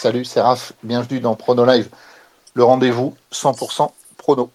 [0.00, 0.72] Salut, c'est Raph.
[0.82, 1.90] Bienvenue dans Prono Live,
[2.54, 4.50] le rendez-vous 100% prono.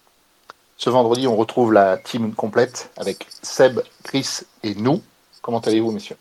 [0.76, 5.04] Ce vendredi, on retrouve la team complète avec Seb, Chris et nous.
[5.44, 6.18] Comment allez-vous, messieurs?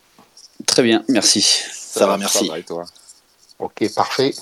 [0.67, 1.41] Très bien, merci.
[1.41, 2.51] Ça, va, merci.
[2.55, 2.85] et toi?
[3.61, 4.35] Ok, parfait.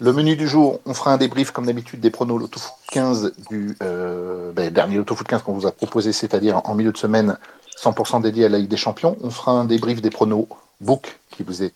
[0.00, 3.76] Le menu du jour, on fera un débrief comme d'habitude des pronos l'autofoot 15 du
[3.84, 7.38] euh, ben, dernier l'autofoot 15 qu'on vous a proposé, c'est-à-dire en milieu de semaine
[7.80, 9.16] 100% dédié à la Ligue des Champions.
[9.22, 10.48] On fera un débrief des pronos
[10.80, 11.72] book qui vous est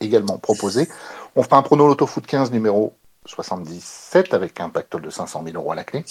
[0.00, 0.88] également proposé.
[1.38, 2.94] On fera un prono loto foot 15 numéro
[3.24, 6.04] 77 avec un pactole de 500 000 euros à la clé.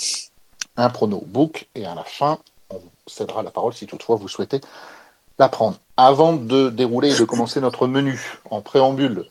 [0.77, 4.61] Un prono book et à la fin, on cédera la parole si toutefois vous souhaitez
[5.37, 5.79] la prendre.
[5.97, 9.25] Avant de dérouler et de commencer notre menu en préambule,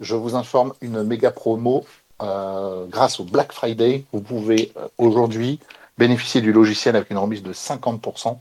[0.00, 1.84] je vous informe une méga promo
[2.22, 4.06] euh, grâce au Black Friday.
[4.14, 5.60] Vous pouvez euh, aujourd'hui
[5.98, 8.38] bénéficier du logiciel avec une remise de 50%.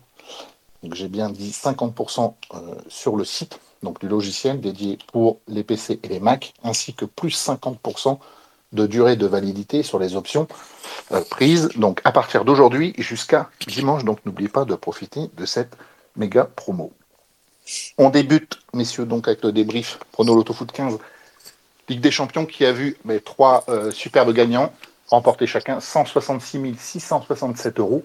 [0.84, 5.64] Donc j'ai bien dit 50% euh, sur le site donc du logiciel dédié pour les
[5.64, 8.18] PC et les Mac, ainsi que plus 50%
[8.72, 10.48] de durée de validité sur les options
[11.12, 14.04] euh, prises, donc à partir d'aujourd'hui jusqu'à dimanche.
[14.04, 15.78] Donc n'oubliez pas de profiter de cette
[16.16, 16.92] méga promo.
[17.98, 20.98] On débute, messieurs, donc avec le débrief Prono Loto Foot 15,
[21.90, 24.72] Ligue des Champions qui a vu mes trois euh, superbes gagnants
[25.08, 28.04] remporter chacun 166 667 euros.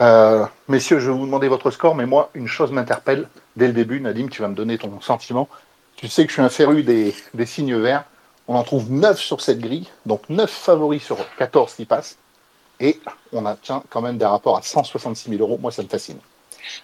[0.00, 3.72] Euh, messieurs, je vais vous demander votre score, mais moi, une chose m'interpelle dès le
[3.72, 4.00] début.
[4.00, 5.48] Nadim, tu vas me donner ton sentiment.
[5.96, 7.14] Tu sais que je suis un féru des,
[7.46, 8.04] signes verts.
[8.48, 12.16] On en trouve 9 sur cette grille, donc 9 favoris sur 14 qui passent.
[12.80, 13.00] Et
[13.32, 15.58] on atteint quand même des rapports à 166 000 euros.
[15.60, 16.18] Moi, ça me fascine.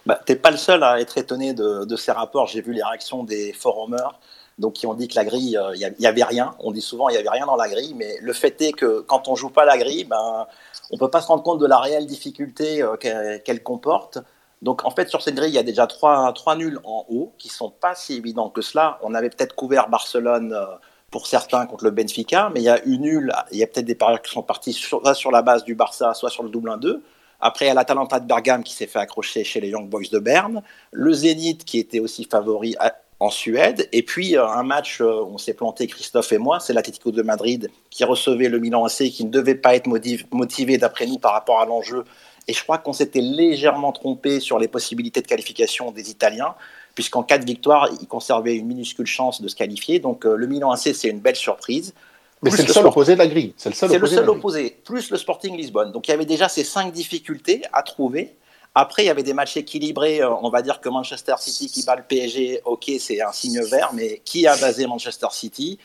[0.06, 2.47] Bah, T'es pas le seul à être étonné de, ces rapports.
[2.47, 4.19] J'ai vu les réactions des forumers
[4.59, 6.55] donc qui ont dit que la grille, il euh, n'y avait rien.
[6.59, 9.01] On dit souvent il n'y avait rien dans la grille, mais le fait est que
[9.01, 10.47] quand on joue pas la grille, ben,
[10.91, 14.19] on ne peut pas se rendre compte de la réelle difficulté euh, qu'elle comporte.
[14.61, 17.33] Donc en fait sur cette grille, il y a déjà trois, trois nuls en haut
[17.39, 18.98] qui sont pas si évidents que cela.
[19.03, 20.67] On avait peut-être couvert Barcelone euh,
[21.11, 23.86] pour certains contre le Benfica, mais il y a une nulle, il y a peut-être
[23.86, 26.70] des parieurs qui sont partis soit sur la base du Barça, soit sur le double
[26.70, 27.01] 1-2.
[27.41, 30.08] Après, il y a l'Atalanta de Bergame qui s'est fait accrocher chez les Young Boys
[30.11, 30.63] de Berne.
[30.90, 32.75] Le Zénith qui était aussi favori
[33.20, 33.89] en Suède.
[33.92, 37.23] Et puis euh, un match, euh, on s'est planté Christophe et moi, c'est l'Atlético de
[37.23, 39.89] Madrid qui recevait le Milan AC, qui ne devait pas être
[40.30, 42.05] motivé d'après nous par rapport à l'enjeu.
[42.46, 46.55] Et je crois qu'on s'était légèrement trompé sur les possibilités de qualification des Italiens,
[46.95, 49.98] puisqu'en cas de victoire, ils conservaient une minuscule chance de se qualifier.
[49.98, 51.95] Donc euh, le Milan AC, c'est une belle surprise.
[52.40, 53.52] Mais c'est le, seul opposé de la grille.
[53.57, 55.90] C'est le seul, opposé, opposé, plus le Sporting Lisbonne.
[55.90, 58.36] Donc il y avait déjà ces cinq difficultés à trouver.
[58.80, 60.20] Après, il y avait des matchs équilibrés.
[60.20, 63.61] Euh, on va dire que Manchester City qui bat le PSG, ok, c'est un signe
[63.62, 65.80] vert, mais qui a basé Manchester City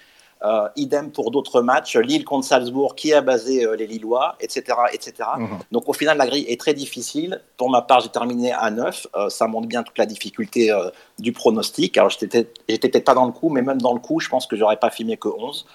[0.46, 4.78] euh, idem pour d'autres matchs, Lille contre Salzbourg, qui a basé euh, les Lillois, etc.
[4.94, 5.28] etc.
[5.40, 5.58] Mhm.
[5.72, 7.42] Donc au final, la grille est très difficile.
[7.58, 9.08] Pour ma part, j'ai terminé à 9.
[9.30, 10.72] ça montre bien toute la difficulté
[11.18, 11.98] du pronostic.
[11.98, 14.56] Alors j'étais peut-être pas dans le coup, mais même dans le coup, je pense que
[14.56, 15.66] j'aurais pas filmé que 11.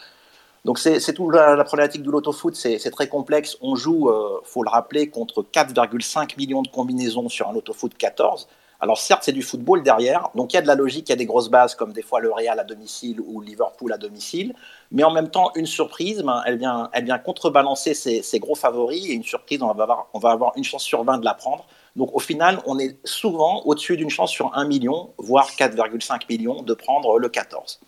[0.68, 3.56] Donc c'est tout la, problématique du loto-foot, c'est très complexe.
[3.62, 8.46] On joue, euh, faut le rappeler, contre 4,5 millions de combinaisons sur un loto-foot 14.
[8.78, 11.14] Alors certes, c'est du football derrière, donc il y a de la logique, il y
[11.14, 14.54] a des grosses bases comme des fois le Real à domicile ou Liverpool à domicile,
[14.92, 19.24] mais en même temps, une surprise, ben, elle, vient, contrebalancer ces, gros favoris, et une
[19.24, 21.64] surprise, on va, avoir, on va avoir une chance sur 20 de la prendre.
[21.96, 26.60] Donc au final, on est souvent au-dessus d'une chance sur 1 million, voire 4,5 millions
[26.60, 27.80] de prendre le 14.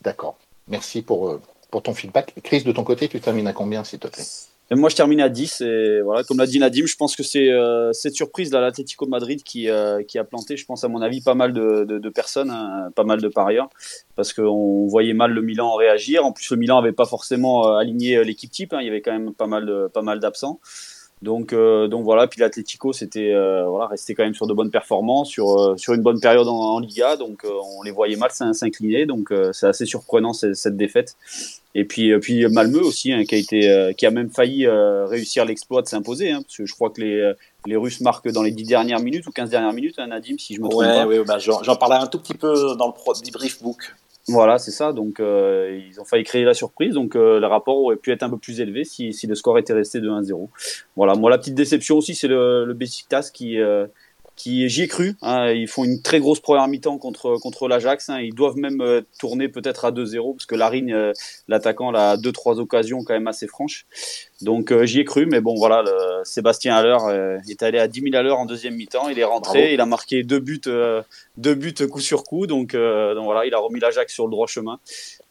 [0.00, 0.34] D'accord.
[0.68, 1.40] Merci pour, euh,
[1.72, 2.34] pour ton feedback.
[2.44, 4.22] Chris, de ton côté, tu termines à combien, s'il te plaît?
[4.70, 5.62] Moi, je termine à 10.
[5.62, 9.06] Et voilà, comme l'a dit Nadim, je pense que c'est euh, cette surprise là, l'Atlético
[9.06, 12.08] Madrid qui, euh, qui a planté, je pense, à mon avis, pas mal de, de,
[12.10, 13.68] personnes, hein, pas mal de parieurs,
[14.16, 16.24] parce qu'on voyait mal le Milan réagir.
[16.24, 18.72] En plus, le Milan n'avait pas forcément aligné l'équipe type.
[18.74, 18.78] Hein.
[18.80, 20.60] il y avait quand même pas mal, de, pas mal d'absents.
[21.22, 24.72] Donc, euh, donc voilà, puis l'Atlético, c'était euh, voilà, resté quand même sur de bonnes
[24.72, 29.06] performances, sur, euh, sur une bonne période en, Liga, donc on les voyait mal s'incliner,
[29.06, 31.16] donc c'est assez surprenant cette, défaite.
[31.76, 35.80] Et puis, puis Malmö aussi, hein, qui a été, qui a même failli réussir l'exploit
[35.82, 37.32] de s'imposer, hein, parce que je crois que les,
[37.66, 40.56] les Russes marquent dans les 10 dernières minutes ou 15 dernières minutes, hein, Nadim, si
[40.56, 41.06] je me trompe pas.
[41.06, 43.94] Oui, bah, j'en parlais un tout petit peu dans le debrief book.
[44.28, 44.92] Voilà, c'est ça.
[44.92, 46.94] Donc, euh, ils ont failli créer la surprise.
[46.94, 49.58] Donc, euh, le rapport aurait pu être un peu plus élevé si, si le score
[49.58, 50.48] était resté de 1-0.
[50.94, 51.14] Voilà.
[51.14, 53.86] Moi, la petite déception aussi, c'est le, le Besiktas qui, euh,
[54.36, 55.14] qui j'y ai cru.
[55.22, 58.08] Hein, ils font une très grosse première mi-temps contre contre l'Ajax.
[58.08, 61.12] Hein, ils doivent même euh, tourner peut-être à 2-0 parce que Larine, euh,
[61.48, 63.86] l'attaquant, a deux trois occasions quand même assez franches.
[64.40, 68.00] Donc euh, j'y ai cru, mais bon voilà, le, Sébastien Haller est allé à 10
[68.00, 69.08] 000 à l'heure en deuxième mi-temps.
[69.08, 70.60] Il est rentré, il a marqué deux buts,
[71.36, 72.46] deux buts coup sur coup.
[72.46, 74.80] Donc, donc voilà, il a remis l'Ajax sur le droit chemin.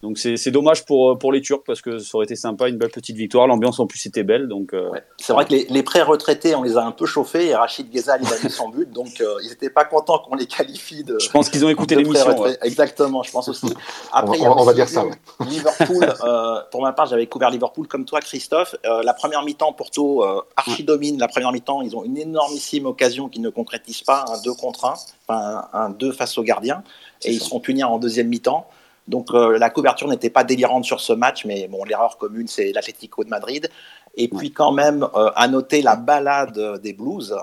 [0.02, 2.90] Donc c'est dommage pour, pour les Turcs parce que ça aurait été sympa, une belle
[2.90, 3.46] petite victoire.
[3.46, 4.48] L'ambiance en plus était belle.
[4.48, 7.56] Donc, euh, C'est vrai que les, les pré-retraités, on les a un peu chauffés et
[7.56, 8.92] Rachid Ghezal, il a mis son but.
[8.92, 11.20] Donc euh, ils n'étaient pas contents qu'on les qualifie de.
[11.20, 12.46] Je pense qu'ils ont écouté l'émission.
[12.64, 13.68] Exactement, je pense aussi.
[14.12, 15.06] Après, on, va dire ça.
[15.48, 18.76] Liverpool, euh, pour ma part, j'avais couvert Liverpool comme toi, Christophe.
[18.84, 20.24] la première mi-temps, Porto
[20.56, 21.20] archi domine.
[21.20, 24.86] La première mi-temps, ils ont une énormissime occasion qu'ils ne concrétisent pas, un 2 contre
[24.86, 24.94] 1,
[25.28, 26.84] enfin un 2 face au gardien.
[27.24, 28.68] Et ils seront punis en deuxième mi-temps.
[29.12, 32.72] Donc euh, la couverture n'était pas délirante sur ce match, mais bon, l'erreur commune, c'est
[32.72, 33.70] l'Atlético de Madrid.
[34.16, 37.36] Et puis quand même, euh, à noter la balade des Blues,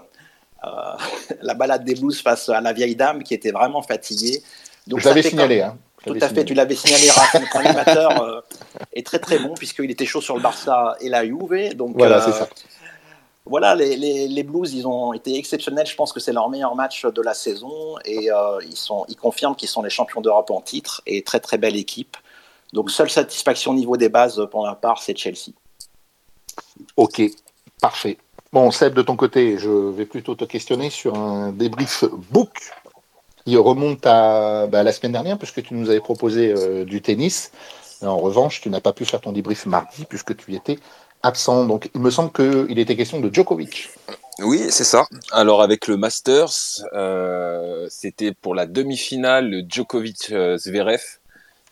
[0.65, 0.69] euh,
[1.43, 4.43] la balade des Blues face à la vieille dame qui était vraiment fatiguée.
[4.87, 5.61] Donc, Je l'avais signalé.
[5.61, 5.77] Hein.
[6.07, 8.45] Tout à fait, tu l'avais signalé, Notre animateur
[8.95, 11.77] est très très bon puisqu'il était chaud sur le Barça et la Juve.
[11.77, 12.49] Donc, voilà, c'est ça
[13.49, 15.87] voilà, les, Blues, ils ont été exceptionnels.
[15.87, 18.59] Je pense que c'est leur meilleur match de la saison et euh,
[19.09, 22.17] ils, confirment qu'ils sont les champions d'Europe en titre et très très belle équipe.
[22.73, 25.53] Donc seule satisfaction au niveau des bases pour ma part, c'est Chelsea.
[26.97, 27.23] Ok,
[27.81, 28.19] parfait.
[28.53, 32.73] Bon, Seb, de ton côté, je vais plutôt te questionner sur un débrief book
[33.45, 37.51] qui remonte à bah, la semaine dernière, puisque tu nous avais proposé euh, du tennis.
[38.03, 40.79] En revanche, tu n'as pas pu faire ton débrief mardi, puisque tu étais
[41.23, 41.65] absent.
[41.67, 43.91] Donc, il me semble qu'il était question de Djokovic.
[44.41, 45.07] Oui, c'est ça.
[45.33, 51.03] Alors, avec le Masters, euh, c'était pour la demi-finale, le Djokovic-Zverev.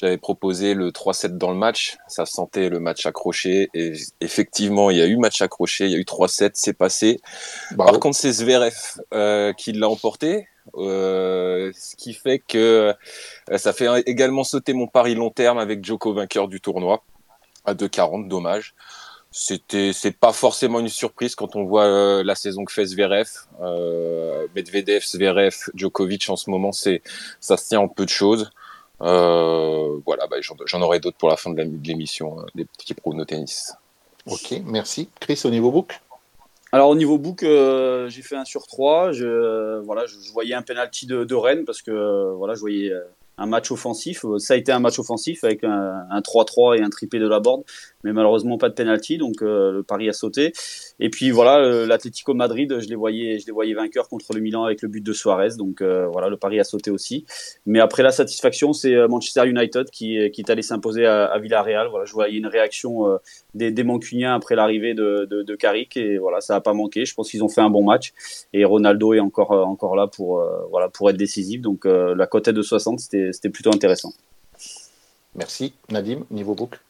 [0.01, 1.97] J'avais proposé le 3-7 dans le match.
[2.09, 3.71] Ça sentait le match accroché.
[3.73, 5.87] Et effectivement, il y a eu match accroché.
[5.87, 6.51] Il y a eu 3-7.
[6.55, 7.21] C'est passé.
[7.77, 8.77] Par contre, c'est Zverev
[9.15, 10.49] euh, qui l'a emporté.
[10.75, 12.93] Euh, ce qui fait que
[13.55, 17.03] ça fait également sauter mon pari long terme avec Djoko vainqueur du tournoi
[17.65, 18.29] à 2,40.
[18.29, 18.75] Dommage
[19.39, 23.29] c'était c'est pas forcément une surprise quand on voit euh, la saison que fait Zverev,
[23.61, 27.03] euh, Medvedev, Zverev, Djokovic en ce moment, c'est
[27.39, 28.51] ça se tient en peu de choses.
[29.03, 33.27] Euh, voilà, bah, j'en aurai d'autres pour la fin de l'émission, euh, des petits pronos
[33.27, 33.75] tennis.
[34.25, 35.11] Ok, merci.
[35.21, 36.01] Chris, au niveau book?
[36.73, 39.13] Alors au niveau book, j'ai fait un sur 3.
[39.13, 42.91] Je, voilà, je, voyais un penalty de, de Rennes parce que voilà, je voyais
[43.39, 44.25] un match offensif.
[44.39, 47.65] Ça a été un match offensif avec un 3-3 et un triplé de la board
[48.07, 50.53] mais malheureusement pas de penalty, donc euh, le pari a sauté.
[51.01, 54.41] Et puis voilà, euh, l'Atlético Madrid, je les voyais, je les voyais vainqueurs contre le
[54.41, 57.27] Milan avec le but de Suarez, donc euh, voilà, le pari a sauté aussi.
[57.67, 61.89] Mais après la satisfaction, c'est Manchester United qui, est allé s'imposer à, Villarreal.
[61.89, 63.19] Voilà, je voyais une réaction
[63.55, 67.05] des, des Mancuniens après l'arrivée de, Carrick et voilà, ça a pas manqué.
[67.05, 68.13] Je pense qu'ils ont fait un bon match
[68.53, 71.61] et Ronaldo est encore encore là pour voilà pour être décisif.
[71.61, 74.13] Donc la cote de 60, c'était plutôt intéressant.
[75.35, 76.81] Merci Nadim, niveau book.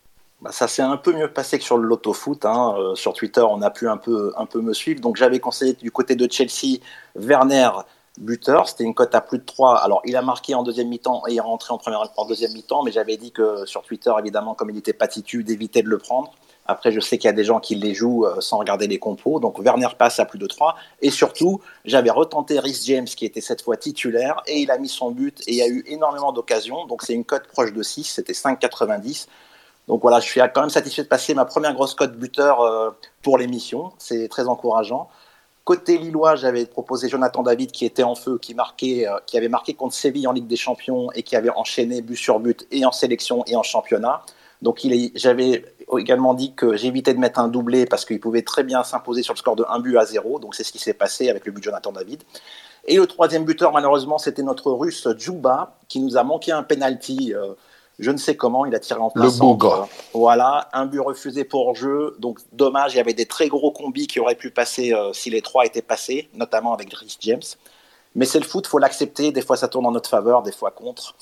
[0.40, 2.44] Bah, ça s'est un peu mieux passé que sur le loto foot.
[2.44, 2.74] Hein.
[2.78, 5.00] Euh, sur Twitter, on a pu un peu, un peu me suivre.
[5.00, 6.78] Donc j'avais conseillé du côté de Chelsea,
[7.14, 7.70] Werner,
[8.18, 8.68] buteur.
[8.68, 9.78] C'était une cote à plus de 3.
[9.78, 12.52] Alors il a marqué en deuxième mi-temps et il est rentré en, première, en deuxième
[12.52, 12.82] mi-temps.
[12.82, 15.98] Mais j'avais dit que sur Twitter, évidemment, comme il n'était pas titu, d'éviter de le
[15.98, 16.32] prendre.
[16.68, 18.98] Après, je sais qu'il y a des gens qui les jouent euh, sans regarder les
[18.98, 19.40] compos.
[19.40, 20.76] Donc Werner passe à plus de 3.
[21.00, 24.88] Et surtout, j'avais retenté Rhys James qui était cette fois titulaire et il a mis
[24.88, 26.86] son but et il y a eu énormément d'occasions.
[26.86, 28.04] Donc c'est une cote proche de 6.
[28.04, 29.26] C'était 5,90.
[29.88, 32.90] Donc voilà, je suis quand même satisfait de passer ma première grosse cote buteur euh,
[33.22, 33.92] pour l'émission.
[33.98, 35.08] C'est très encourageant.
[35.64, 39.48] Côté Lillois, j'avais proposé Jonathan David qui était en feu, qui, marquait, euh, qui avait
[39.48, 42.84] marqué contre Séville en Ligue des Champions et qui avait enchaîné but sur but et
[42.84, 44.22] en sélection et en championnat.
[44.62, 44.80] Donc
[45.14, 45.64] j'avais
[45.96, 49.34] également dit que j'évitais de mettre un doublé parce qu'il pouvait très bien s'imposer sur
[49.34, 50.38] le score de 1 but à 0.
[50.38, 52.22] Donc c'est ce qui s'est passé avec le but de Jonathan David.
[52.86, 57.34] Et le troisième buteur, malheureusement, c'était notre russe Djouba qui nous a manqué un penalty.
[57.34, 57.54] Euh,
[57.98, 59.88] je ne sais comment, il a tiré en plein Le bougre.
[60.12, 62.14] Voilà, un but refusé pour jeu.
[62.18, 65.30] Donc dommage, il y avait des très gros combis qui auraient pu passer euh, si
[65.30, 67.42] les trois étaient passés, notamment avec Rhys James.
[68.14, 69.32] Mais c'est le foot, faut l'accepter.
[69.32, 71.16] Des fois ça tourne en notre faveur, des fois contre.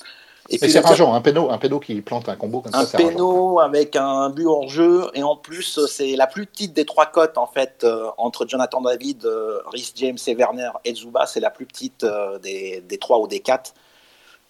[0.49, 2.97] Et, c'est rageant, un péno, un péno qui plante un combo comme un ça.
[2.97, 6.85] Un péno avec un but hors jeu et en plus c'est la plus petite des
[6.85, 11.25] trois cotes en fait euh, entre Jonathan David, euh, Rhys James et Werner et Zuba,
[11.25, 12.05] c'est la plus petite
[12.43, 13.73] des, des, trois ou des quatre.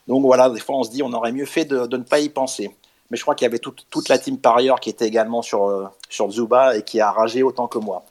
[0.08, 2.30] Donc voilà, des fois on se dit on aurait mieux fait de, ne pas y
[2.30, 2.76] penser.
[3.12, 5.68] Mais je crois qu'il y avait toute, la team par ailleurs qui était également sur,
[5.68, 8.04] euh, sur Zuba et qui a ragé autant que moi.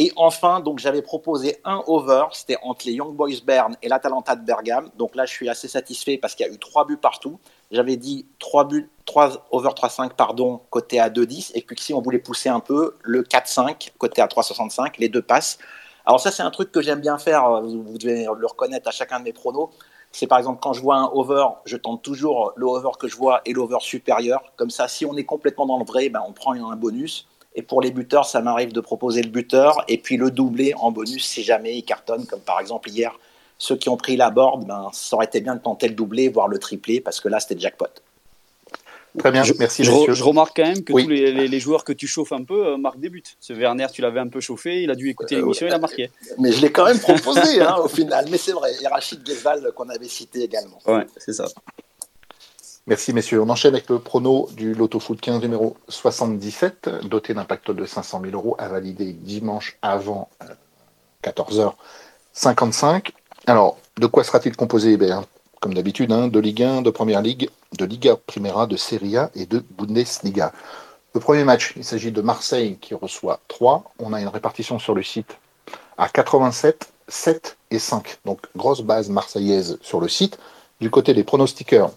[0.00, 4.36] Et enfin, donc j'avais proposé un over, c'était entre les Young Boys Bern et l'Atalanta
[4.36, 4.90] de Bergame.
[4.96, 7.40] Donc là, je suis assez satisfait parce qu'il y a eu trois buts partout.
[7.72, 11.50] J'avais dit trois buts, 3 over 3-5, pardon, côté à 2-10.
[11.54, 15.20] Et puis si on voulait pousser un peu, le 4-5, côté à 3-65, les deux
[15.20, 15.58] passes.
[16.06, 19.18] Alors ça, c'est un truc que j'aime bien faire, vous devez le reconnaître à chacun
[19.18, 19.70] de mes pronos
[20.12, 23.16] c'est par exemple quand je vois un over, je tente toujours le over que je
[23.16, 24.42] vois et l'over supérieur.
[24.56, 27.28] Comme ça, si on est complètement dans le vrai, ben, on prend un bonus.
[27.58, 30.92] Et pour les buteurs, ça m'arrive de proposer le buteur et puis le doubler en
[30.92, 33.18] bonus si jamais il cartonne, comme par exemple hier.
[33.58, 36.28] Ceux qui ont pris la board, ben, ça aurait été bien de tenter le doublé,
[36.28, 37.88] voire le triplé, parce que là, c'était jackpot.
[39.18, 39.82] Très bien, merci.
[39.82, 42.64] Je, je, remarque quand même que tous les, les, joueurs que tu chauffes un peu
[42.64, 43.24] euh, marquent des buts.
[43.40, 46.12] Ce Werner, tu l'avais un peu chauffé, il a dû écouter l'émission, il a marqué.
[46.38, 48.26] Mais je l'ai quand même proposé hein, au final.
[48.30, 50.78] Mais c'est vrai, et Rachid Ghezal qu'on avait cité également.
[50.86, 51.46] Ouais, c'est ça.
[52.88, 53.42] Merci messieurs.
[53.42, 57.84] On enchaîne avec le prono du Loto Foot 15 numéro 77, doté d'un pactole de
[57.84, 60.30] 500 000 euros à valider dimanche avant
[61.22, 62.84] 14h55.
[62.86, 63.10] Euh,
[63.46, 64.96] Alors, de quoi sera-t-il composé?
[64.98, 65.10] Eh
[65.60, 69.30] Comme d'habitude, hein, de Ligue 1, de Première Ligue, de Liga Primera, de Serie A
[69.34, 70.54] et de Bundesliga.
[71.12, 73.84] Le premier match, il s'agit de Marseille qui reçoit 3.
[73.98, 75.36] On a une répartition sur le site
[75.98, 78.20] à 87, 7 et 5.
[78.24, 80.38] Donc, grosse base marseillaise sur le site.
[80.80, 81.90] Du côté des pronostiqueurs,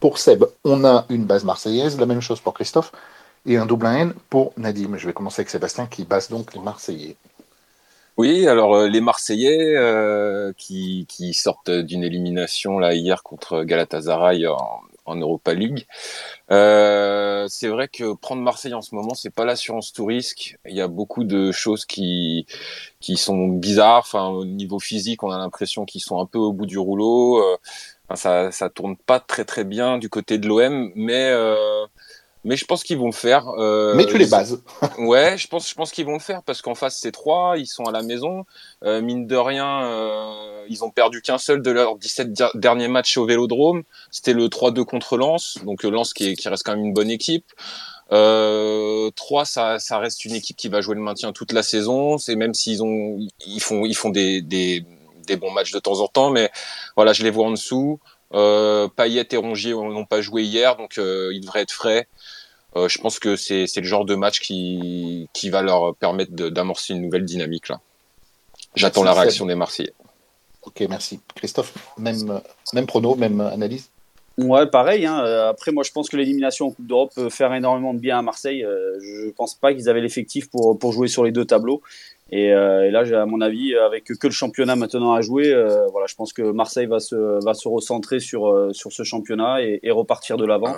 [0.00, 2.90] pour Seb, on a une base marseillaise, la même chose pour Christophe,
[3.46, 4.96] et un double N pour Nadim.
[4.96, 7.16] Je vais commencer avec Sébastien qui base donc les Marseillais.
[8.16, 14.82] Oui, alors euh, les Marseillais euh, qui, sortent d'une élimination là hier contre Galatasaray en,
[15.06, 15.86] Europa League.
[16.52, 20.56] Euh, c'est vrai que prendre Marseille en ce moment, c'est pas l'assurance tout risque.
[20.66, 22.46] Il y a beaucoup de choses qui
[23.16, 24.06] sont bizarres.
[24.14, 27.42] Au niveau physique, on a l'impression qu'ils sont un peu au bout du rouleau
[28.16, 31.86] ça, ça tourne pas très très bien du côté de l'OM, mais euh,
[32.44, 33.48] mais je pense qu'ils vont le faire.
[33.58, 34.62] Euh, mais tu les bases.
[34.98, 37.66] ouais, je pense je pense qu'ils vont le faire parce qu'en face c'est trois, ils
[37.66, 38.46] sont à la maison.
[38.84, 43.16] Euh, mine de rien, euh, ils ont perdu qu'un seul de leurs 17 derniers matchs
[43.18, 43.82] au Vélodrome.
[44.10, 47.52] C'était le 3-2 contre Lens, donc Lens qui, qui reste quand même une bonne équipe.
[48.12, 52.18] Euh, 3, ça, ça reste une équipe qui va jouer le maintien toute la saison.
[52.18, 54.84] C'est même s'ils ont, ils font, ils font des, des,
[55.30, 56.50] des bons matchs de temps en temps, mais
[56.96, 58.00] voilà, je les vois en dessous.
[58.32, 62.06] Euh, Payet et Rongier n'ont pas joué hier, donc euh, ils devraient être frais.
[62.76, 66.94] Euh, je pense que c'est le genre de match qui, qui va leur permettre d'amorcer
[66.94, 67.80] une nouvelle dynamique là.
[68.76, 69.92] J'attends la réaction des Marseillais.
[70.62, 71.18] Ok, merci.
[71.34, 72.40] Christophe, même,
[72.72, 73.90] même prono, même analyse?
[74.38, 75.04] Ouais, pareil.
[75.06, 75.16] Hein.
[75.48, 78.22] Après, moi, je pense que l'élimination en Coupe d'Europe peut faire énormément de bien à
[78.22, 78.64] Marseille.
[79.00, 81.82] Je ne pense pas qu'ils avaient l'effectif pour, pour jouer sur les deux tableaux.
[82.32, 85.86] Et, euh, et, là, à mon avis, avec que le championnat maintenant à jouer, euh,
[85.88, 89.62] voilà, je pense que Marseille va se va se recentrer sur euh, sur ce championnat
[89.62, 90.74] et, et repartir de l'avant.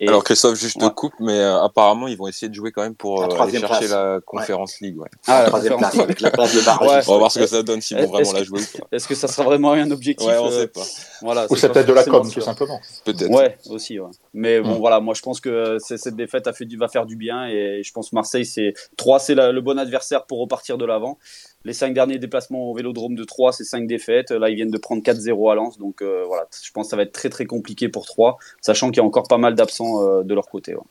[0.00, 0.88] Alors, Christophe, juste ouais.
[0.94, 4.80] coupe, mais apparemment ils vont essayer de jouer quand même pour aller chercher la Conférence
[4.80, 4.98] League.
[4.98, 5.08] Ouais.
[5.26, 7.04] Ah, la troisième place avec la place de barrage.
[7.08, 8.60] On va voir ce que ça donne s'ils vont vraiment la jouer.
[8.90, 10.82] Est-ce que ça sera vraiment un objectif Ouais, on sait pas.
[11.20, 11.46] Voilà.
[11.50, 12.80] Ou c'est peut-être de la com, tout simplement.
[13.04, 13.30] Peut-être.
[13.30, 13.98] Ouais, aussi.
[13.98, 14.10] Ouais.
[14.32, 14.78] Mais bon, hmm.
[14.78, 17.82] voilà, moi je pense que cette défaite a fait du va faire du bien et
[17.82, 21.18] je pense Marseille c'est 3 c'est le bon adversaire pour repartir de l'avant.
[21.64, 24.30] Les cinq derniers déplacements au Vélodrome de 3, c'est cinq défaites.
[24.30, 25.78] Là, ils viennent de prendre 4-0 à Lens.
[25.78, 28.90] Donc euh, voilà, je pense que ça va être très très compliqué pour 3, sachant
[28.90, 30.74] qu'il y a encore pas mal d'absents euh, de leur côté.
[30.74, 30.82] Ouais.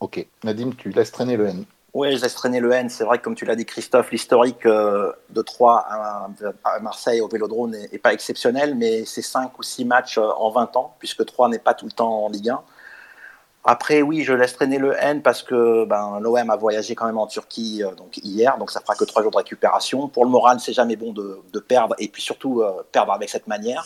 [0.00, 0.26] Ok.
[0.44, 1.64] Nadim, tu laisses traîner le N.
[1.94, 2.90] Oui, je laisse traîner le N.
[2.90, 6.28] C'est vrai que, comme tu l'as dit, Christophe, l'historique euh, de 3 à,
[6.64, 10.76] à, Marseille au Vélodrome n'est pas exceptionnel, mais c'est 5 ou 6 matchs en 20
[10.76, 12.62] ans, puisque 3 n'est pas tout le temps en Ligue 1.
[13.64, 17.18] Après, oui, je laisse traîner le N parce que ben, l'OM a voyagé quand même
[17.18, 20.08] en Turquie euh, donc hier, donc ça fera que trois jours de récupération.
[20.08, 23.46] Pour le moral, c'est jamais bon de, perdre et puis surtout euh, perdre avec cette
[23.46, 23.84] manière.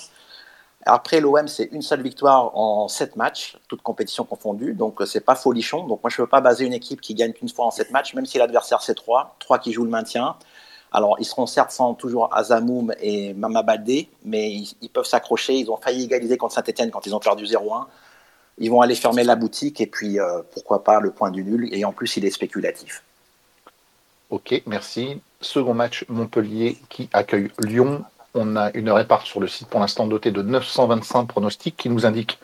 [0.85, 5.21] Après, l'OM, c'est une seule victoire en sept matchs, toutes compétitions confondues, donc euh, c'est
[5.21, 5.87] pas folichon.
[5.87, 7.91] Donc moi, je ne veux pas baser une équipe qui gagne qu'une fois en sept
[7.93, 10.37] matchs, même si l'adversaire c'est trois, trois qui jouent le maintien.
[10.93, 15.55] Alors, ils seront certes sans toujours Azamoum et Mama Baldé, mais ils, ils peuvent s'accrocher.
[15.55, 17.87] Ils ont failli égaliser contre Saint-Etienne quand ils ont perdu 0-1
[18.59, 21.69] ils vont aller fermer la boutique et puis euh, pourquoi pas le point du nul.
[21.73, 23.03] Et en plus, il est spéculatif.
[24.31, 25.21] Ok, merci.
[25.41, 28.05] Second match, Montpellier qui accueille Lyon.
[28.35, 32.07] On a une réparte sur le site pour l'instant dotée de 925 pronostics qui nous
[32.07, 32.39] indique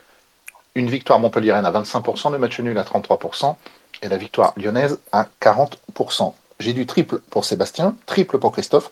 [0.75, 3.55] une victoire montpelliéraine à 25%, le match nul à 33%
[4.03, 6.33] et la victoire lyonnaise à 40%.
[6.59, 8.91] J'ai du triple pour Sébastien, triple pour Christophe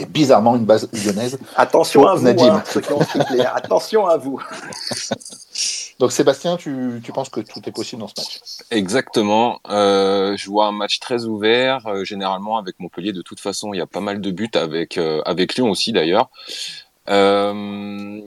[0.00, 1.38] et bizarrement une base lyonnaise.
[1.56, 3.40] Attention à vous, hein, ceux qui ont triplé.
[3.40, 4.40] Attention à vous.
[5.98, 8.40] Donc Sébastien, tu, tu, penses que tout est possible dans ce match?
[8.70, 9.60] Exactement.
[9.68, 11.86] Euh, je vois un match très ouvert.
[11.86, 14.96] Euh, généralement avec Montpellier, de toute façon, il y a pas mal de buts avec
[14.96, 16.30] euh, avec Lyon aussi d'ailleurs.
[17.10, 18.20] Euh,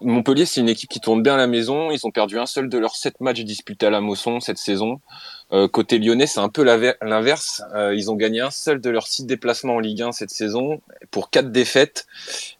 [0.00, 1.90] Montpellier, c'est une équipe qui tourne bien à la maison.
[1.90, 5.00] Ils ont perdu un seul de leurs sept matchs disputés à la Mosson cette saison.
[5.52, 7.62] Euh, côté lyonnais, c'est un peu l'inverse.
[7.74, 10.80] Euh, ils ont gagné un seul de leurs six déplacements en Ligue 1 cette saison
[11.10, 12.06] pour quatre défaites.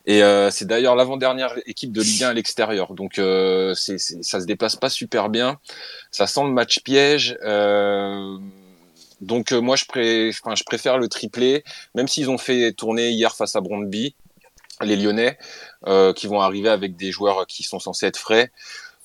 [0.05, 2.93] Et euh, c'est d'ailleurs l'avant-dernière équipe de Ligue 1 à l'extérieur.
[2.93, 5.59] Donc euh, c'est ça se déplace pas super bien.
[6.11, 7.39] Ça sent le match piège.
[9.23, 14.15] donc moi, je, préfère le triplé, même s'ils ont fait tourner hier face à Brondby
[14.83, 15.39] les Lyonnais,
[16.17, 18.51] qui vont arriver avec des joueurs qui sont censés être frais.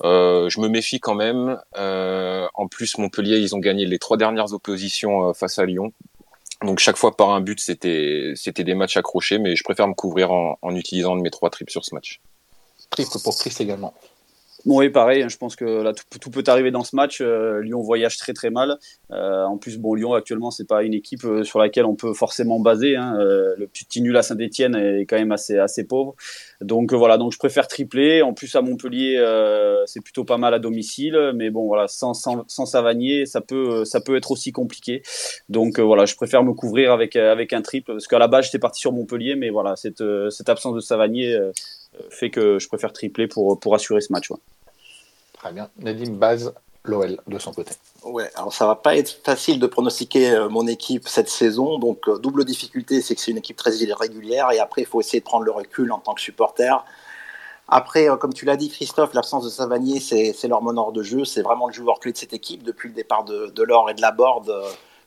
[0.04, 1.60] Euh, je me méfie quand même.
[1.78, 5.92] Euh, en plus, Montpellier, ils ont gagné les trois dernières oppositions face à Lyon.
[6.64, 9.94] Donc chaque fois par un but, c'était c'était des matchs accrochés, mais je préfère me
[9.94, 12.20] couvrir en, en utilisant mes trois triples sur ce match.
[12.90, 13.94] Triple pour Chris également.
[14.66, 15.22] Oui, pareil.
[15.22, 17.20] Hein, je pense que tout, peut arriver dans ce match.
[17.22, 18.78] Euh, Lyon voyage très très mal.
[19.12, 22.14] Euh, en plus, bon, Lyon actuellement, c'est pas une équipe euh, sur laquelle on peut
[22.14, 22.96] forcément baser.
[22.96, 23.16] Hein.
[23.18, 26.16] le petit nul Saint-Etienne est quand même assez assez pauvre.
[26.62, 28.22] Donc voilà, donc je préfère tripler.
[28.22, 29.24] En plus à Montpellier,
[29.86, 33.86] c'est plutôt pas mal à domicile, mais bon voilà, sans, sans, sans Savanier, ça peut
[33.86, 35.04] ça peut être aussi compliqué.
[35.50, 38.60] Donc voilà, je préfère me couvrir avec avec un triple parce qu'à la base j'étais
[38.60, 41.38] parti sur Montpellier, mais voilà cette cette absence de Savanier
[42.10, 44.30] fait que je préfère tripler pour pour assurer ce match.
[45.34, 45.70] Très bien.
[45.80, 46.54] Nadim base
[46.88, 47.74] l'OL de son côté.
[48.04, 51.78] Ouais, alors ça va pas être facile de pronostiquer euh, mon équipe cette saison.
[51.78, 55.02] Donc euh, double difficulté, c'est que c'est une équipe très irrégulière et après il faut
[55.02, 56.84] essayer de prendre le recul en tant que supporter.
[57.68, 61.26] Après, euh, comme tu l'as dit, Christophe, l'absence de Savanier, c'est leur meneur de jeu,
[61.26, 62.64] c'est vraiment le joueur clé de cette équipe.
[62.64, 64.52] Depuis le départ de, de l'or et de la board,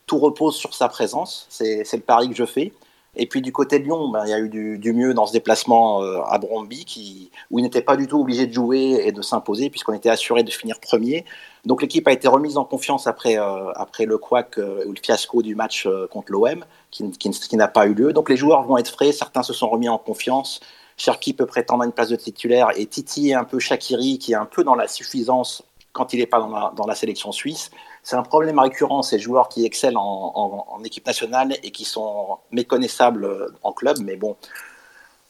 [0.05, 1.47] tout repose sur sa présence.
[1.49, 2.71] C'est le pari que je fais.
[3.17, 5.33] Et puis du côté de Lyon, ben, il y a eu du, mieux dans ce
[5.33, 9.21] déplacement euh, à Bromby, où il n'était pas du tout obligé de jouer et de
[9.21, 11.25] s'imposer, puisqu'on était assuré de finir premier.
[11.65, 14.99] Donc l'équipe a été remise en confiance après, euh, après le couac euh, ou le
[15.03, 18.13] fiasco du match contre l'OM, qui, n'a pas eu lieu.
[18.13, 20.61] Donc les joueurs vont être frais, certains se sont remis en confiance.
[20.95, 24.33] Cherki peut prétendre à une place de titulaire et Titi est un peu Shakiri, qui
[24.33, 25.63] est un peu dans la suffisance
[25.93, 27.71] quand il n'est pas dans la sélection suisse.
[28.03, 33.53] C'est un problème récurrent, ces joueurs qui excellent en, équipe nationale et qui sont méconnaissables
[33.63, 33.97] en club.
[34.01, 34.35] Mais bon,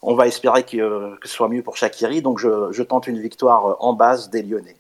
[0.02, 2.22] on va espérer que, ce soit mieux pour Shakiri.
[2.22, 4.78] Donc je, tente une victoire en base des Lyonnais.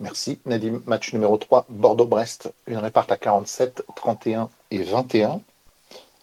[0.00, 0.38] Merci.
[0.44, 2.52] Nadim, match numéro 3, Bordeaux-Brest.
[2.66, 5.40] Une réparte à 47, 31 et 21.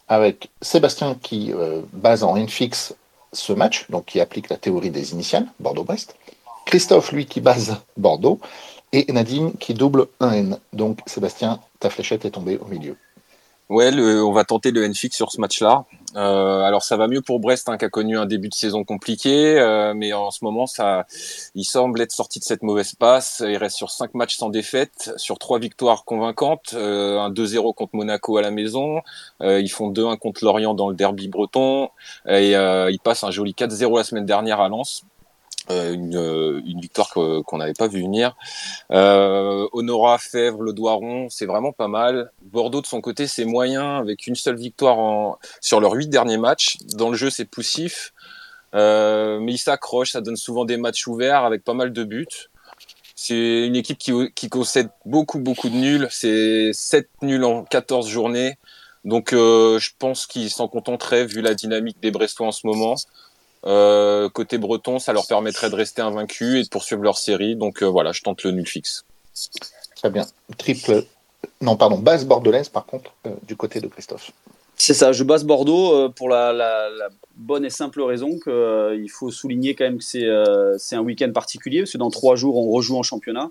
[0.08, 2.96] Avec Sébastien qui euh, base en fixe
[3.32, 6.16] ce match, donc qui applique la théorie des initiales, Bordeaux-Brest.
[6.66, 8.40] Christophe, lui, qui base Bordeaux
[8.94, 10.58] et Nadim qui double un N.
[10.74, 12.96] Donc Sébastien, ta fléchette est tombée au milieu.
[13.70, 15.86] Ouais, on va tenter le N fixe sur ce match-là.
[16.18, 18.84] Euh, alors ça va mieux pour Brest hein, qui a connu un début de saison
[18.84, 21.06] compliqué, euh, mais en ce moment ça,
[21.56, 23.42] il semble être sorti de cette mauvaise passe.
[23.48, 27.96] Il reste sur cinq matchs sans défaite, sur trois victoires convaincantes, euh, un 2-0 contre
[27.96, 29.02] Monaco à la maison.
[29.42, 31.90] ils font 2-1 contre Lorient dans le derby breton
[32.28, 35.06] et ils passent un joli 4-0 la semaine dernière à Lens.
[35.72, 38.36] Euh, une, euh, une, victoire qu'on n'avait pas vu venir.
[38.92, 42.32] Euh, Honora, Fèvre, Le Doiron, c'est vraiment pas mal.
[42.42, 46.78] Bordeaux de son côté, c'est moyen avec une seule victoire sur leurs huit derniers matchs.
[46.96, 48.14] Dans le jeu, c'est poussif,
[48.74, 50.12] mais ils s'accrochent.
[50.12, 52.50] Ça donne souvent des matchs ouverts avec pas mal de buts.
[53.16, 56.08] C'est une équipe qui, concède beaucoup beaucoup de nuls.
[56.10, 58.58] C'est 7 nuls en 14 journées.
[59.06, 62.96] Donc je pense qu'ils s'en contenteraient vu la dynamique des Brestois en ce moment.
[63.66, 67.56] Euh, côté breton, ça leur permettrait de rester invaincus et de poursuivre leur série.
[67.56, 69.06] Donc euh, voilà, je tente le nul fixe.
[69.96, 70.26] Très bien.
[70.58, 71.06] Triple.
[71.62, 74.32] Non, pardon, base bordelaise par contre, euh, du côté de Christophe.
[74.84, 76.54] C'est ça, je base Bordeaux pour la,
[77.42, 81.02] bonne et simple raison qu'il euh, faut souligner quand même que c'est euh, c'est un
[81.02, 83.50] week-end particulier parce que dans trois jours on rejoue en championnat.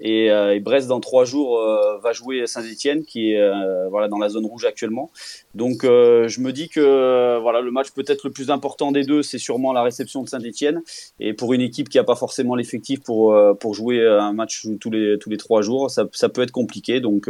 [0.00, 1.58] Et, euh, Brest dans trois jours
[2.02, 5.10] va jouer Saint-Etienne qui est dans la zone rouge actuellement.
[5.54, 9.72] Donc je me dis que le match peut-être le plus important des deux c'est sûrement
[9.72, 10.82] la réception de Saint-Etienne.
[11.18, 15.36] Et pour une équipe qui a pas forcément l'effectif pour jouer un match tous les
[15.38, 17.00] trois jours ça, peut être compliqué.
[17.00, 17.28] Donc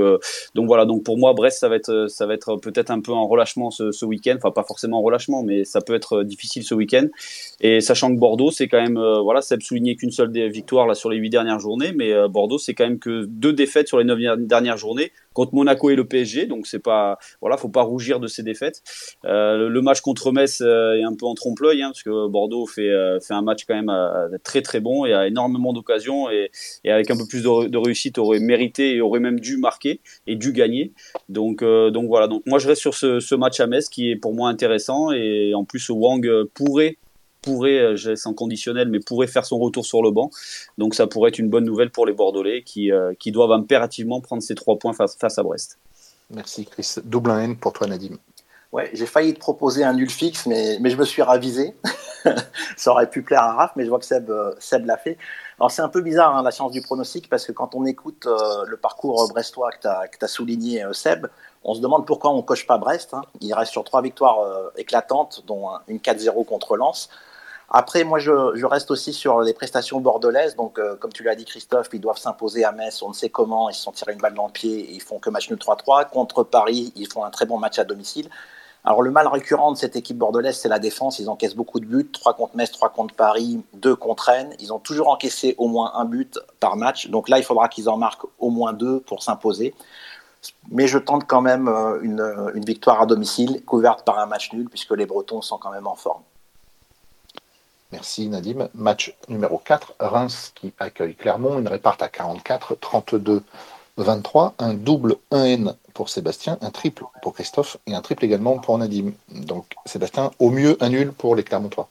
[0.57, 4.05] voilà donc pour moi Brest ça va être être peut-être un peu en relâchement ce,
[4.05, 7.07] week-end enfin pas forcément en relâchement mais ça peut être euh, difficile ce week-end.
[7.61, 10.95] Et sachant que Bordeaux, c'est quand même, euh, voilà, Seb souligné qu'une seule victoire là
[10.95, 13.99] sur les huit dernières journées, mais euh, Bordeaux, c'est quand même que deux défaites sur
[13.99, 16.47] les neuf dernières journées contre Monaco et le PSG.
[16.47, 18.83] Donc c'est pas, voilà, faut pas rougir de ces défaites.
[19.25, 22.91] le match contre Metz est un peu en trompe-l'œil, hein, parce que Bordeaux fait
[23.21, 23.93] fait un match quand même
[24.43, 26.51] très très bon et a énormément d'occasions et,
[26.85, 30.53] avec un peu plus de, réussite aurait mérité et aurait même dû marquer et dû
[30.53, 30.93] gagner.
[31.29, 32.29] Donc donc voilà.
[32.29, 35.13] Donc moi je reste sur ce, ce match à Metz qui est pour moi intéressant
[35.13, 36.99] et en plus Wang pourrait
[37.43, 40.31] pourrait, euh, je laisse en conditionnel, mais pourrait faire son retour sur le banc.
[40.79, 44.21] Donc ça pourrait être une bonne nouvelle pour les Bordelais qui, euh, qui doivent impérativement
[44.21, 45.79] prendre ces trois points face, face à Brest.
[46.31, 46.97] Merci Chris.
[47.05, 48.17] Double N pour toi Nadim.
[48.73, 51.75] Ouais, j'ai failli te proposer un nul fixe, mais, mais je me suis ravisé.
[52.77, 55.19] ça aurait pu plaire à Raph, mais je vois que Seb, euh, Seb l'a fait.
[55.59, 58.27] Alors c'est un peu bizarre hein, la science du pronostic, parce que quand on écoute
[58.67, 61.27] le parcours brestois que tu as, as, souligné, Seb,
[61.65, 63.13] on se demande pourquoi on coche pas Brest.
[63.13, 63.23] Hein.
[63.41, 67.11] Il reste sur trois victoires euh, éclatantes, dont une 4-0 contre Lens.
[67.73, 70.57] Après, moi, je, reste aussi sur les prestations bordelaises.
[70.57, 73.01] Donc, euh, comme tu l'as dit, Christophe, ils doivent s'imposer à Metz.
[73.03, 73.71] On ne sait comment.
[73.71, 74.91] Ils se sont tirés une balle dans le pied.
[74.91, 76.11] Et ils font que match nul 3-3.
[76.11, 78.29] Contre Paris, ils font un très bon match à domicile.
[78.83, 81.21] Alors, le mal récurrent de cette équipe bordelaise, c'est la défense.
[81.21, 82.11] Ils encaissent beaucoup de buts.
[82.11, 84.53] 3 contre Metz, 3 contre Paris, 2 contre Rennes.
[84.59, 87.09] Ils ont toujours encaissé au moins un but par match.
[87.09, 89.75] Donc là, il faudra qu'ils en marquent au moins deux pour s'imposer.
[90.73, 94.53] Mais je tente quand même euh, une, une, victoire à domicile, couverte par un match
[94.55, 96.23] nul, puisque les Bretons sont quand même en forme.
[97.93, 98.69] Merci Nadim.
[98.75, 101.59] Match numéro 4, Reims qui accueille Clermont.
[101.59, 103.43] Une réparte à 44, 32,
[103.97, 104.55] 23.
[104.59, 109.13] Un double 1N pour Sébastien, un triple pour Christophe et un triple également pour Nadim.
[109.29, 111.89] Donc Sébastien, au mieux un nul pour les Clermontois.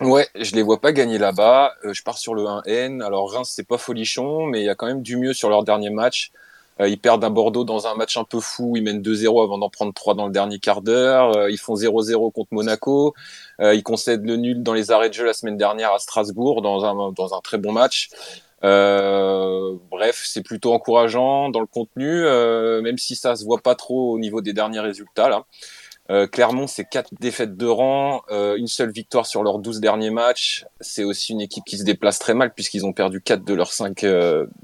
[0.00, 1.74] Ouais, je les vois pas gagner là-bas.
[1.84, 3.02] Euh, je pars sur le 1N.
[3.04, 5.62] Alors Reims, c'est pas folichon, mais il y a quand même du mieux sur leur
[5.62, 6.32] dernier match.
[6.80, 8.76] Euh, ils perdent à Bordeaux dans un match un peu fou.
[8.76, 11.36] Ils mènent 2-0 avant d'en prendre 3 dans le dernier quart d'heure.
[11.36, 13.14] Euh, ils font 0-0 contre Monaco.
[13.60, 16.62] Euh, ils concèdent le nul dans les arrêts de jeu la semaine dernière à Strasbourg
[16.62, 18.08] dans un, dans un très bon match.
[18.62, 22.24] bref, c'est plutôt encourageant dans le contenu,
[22.82, 25.44] même si ça se voit pas trop au niveau des derniers résultats là.
[26.66, 30.66] C'est quatre défaites de rang, une seule victoire sur leurs 12 derniers matchs.
[30.80, 33.72] C'est aussi une équipe qui se déplace très mal puisqu'ils ont perdu quatre de leurs
[33.72, 34.04] cinq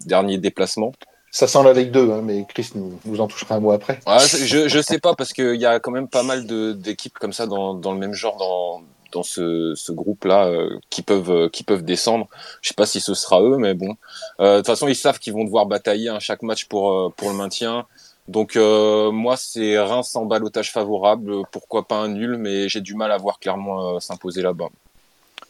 [0.06, 0.92] derniers déplacements.
[1.36, 2.70] Ça sent la Ligue 2, hein, mais Chris
[3.04, 4.00] vous en touchera un mot après.
[4.06, 7.46] je, je sais pas, parce qu'il y a quand même pas mal d'équipes comme ça
[7.46, 11.62] dans, dans, le même genre dans, dans ce, ce groupe-là euh, qui peuvent euh, qui
[11.62, 12.26] peuvent descendre.
[12.62, 13.98] Je sais pas si ce sera eux, mais bon.
[14.40, 17.28] Euh, de toute façon, ils savent qu'ils vont devoir batailler hein, chaque match pour pour
[17.28, 17.84] le maintien.
[18.28, 21.42] Donc moi, c'est Reims en balotage favorable.
[21.52, 24.70] Pourquoi pas un nul, mais j'ai du mal à voir clairement s'imposer là-bas.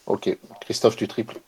[0.09, 1.39] Ok, Christophe, tu triples.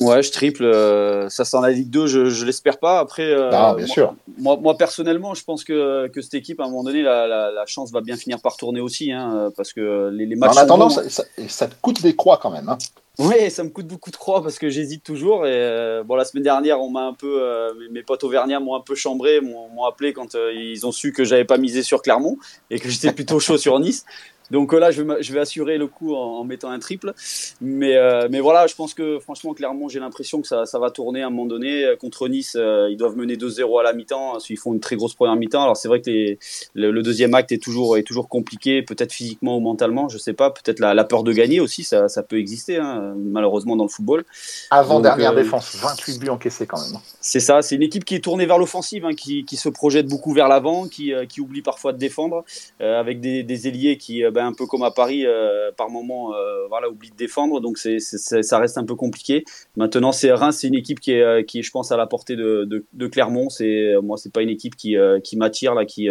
[0.00, 0.64] Ouais, je triple.
[0.64, 2.98] Euh, ça sent la Ligue 2, je, je l'espère pas.
[2.98, 4.14] Après, euh, ah, bien moi, sûr.
[4.38, 7.50] Moi, moi, personnellement, je pense que, que cette équipe, à un moment donné, la, la,
[7.50, 10.56] la chance va bien finir par tourner aussi, hein, parce que les, les matchs.
[10.56, 12.68] En attendant, ça, ça, ça, te coûte des croix quand même.
[12.68, 12.78] Hein.
[13.18, 15.46] Oui, ça me coûte beaucoup de croix parce que j'hésite toujours.
[15.46, 18.74] Et euh, bon, la semaine dernière, on m'a un peu, euh, mes potes auvergnats m'ont
[18.74, 22.00] un peu chambré, m'ont appelé quand euh, ils ont su que j'avais pas misé sur
[22.00, 22.38] Clermont
[22.70, 24.06] et que j'étais plutôt chaud sur Nice.
[24.50, 27.14] Donc euh, là, je vais, je vais, assurer le coup en, mettant un triple.
[27.60, 30.90] Mais, euh, mais voilà, je pense que franchement, clairement, j'ai l'impression que ça, ça, va
[30.90, 31.84] tourner à un moment donné.
[31.84, 34.38] Euh, contre Nice, ils doivent mener 2-0 à la mi-temps.
[34.50, 35.62] Ils font une très grosse première mi-temps.
[35.62, 36.38] Alors c'est vrai que les,
[36.74, 40.50] le, deuxième acte est toujours, est toujours compliqué, peut-être physiquement ou mentalement, je sais pas.
[40.50, 43.90] Peut-être la, la, peur de gagner aussi, ça, ça peut exister, hein, malheureusement, dans le
[43.90, 44.24] football.
[44.70, 47.00] Avant-dernière défense, 28 buts encaissés quand même.
[47.20, 50.06] C'est ça, c'est une équipe qui est tournée vers l'offensive, hein, qui, qui, se projette
[50.06, 52.44] beaucoup vers l'avant, qui, qui oublie parfois de défendre,
[52.80, 56.66] avec des, des ailiers qui, ben, un peu comme à Paris, euh, par moment, euh,
[56.68, 57.60] voilà, oublie de défendre.
[57.60, 59.44] Donc c'est, ça reste un peu compliqué.
[59.76, 62.06] Maintenant, c'est Reims, c'est une équipe qui est, euh, qui est, je pense, à la
[62.06, 63.48] portée de, de, de Clermont.
[63.50, 66.08] C'est, moi, c'est pas une équipe qui, qui m'attire là, qui,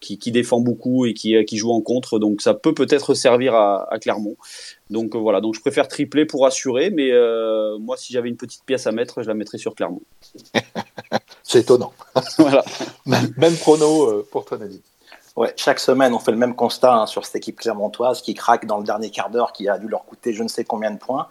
[0.00, 2.18] qui, qui, défend beaucoup et qui, qui joue en contre.
[2.18, 4.36] Donc ça peut peut-être servir à, à Clermont.
[4.90, 7.10] Donc voilà, donc je préfère tripler pour assurer, mais
[7.78, 10.02] moi, si j'avais une petite pièce à mettre, je la mettrais sur Clermont.
[11.42, 11.92] c'est étonnant.
[12.38, 12.64] voilà.
[13.06, 14.80] même, même prono pour toi, Nadine.
[15.36, 18.66] Ouais, chaque semaine, on fait le même constat hein, sur cette équipe clermontoise qui craque
[18.66, 20.98] dans le dernier quart d'heure, qui a dû leur coûter je ne sais combien de
[20.98, 21.28] points.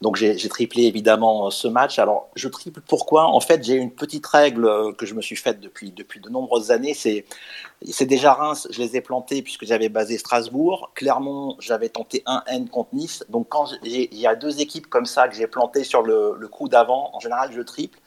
[0.00, 1.98] Donc j'ai triplé évidemment ce match.
[1.98, 3.26] Alors je triple pourquoi?
[3.26, 6.30] En fait, j'ai une petite règle euh, que je me suis faite depuis, depuis de
[6.30, 6.94] nombreuses années.
[6.94, 10.90] C'est déjà Reims, je les ai plantés puisque j'avais basé Strasbourg.
[10.94, 13.24] Clermont, j'avais tenté un N contre Nice.
[13.28, 16.48] Donc quand il y a deux équipes comme ça que j'ai plantées sur le, le
[16.48, 17.98] coup d'avant, en général je triple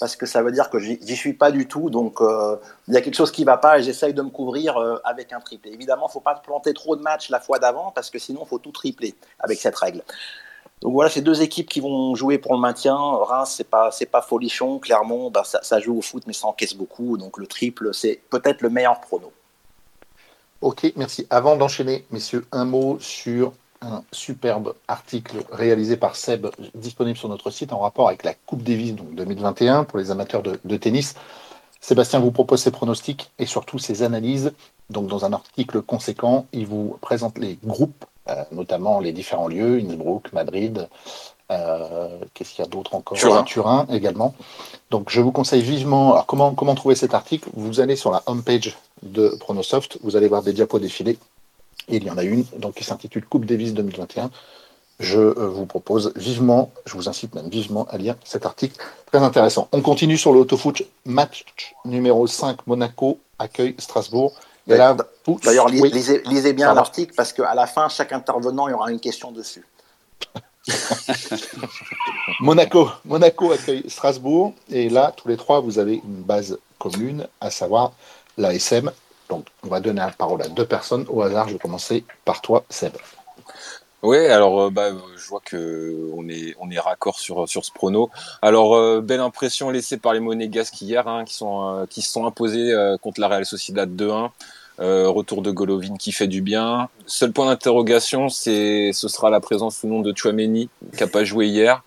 [0.00, 1.90] parce que ça veut dire que j'y suis pas du tout.
[1.90, 2.56] Donc, euh,
[2.88, 5.32] il y a quelque chose qui va pas et j'essaye de me couvrir euh, avec
[5.32, 5.72] un triplé.
[5.72, 8.42] Évidemment, il ne faut pas planter trop de matchs la fois d'avant parce que sinon,
[8.44, 10.02] il faut tout tripler avec cette règle.
[10.80, 12.96] Donc voilà, c'est deux équipes qui vont jouer pour le maintien.
[12.96, 14.80] Reims, c'est pas c'est pas folichon.
[14.80, 17.16] Clermont, bah, ça, ça, joue au foot, mais ça encaisse beaucoup.
[17.16, 19.32] Donc le triple, c'est peut-être le meilleur prono.
[20.60, 21.26] Ok, merci.
[21.30, 27.50] Avant d'enchaîner, messieurs, un mot sur un superbe article réalisé par Seb, disponible sur notre
[27.50, 31.14] site en rapport avec la Coupe Davis donc 2021 pour les amateurs de, tennis.
[31.80, 34.52] Sébastien vous propose ses pronostics et surtout ses analyses.
[34.90, 39.80] Donc dans un article conséquent, il vous présente les groupes, euh, notamment les différents lieux,
[39.80, 40.88] Innsbruck, Madrid,
[41.50, 43.18] euh, qu'est-ce qu'il y a d'autre encore?
[43.18, 43.42] Turin.
[43.42, 44.34] Turin également.
[44.90, 46.12] Donc je vous conseille vivement.
[46.12, 47.50] Alors comment, comment trouver cet article?
[47.54, 51.18] Vous allez sur la homepage de Pronosoft, vous allez voir des diapos défilés
[51.92, 54.30] et il y en a une donc, qui s'intitule Coupe Davis 2021.
[54.98, 59.22] Je euh, vous propose vivement, je vous incite même vivement à lire cet article très
[59.22, 59.68] intéressant.
[59.72, 61.44] On continue sur le autofoot, match
[61.84, 64.32] numéro 5, Monaco accueille Strasbourg.
[64.66, 64.96] D'ailleurs,
[65.68, 69.66] lisez, bien l'article parce qu'à la fin, chaque intervenant, il y aura une question dessus.
[72.40, 77.50] Monaco, Monaco accueille Strasbourg et là, tous les trois, vous avez une base commune, à
[77.50, 77.92] savoir
[78.38, 78.92] l'ASM
[79.32, 81.48] on va donner la parole à deux personnes au hasard.
[81.48, 82.92] Je vais commencer par toi, Seb.
[84.02, 86.10] Oui, alors euh, bah, je vois que
[86.58, 88.10] on est raccord sur sur ce prono.
[88.42, 92.10] Alors euh, belle impression laissée par les Monégasques hier, hein, qui sont euh, qui se
[92.10, 94.30] sont imposés contre la Real Sociedad 2-1.
[94.78, 96.88] retour de Golovin qui fait du bien.
[97.06, 101.46] Seul point d'interrogation, ce sera la présence ou non de Chouameni qui a pas joué
[101.46, 101.84] hier.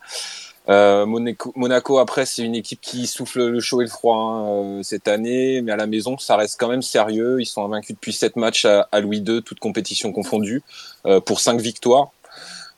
[0.68, 4.84] Euh, Monaco, après, c'est une équipe qui souffle le chaud et le froid hein, euh,
[4.84, 7.40] cette année, mais à la maison, ça reste quand même sérieux.
[7.40, 10.64] Ils sont invaincus depuis sept matchs à, Louis II, toutes compétitions confondues,
[11.06, 12.12] euh, pour cinq victoires.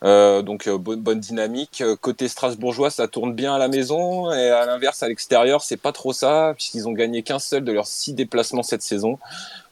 [0.03, 1.81] Euh, donc euh, bonne, dynamique.
[1.81, 5.77] Euh, côté strasbourgeois, ça tourne bien à la maison et à l'inverse à l'extérieur, c'est
[5.77, 9.17] pas trop ça puisqu'ils ont gagné qu'un seul de leurs six déplacements cette saison.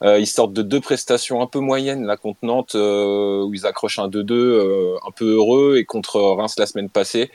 [0.02, 4.00] Euh, ils sortent de deux prestations un peu moyennes là contre Nantes où ils accrochent
[4.00, 7.32] un 2-2 un peu heureux et contre Reims la semaine passée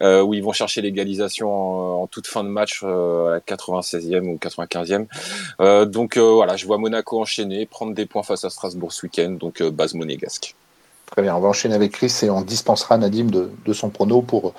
[0.00, 4.36] où ils vont chercher l'égalisation en, en, toute fin de match à la 96e ou
[4.36, 5.84] 95e.
[5.86, 9.32] donc voilà, je vois Monaco enchaîner, prendre des points face à Strasbourg ce week-end.
[9.32, 10.54] Donc base monégasque.
[11.10, 14.54] Très bien, on va enchaîner avec Chris et on dispensera Nadim de, son prono pour,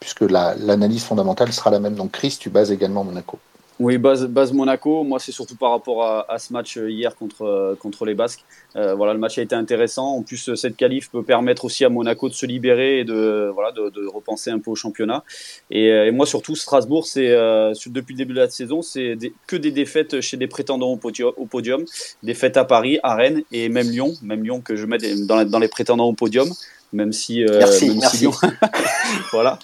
[0.00, 1.94] puisque l'analyse fondamentale sera la même.
[1.94, 3.38] Donc Chris, tu bases également Monaco.
[3.80, 5.02] Oui, base, base Monaco.
[5.02, 8.44] Moi, c'est surtout par rapport à, ce match hier contre, euh, contre les Basques.
[8.76, 10.16] Euh, voilà, le match a été intéressant.
[10.16, 13.72] En plus, cette qualif peut permettre aussi à Monaco de se libérer et de, voilà,
[13.72, 15.24] de, repenser un peu au championnat.
[15.70, 19.70] Et, euh, moi, surtout, Strasbourg, euh, depuis le début de la saison, c'est que des
[19.70, 21.84] défaites chez des prétendants au podium, au podium.
[22.22, 24.12] Défaites à Paris, à Rennes et même Lyon.
[24.22, 26.48] Même Lyon que je mets dans les prétendants au podium
[26.92, 27.44] même si.
[27.44, 28.16] Euh, merci, même merci.
[28.18, 28.26] Si
[29.32, 29.58] voilà.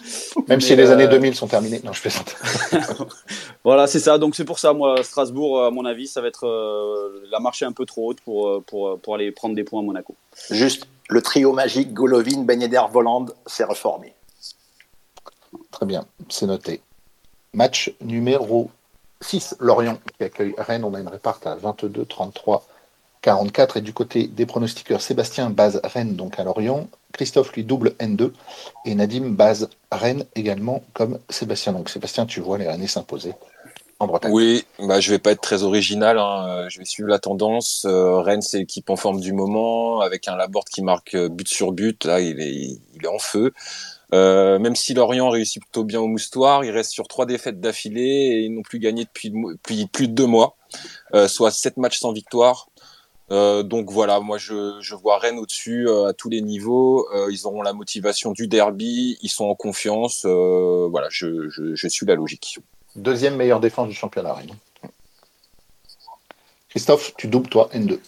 [0.49, 0.93] Même Mais si les euh...
[0.93, 1.81] années 2000 sont terminées.
[1.85, 2.37] Non, je plaisante.
[3.65, 4.19] voilà, c'est ça.
[4.19, 7.63] Donc c'est pour ça, moi, Strasbourg, à mon avis, ça va être euh, la marche
[7.63, 10.15] un peu trop haute pour, euh, pour, pour aller prendre des points à Monaco.
[10.51, 14.15] Juste, le trio magique Golovin, Ben Yedder, Voland s'est reformé.
[15.71, 16.81] Très bien, c'est noté.
[17.53, 18.71] Match numéro
[19.21, 20.85] 6, Lorient qui accueille Rennes.
[20.85, 22.63] On a une réparte à 22-33.
[23.21, 27.91] 44 et du côté des pronostiqueurs, Sébastien base Rennes donc à Lorient, Christophe lui double
[27.99, 28.33] N2
[28.85, 31.73] et Nadim base Rennes également comme Sébastien.
[31.73, 33.33] Donc Sébastien, tu vois les Rennais s'imposer
[33.99, 34.33] en Bretagne.
[34.33, 36.69] Oui, bah, je vais pas être très original, hein.
[36.69, 37.85] je vais suivre la tendance.
[37.89, 41.49] Euh, Rennes, c'est l'équipe en forme du moment, avec un Laborde qui marque euh, but
[41.49, 43.53] sur but, là il est, en feu.
[44.15, 48.01] Euh, même si Lorient réussit plutôt bien au moustoir, il reste sur trois défaites d'affilée
[48.01, 49.33] et ils n'ont plus gagné depuis,
[49.93, 50.57] plus de deux mois,
[51.27, 52.69] soit sept matchs sans victoire.
[53.31, 57.09] Euh, donc voilà, moi je, vois Rennes au-dessus euh, à tous les niveaux.
[57.15, 60.25] Euh, ils auront la motivation du derby, ils sont en confiance.
[60.25, 62.59] Voilà, je, suis la logique.
[62.97, 64.57] Deuxième meilleure défense du championnat, Rennes.
[66.71, 67.99] Christophe, tu doubles toi N2.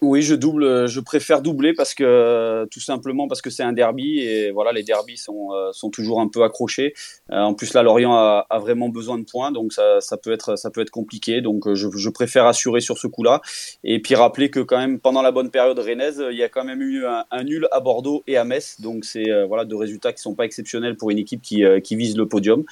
[0.00, 0.86] Oui, je double.
[0.86, 4.84] Je préfère doubler parce que tout simplement parce que c'est un derby et voilà, les
[4.84, 6.94] derbys sont euh, sont toujours un peu accrochés.
[7.32, 10.56] Euh, en plus, là, Lorient a, vraiment besoin de points, donc ça, ça peut être
[10.56, 11.40] ça peut être compliqué.
[11.40, 13.40] Donc, euh, je, je préfère assurer sur ce coup-là
[13.82, 16.64] et puis rappeler que quand même pendant la bonne période rennaise, il y a quand
[16.64, 18.80] même eu un, un nul à Bordeaux et à Metz.
[18.80, 22.16] Donc, c'est voilà deux résultats qui sont pas exceptionnels pour une équipe qui qui vise
[22.16, 22.62] le podium.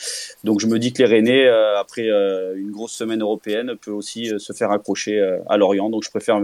[0.44, 4.52] Donc, je me dis que les Rennais après une grosse semaine européenne peut aussi se
[4.52, 5.90] faire accrocher à Lorient.
[5.90, 6.40] Donc, je préfère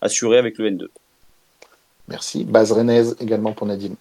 [0.00, 0.86] assurer avec le N2.
[2.08, 2.44] Merci.
[2.44, 3.94] Base Rennes également pour Nadim.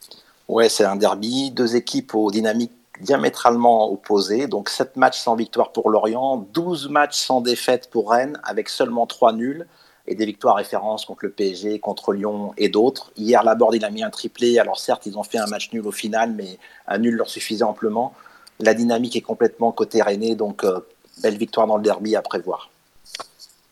[0.48, 4.48] Ouais, c'est un derby, deux équipes aux dynamiques diamétralement opposées.
[4.48, 9.08] Donc 7 matchs sans victoire pour Lorient, 12 matchs sans défaite pour Rennes, avec seulement
[9.08, 9.68] 3 nuls
[10.08, 13.12] et des victoires références contre le PSG, contre Lyon et d'autres.
[13.18, 14.60] Hier, Laborde, il a mis un triplé.
[14.60, 16.58] Alors certes, ils ont fait un match nul au final, mais
[16.88, 18.14] un nul leur suffisait amplement.
[18.60, 20.80] La dynamique est complètement côté Rennais, donc euh,
[21.22, 22.70] belle victoire dans le derby à prévoir.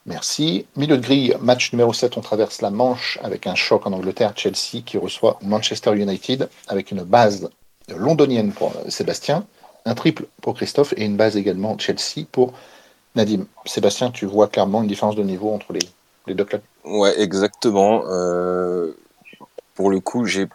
[0.10, 0.66] Merci.
[0.76, 4.34] Milieu de grille, match numéro 7, on traverse la Manche avec un choc en Angleterre,
[4.36, 7.48] Chelsea qui reçoit Manchester United avec une base
[7.96, 9.46] londonienne pour Sébastien,
[9.86, 12.54] un triple pour Christophe et une base également Chelsea pour
[13.14, 13.46] Nadim.
[13.66, 16.62] Sébastien, tu vois clairement une différence de niveau entre les, deux clubs?
[16.86, 18.02] Ouais, exactement.
[18.08, 18.98] Euh,
[19.76, 20.48] pour le coup, j'ai,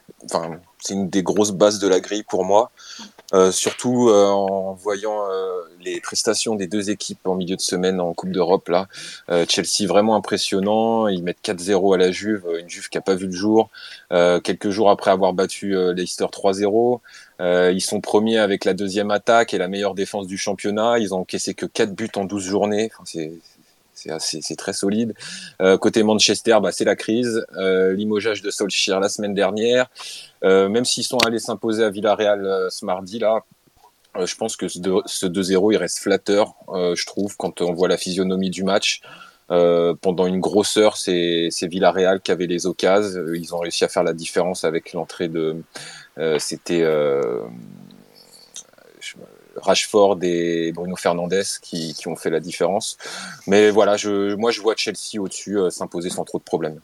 [0.85, 2.71] c'est une des grosses bases de la grille pour moi.
[3.33, 7.99] Euh, surtout euh, en voyant euh, les prestations des deux équipes en milieu de semaine
[8.01, 8.87] en Coupe d'Europe là,
[9.49, 13.27] Chelsea vraiment impressionnant, ils mettent 4-0 à la Juve, une Juve qui a pas vu
[13.27, 13.71] le jour.
[14.11, 17.01] Quelques jours après avoir battu Leicester 3-0.
[17.41, 21.21] ils sont premiers avec la deuxième attaque et la meilleure défense du championnat, ils ont
[21.21, 23.33] encaissé que 4 buts en 12 journées, c'est
[23.95, 25.15] c'est très solide.
[25.63, 27.45] Euh, côté Manchester, bah, c'est la crise.
[27.57, 29.91] Euh, Limogeage de Solskjaer la semaine dernière.
[30.43, 33.45] Euh, même s'ils sont allés s'imposer à Villarreal euh, ce mardi là,
[34.23, 38.49] je pense que ce 2-0 il reste flatteur, je trouve, quand on voit la physionomie
[38.49, 39.01] du match.
[39.49, 43.25] pendant une grosse heure, c'est Villarreal qui avait les occasions.
[43.35, 45.57] Ils ont réussi à faire la différence avec l'entrée de.
[46.39, 46.85] C'était
[49.57, 52.97] Rashford et Bruno Fernandez qui, qui, ont fait la différence.
[53.47, 56.81] Mais voilà, je, moi je vois Chelsea au-dessus euh, s'imposer sans trop de problèmes.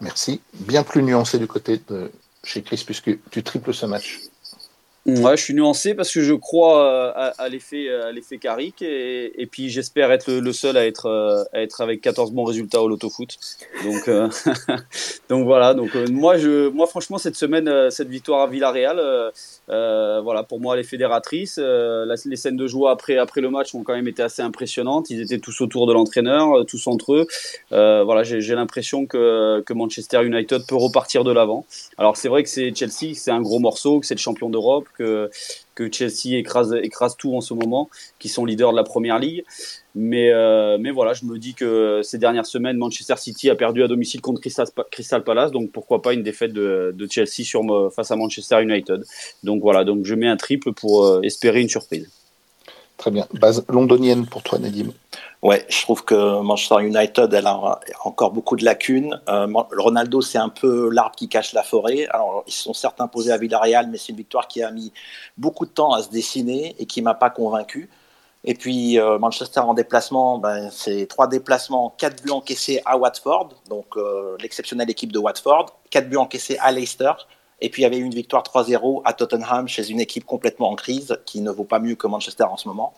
[0.00, 0.40] Merci.
[0.54, 2.10] Bien plus nuancé du côté de
[2.44, 4.20] chez Chris puisque tu triples ce match.
[5.04, 8.38] Ouais, je suis nuancé parce que je crois euh, à, l'effet à l'effet
[8.82, 12.44] et, et puis j'espère être le, seul à être euh, à être avec 14 bons
[12.44, 13.36] résultats au loto foot.
[13.82, 14.28] Donc euh,
[15.28, 19.00] donc voilà, donc moi je moi franchement cette semaine cette victoire à Villarreal
[19.66, 23.82] voilà, pour moi elle est fédératrice, les scènes de joie après après le match ont
[23.82, 27.26] quand même été assez impressionnantes, ils étaient tous autour de l'entraîneur, tous entre eux.
[27.70, 31.66] voilà, j'ai l'impression que que Manchester United peut repartir de l'avant.
[31.98, 34.86] Alors c'est vrai que c'est Chelsea, c'est un gros morceau, que c'est le champion d'Europe
[34.92, 35.30] que,
[35.90, 39.44] Chelsea écrase, tout en ce moment, qui sont leaders de la première ligue.
[39.94, 43.82] Mais, euh, mais voilà, je me dis que ces dernières semaines, Manchester City a perdu
[43.82, 48.16] à domicile contre Crystal, Palace, donc pourquoi pas une défaite de, Chelsea sur, face à
[48.16, 49.04] Manchester United.
[49.42, 52.08] Donc voilà, donc je mets un triple pour euh, espérer une surprise.
[53.02, 53.26] Très bien.
[53.32, 54.92] Base londonienne pour toi, Nadim.
[55.42, 59.20] Ouais, je trouve que Manchester United, elle a encore beaucoup de lacunes.
[59.28, 62.06] Euh, Ronaldo, c'est un peu l'arbre qui cache la forêt.
[62.10, 64.92] Alors, ils sont certes imposés à Villarreal, mais c'est une victoire qui a mis
[65.36, 67.90] beaucoup de temps à se dessiner et qui m'a pas convaincu.
[68.44, 73.48] Et puis euh, Manchester en déplacement, ben, c'est trois déplacements, quatre buts encaissés à Watford,
[73.68, 77.14] donc euh, l'exceptionnelle équipe de Watford, quatre buts encaissés à Leicester.
[77.62, 80.74] Et puis il y avait une victoire 3-0 à Tottenham chez une équipe complètement en
[80.74, 82.92] crise qui ne vaut pas mieux que Manchester en ce moment.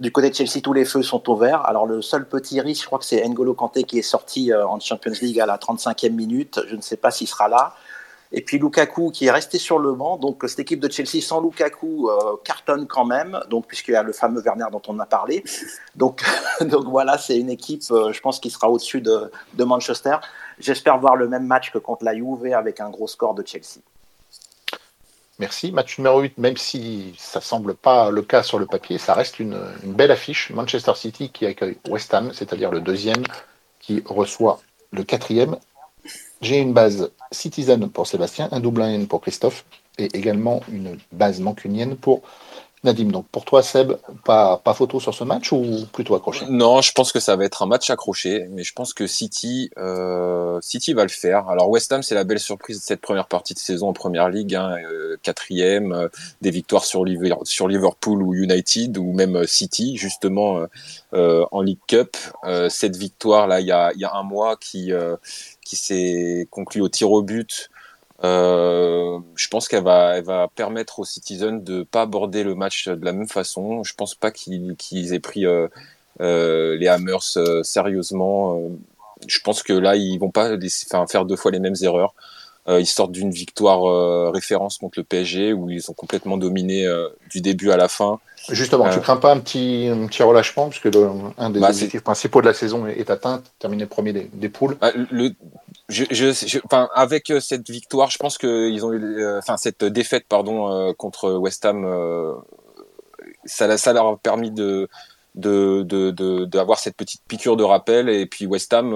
[0.00, 1.64] du côté de Chelsea, tous les feux sont au vert.
[1.66, 4.66] Alors le seul petit risque, je crois que c'est N'Golo Kanté qui est sorti euh,
[4.66, 6.58] en Champions League à la 35e minute.
[6.68, 7.74] Je ne sais pas s'il sera là.
[8.32, 10.16] Et puis Lukaku qui est resté sur le banc.
[10.16, 13.38] Donc cette équipe de Chelsea sans Lukaku euh, cartonne quand même.
[13.50, 15.44] Donc puisqu'il y a le fameux Werner dont on a parlé.
[15.96, 16.24] Donc
[16.86, 20.16] voilà, c'est une équipe, euh, je pense, qui sera au-dessus de, de Manchester.
[20.58, 23.80] J'espère voir le même match que contre la Juve avec un gros score de Chelsea.
[25.40, 25.72] Merci.
[25.72, 29.40] Match numéro 8, même si ça semble pas le cas sur le papier, ça reste
[29.40, 30.50] une, belle affiche.
[30.50, 33.24] Manchester City qui accueille West Ham, c'est-à-dire le deuxième,
[33.80, 34.60] qui reçoit
[34.92, 35.56] le quatrième.
[36.40, 39.64] J'ai une base Citizen pour Sébastien, un double N pour Christophe
[39.98, 42.22] et également une base mancunienne pour
[42.84, 43.94] Nadim, donc pour toi, Seb,
[44.24, 46.44] pas, pas photo sur ce match ou plutôt accroché?
[46.50, 49.70] Non, je pense que ça va être un match accroché, mais je pense que City,
[49.78, 51.48] euh, City va le faire.
[51.48, 54.28] Alors West Ham, c'est la belle surprise de cette première partie de saison en Première
[54.28, 56.08] Ligue, hein, euh, quatrième, euh,
[56.42, 57.04] des victoires sur,
[57.44, 60.66] sur Liverpool ou United ou même City, justement
[61.12, 62.16] en League Cup.
[62.68, 64.92] cette victoire là, il y a, y a un mois qui
[65.64, 67.70] qui s'est conclue au tir au but
[68.22, 72.88] euh, je pense qu'elle va, elle va permettre aux Citizens de pas aborder le match
[72.88, 73.82] de la même façon.
[73.82, 75.68] Je pense pas qu'ils aient pris euh,
[76.20, 78.60] euh, les Hammers sérieusement.
[79.26, 80.56] Je pense que là, ils vont pas
[81.08, 82.14] faire deux fois les mêmes erreurs.
[82.66, 86.86] Ils sortent d'une victoire référence contre le PSG où ils ont complètement dominé
[87.30, 88.20] du début à la fin.
[88.50, 92.02] Justement, tu crains pas un petit, un petit relâchement puisque le, un des bah, objectifs
[92.02, 94.76] principaux de la saison est, atteint, terminer premier des, des poules.
[94.80, 95.34] Bah, le,
[95.88, 99.84] je, je, enfin, avec euh, cette victoire, je pense qu'ils ont eu, euh, enfin, cette
[99.84, 101.86] défaite, pardon, euh, contre West Ham,
[103.44, 104.88] ça, ça leur a permis de
[105.34, 105.82] de
[106.46, 108.08] d'avoir de, cette petite piqûre de rappel.
[108.08, 108.90] Et puis West Ham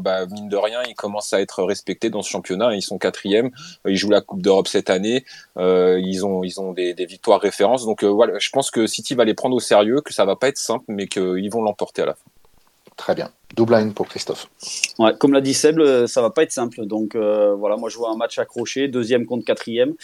[0.00, 2.74] bah, mine de rien ils commencent à être respectés dans ce championnat.
[2.74, 3.50] Ils sont quatrième
[3.86, 5.24] ils jouent la Coupe d'Europe cette année.
[5.56, 7.84] Ils ont ils ont des, des victoires références.
[7.84, 10.48] Donc voilà je pense que City va les prendre au sérieux que ça va pas
[10.48, 12.30] être simple mais qu'ils vont l'emporter à la fin.
[12.96, 14.48] Très bien Double line pour Christophe.
[14.98, 16.86] Ouais, comme l'a dit Seb, ça va pas être simple.
[16.86, 19.94] Donc euh, voilà, moi je vois un match accroché, deuxième contre quatrième.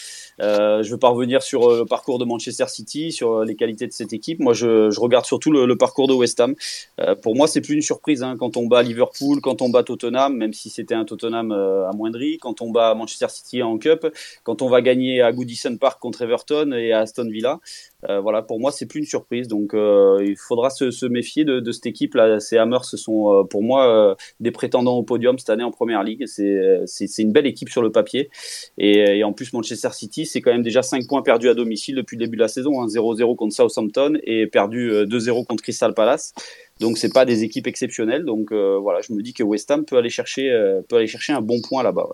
[0.40, 3.54] Euh, je veux pas revenir sur euh, le parcours de Manchester City, sur euh, les
[3.54, 4.40] qualités de cette équipe.
[4.40, 6.54] Moi je, regarde surtout le, parcours de West Ham.
[7.00, 9.82] Euh, pour moi c'est plus une surprise hein, quand on bat Liverpool, quand on bat
[9.82, 14.06] Tottenham, même si c'était un Tottenham amoindri, quand on bat Manchester City en Cup,
[14.44, 17.60] quand on va gagner à Goodison Park contre Everton et à Aston Villa.
[18.08, 19.48] voilà, pour moi c'est plus une surprise.
[19.48, 22.40] Donc il faudra se, se méfier de, de, cette équipe là.
[22.40, 25.70] Ces Hammers ce sont euh, pour moi euh, des prétendants au podium cette année en
[25.70, 26.24] première ligue.
[26.26, 28.30] C'est une belle équipe sur le papier.
[28.78, 32.16] Et, en plus, Manchester City, c'est quand même déjà 5 points perdus à domicile depuis
[32.16, 32.86] le début de la saison.
[32.86, 33.34] 0-0 hein.
[33.36, 36.34] contre Southampton et perdu 2-0 euh, contre Crystal Palace.
[36.80, 38.24] Donc c'est pas des équipes exceptionnelles.
[38.24, 40.50] Donc voilà, je me dis que West Ham peut aller chercher,
[40.88, 42.08] peut aller chercher un bon point là-bas.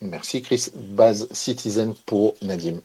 [0.00, 0.68] Merci Chris.
[0.74, 2.80] Base Citizen pour Nadim.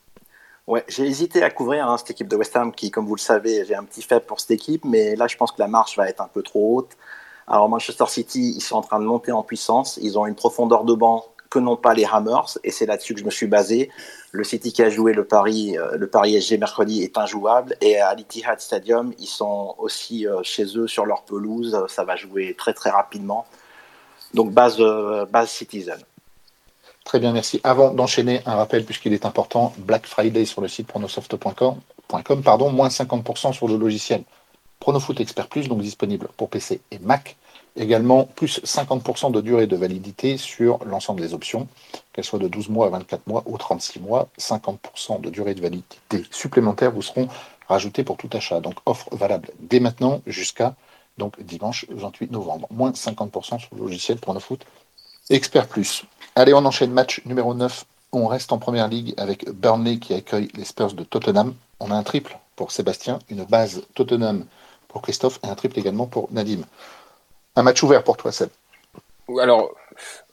[0.68, 3.20] Ouais, j'ai hésité à couvrir hein, cette équipe de West Ham qui, comme vous le
[3.20, 5.96] savez, j'ai un petit faible pour cette équipe, mais là je pense que la marche
[5.96, 6.96] va être un peu trop haute.
[7.46, 9.98] Alors Manchester City, ils sont en train de monter en puissance.
[10.02, 13.20] Ils ont une profondeur de banc que n'ont pas les Hammers, et c'est là-dessus que
[13.20, 13.90] je me suis basé.
[14.30, 18.00] Le City qui a joué le Paris, euh, le Paris SG mercredi est injouable, et
[18.00, 21.78] à l'Etihad Stadium, ils sont aussi euh, chez eux sur leur pelouse.
[21.88, 23.44] Ça va jouer très très rapidement.
[24.32, 25.98] Donc base, euh, base Citizen.
[27.04, 27.60] Très bien, merci.
[27.64, 31.74] Avant d'enchaîner, un rappel puisqu'il est important, Black Friday sur le site pronosoft.com,
[32.42, 34.22] pardon, moins 50% sur le logiciel
[34.82, 37.36] Pronofoot Expert Plus, donc disponible pour PC et Mac.
[37.76, 41.68] Également, plus 50% de durée de validité sur l'ensemble des options,
[42.12, 44.28] qu'elles soient de 12 mois à 24 mois ou 36 mois.
[44.40, 47.28] 50% de durée de validité supplémentaire vous seront
[47.68, 48.58] rajoutés pour tout achat.
[48.58, 50.74] Donc, offre valable dès maintenant jusqu'à
[51.16, 52.66] donc dimanche 28 novembre.
[52.72, 54.66] Moins 50% sur le logiciel pour foot
[55.30, 56.02] Expert Plus.
[56.34, 57.84] Allez, on enchaîne match numéro 9.
[58.10, 61.54] On reste en première ligue avec Burnley qui accueille les Spurs de Tottenham.
[61.78, 64.44] On a un triple pour Sébastien, une base Tottenham
[64.92, 66.62] pour Christophe et un triple également pour Nadim.
[67.56, 68.48] Un match ouvert pour toi, Seb.
[69.40, 69.74] Alors,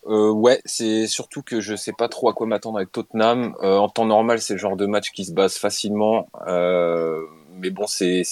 [0.08, 3.56] euh, ouais, c'est surtout que je sais pas trop à quoi m'attendre avec Tottenham.
[3.62, 6.28] Euh, en temps normal, c'est le genre de match qui se base facilement.
[6.48, 7.22] Euh,
[7.58, 8.24] mais bon, c'est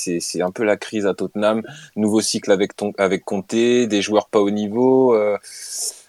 [0.42, 1.64] un peu la crise à Tottenham.
[1.96, 2.94] Nouveau cycle avec ton
[3.50, 5.16] des joueurs pas au niveau,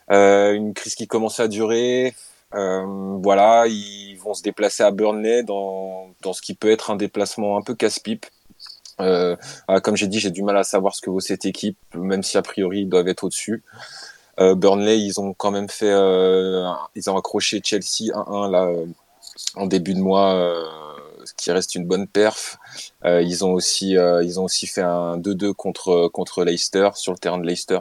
[0.09, 2.15] une crise qui commence à durer.
[2.53, 7.59] voilà, ils vont se déplacer à Burnley dans dans ce qui peut être un déplacement
[7.59, 8.27] un peu casse-pipe.
[9.01, 9.37] Euh,
[9.83, 12.37] comme j'ai dit, j'ai du mal à savoir ce que vaut cette équipe, même si
[12.37, 13.63] a priori ils doivent être au-dessus.
[14.41, 18.69] Euh, Burnley, ils ont quand même fait, euh, ils ont accroché Chelsea 1-1 là
[19.55, 20.35] en début de mois,
[21.25, 22.59] ce qui reste une bonne perf.
[23.05, 27.39] ils ont aussi, ils ont aussi fait un 2-2 contre contre Leicester sur le terrain
[27.39, 27.81] de Leicester.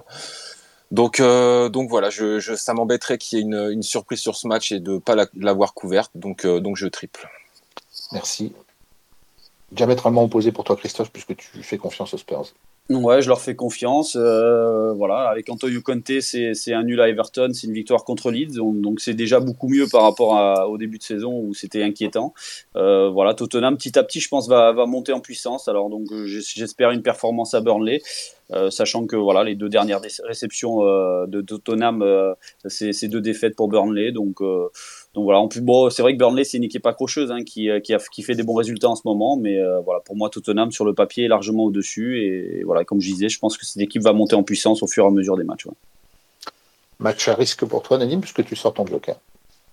[0.91, 4.97] Donc, donc voilà, ça m'embêterait qu'il y ait une, surprise sur ce match et de
[4.97, 6.11] pas l'avoir couverte.
[6.15, 7.28] Donc, donc je triple.
[8.11, 8.53] Merci
[9.72, 12.53] diamétralement opposé pour toi, Christophe, puisque tu fais confiance aux Spurs.
[12.89, 14.15] Ouais, je leur fais confiance.
[14.15, 18.55] Euh, voilà, avec Antonio Conte, c'est un nul à Everton, c'est une victoire contre Leeds,
[18.55, 22.34] donc c'est déjà beaucoup mieux par rapport au début de saison où c'était inquiétant.
[22.78, 25.68] Euh, voilà, Tottenham petit à petit, je pense, va, va monter en puissance.
[25.68, 28.01] Alors donc j'espère une performance à Burnley.
[28.53, 32.34] Euh, sachant que voilà les deux dernières réceptions euh, de Tottenham, euh,
[32.68, 34.38] c'est deux défaites pour Burnley, donc
[35.18, 37.72] donc voilà, en plus, bon, c'est vrai que Burnley, c'est une équipe accrocheuse hein, qui,
[37.84, 40.72] qui, a, qui, fait des bons résultats en ce moment, mais voilà, pour moi, Tottenham
[40.72, 42.22] sur le papier est largement au-dessus.
[42.22, 44.88] Et, voilà, comme je disais, je pense que cette équipe va monter en puissance au
[44.88, 45.65] fur et à mesure des matchs.
[46.99, 49.15] Match à risque pour toi, Nadim, puisque tu sors ton bloqueur.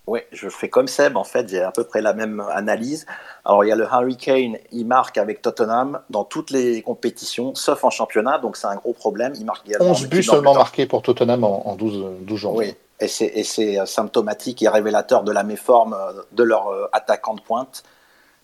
[0.07, 3.05] Oui, je fais comme Seb, en fait, j'ai à peu près la même analyse.
[3.45, 7.85] Alors, il y a le Hurricane, il marque avec Tottenham dans toutes les compétitions, sauf
[7.85, 9.35] en championnat, donc c'est un gros problème.
[9.39, 12.55] Il marque 11 buts seulement marqués pour Tottenham en, 12, 12 jours.
[12.55, 12.75] Oui,
[13.05, 17.41] et c'est euh, symptomatique et révélateur de la méforme euh, de leur euh, attaquant de
[17.41, 17.83] pointe.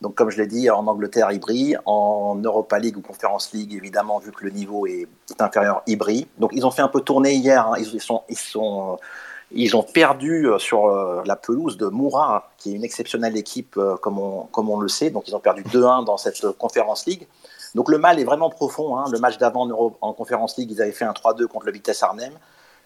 [0.01, 1.79] Donc, comme je l'ai dit, en Angleterre, il brille.
[1.85, 5.07] En Europa League ou Conference League, évidemment, vu que le niveau est,
[5.39, 6.27] inférieur, il brille.
[6.39, 7.67] Donc, ils ont fait un peu tourner hier.
[7.67, 7.75] Hein.
[7.79, 8.99] Ils, sont, ils sont
[9.53, 14.45] ils ont perdu sur la pelouse de Moura, qui est une exceptionnelle équipe, comme on,
[14.45, 15.11] comme on le sait.
[15.11, 17.27] Donc, ils ont perdu 2-1 dans cette Conférence League.
[17.75, 18.97] Donc, le mal est vraiment profond.
[18.97, 19.05] Hein.
[19.13, 22.03] Le match d'avant en, en Conférence League, ils avaient fait un 3-2 contre le Vitesse
[22.03, 22.33] Arnhem.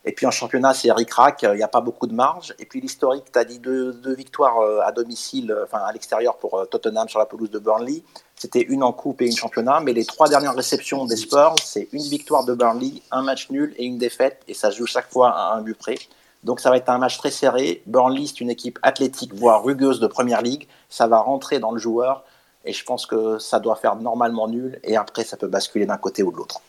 [0.07, 2.55] Et puis en championnat, c'est Eric Rack, il n'y a pas beaucoup de marge.
[2.59, 7.09] Et puis l'historique, tu as dit deux, victoires à domicile, enfin à l'extérieur pour Tottenham
[7.09, 8.03] sur la pelouse de Burnley.
[8.37, 9.81] C'était une en coupe et une championnat.
[9.81, 13.75] Mais les trois dernières réceptions des Spurs, c'est une victoire de Burnley, un match nul
[13.79, 14.43] et une défaite.
[14.47, 15.97] Et ça se joue chaque fois à un but près.
[16.43, 17.83] Donc ça va être un match très serré.
[17.87, 20.69] Burnley, c'est une équipe athlétique, voire rugueuse de Première Ligue.
[20.91, 22.25] Ça va rentrer dans le joueur
[22.67, 25.97] et je pense que ça doit faire normalement nul et après ça peut basculer d'un
[25.97, 26.61] côté ou de l'autre.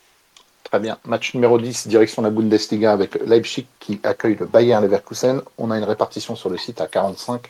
[0.76, 0.98] Très bien.
[1.06, 5.42] Match numéro 10, direction la Bundesliga avec Leipzig qui accueille le Bayern Leverkusen.
[5.58, 7.44] On a une répartition sur le site à 45,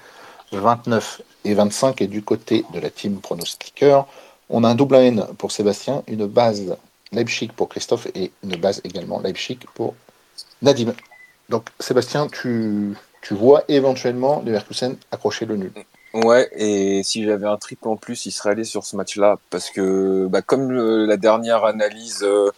[0.52, 4.06] 29 et 25 et du côté de la team pronostiqueur.
[4.52, 6.78] On a un double N pour Sébastien, une base
[7.12, 9.96] Leipzig pour Christophe et une base également Leipzig pour
[10.62, 10.94] Nadim.
[11.50, 12.96] Donc, Sébastien, tu,
[13.32, 15.72] vois éventuellement Leverkusen accrocher le nul.
[16.16, 19.70] Ouais, et si j'avais un triple en plus, il serait allé sur ce match-là, parce
[19.70, 22.52] que bah, comme la dernière analyse euh,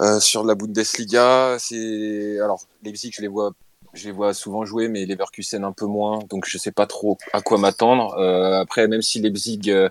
[0.00, 3.52] euh, sur la Bundesliga, c'est alors Leipzig, je les vois
[3.94, 7.18] je les vois souvent jouer, mais Leverkusen un peu moins, donc je sais pas trop
[7.32, 8.14] à quoi m'attendre.
[8.18, 9.88] Euh, après, même si Leipzig euh,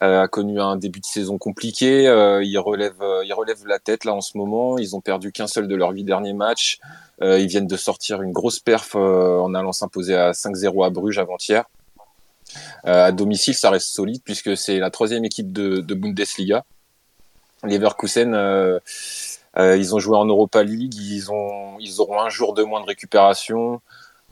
[0.00, 4.14] a connu un début de saison compliqué, euh, ils relèvent, ils relèvent la tête là
[4.14, 4.78] en ce moment.
[4.78, 6.78] Ils ont perdu qu'un seul de leurs huit derniers matchs.
[7.20, 11.64] ils viennent de sortir une grosse perf en allant s'imposer à 5-0 à Bruges avant-hier.
[12.84, 16.64] à domicile, ça reste solide puisque c'est la troisième équipe de, de Bundesliga.
[17.64, 18.78] Leverkusen euh,
[19.58, 22.86] ils ont joué en Europa League, ils, ont, ils auront un jour de moins de
[22.86, 23.80] récupération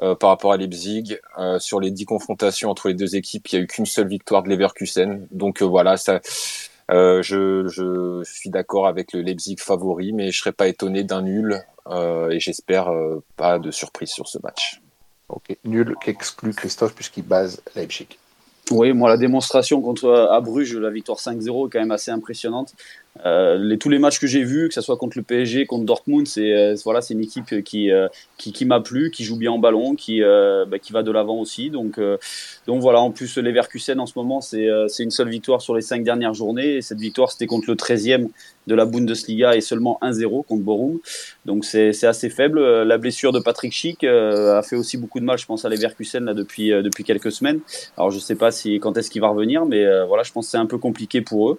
[0.02, 1.18] euh, par rapport à Leipzig.
[1.38, 4.08] Euh, sur les dix confrontations entre les deux équipes, il n'y a eu qu'une seule
[4.08, 5.26] victoire de Leverkusen.
[5.30, 6.20] Donc voilà, ça,
[6.90, 11.64] je, je, suis d'accord avec le Leipzig favori, mais je serais pas étonné d'un nul
[12.30, 12.90] et j'espère
[13.36, 14.80] pas de surprise sur ce match.
[15.28, 18.08] Ok, nul qu'exclut Christophe puisqu'il base Leipzig.
[18.70, 22.74] Oui, moi la démonstration contre à Bruges, la victoire 5-0 est quand même assez impressionnante.
[23.24, 26.26] Les, tous les matchs que j'ai vus, que ce soit contre le PSG, contre Dortmund,
[26.26, 27.90] c'est voilà, c'est une équipe qui,
[28.36, 31.40] qui, qui m'a plu, qui joue bien en ballon, qui, bah, qui va de l'avant
[31.40, 31.70] aussi.
[31.70, 32.00] Donc,
[32.66, 36.02] donc voilà, en plus, Leverkusen en ce moment, c'est une seule victoire sur les cinq
[36.04, 36.76] dernières journées.
[36.76, 38.28] Et cette victoire, c'était contre le 13e
[38.66, 40.98] de la Bundesliga et seulement 1-0 contre Borum.
[41.44, 42.60] Donc c'est assez faible.
[42.82, 46.24] La blessure de Patrick Schick a fait aussi beaucoup de mal, je pense, à Leverkusen
[46.24, 47.60] là, depuis, depuis quelques semaines.
[47.96, 50.50] Alors je sais pas si quand est-ce qu'il va revenir, mais voilà, je pense que
[50.52, 51.58] c'est un peu compliqué pour eux.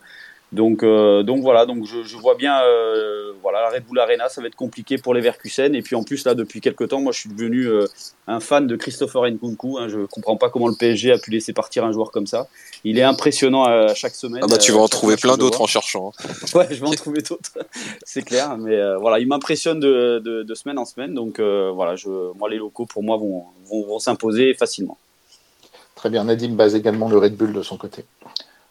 [0.53, 4.29] Donc, euh, donc voilà, donc je, je vois bien, euh, voilà, la Red Bull Arena,
[4.29, 5.75] ça va être compliqué pour les Verkusen.
[5.75, 7.85] Et puis en plus là, depuis quelques temps, moi, je suis devenu euh,
[8.27, 9.77] un fan de Christopher Nkunku.
[9.77, 12.47] Hein, je comprends pas comment le PSG a pu laisser partir un joueur comme ça.
[12.85, 14.41] Il est impressionnant à, chaque semaine.
[14.43, 16.13] Ah bah tu vas en trouver plein d'autres en cherchant.
[16.19, 16.27] Hein.
[16.55, 17.51] Ouais, je vais en trouver d'autres,
[18.05, 18.57] c'est clair.
[18.57, 21.13] Mais voilà, il m'impressionne de, de, de, semaine en semaine.
[21.13, 24.97] Donc voilà, je, moi les locaux pour moi vont, vont, vont s'imposer facilement.
[25.97, 28.05] Très bien, Nadim base également le Red Bull de son côté.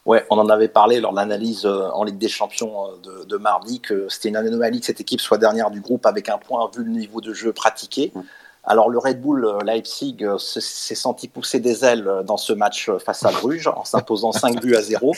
[0.07, 3.35] Ouais, on en avait parlé lors de l'analyse euh, en Ligue des Champions euh, de,
[3.35, 6.71] mardi que c'était une anomalie que cette équipe soit dernière du groupe avec un point
[6.73, 8.13] vu le niveau de jeu pratiqué.
[8.15, 8.21] Mm.
[8.63, 13.25] Alors le Red Bull euh, Leipzig s'est senti pousser des ailes dans ce match face
[13.25, 15.11] à Bruges en s'imposant 5 buts à 0.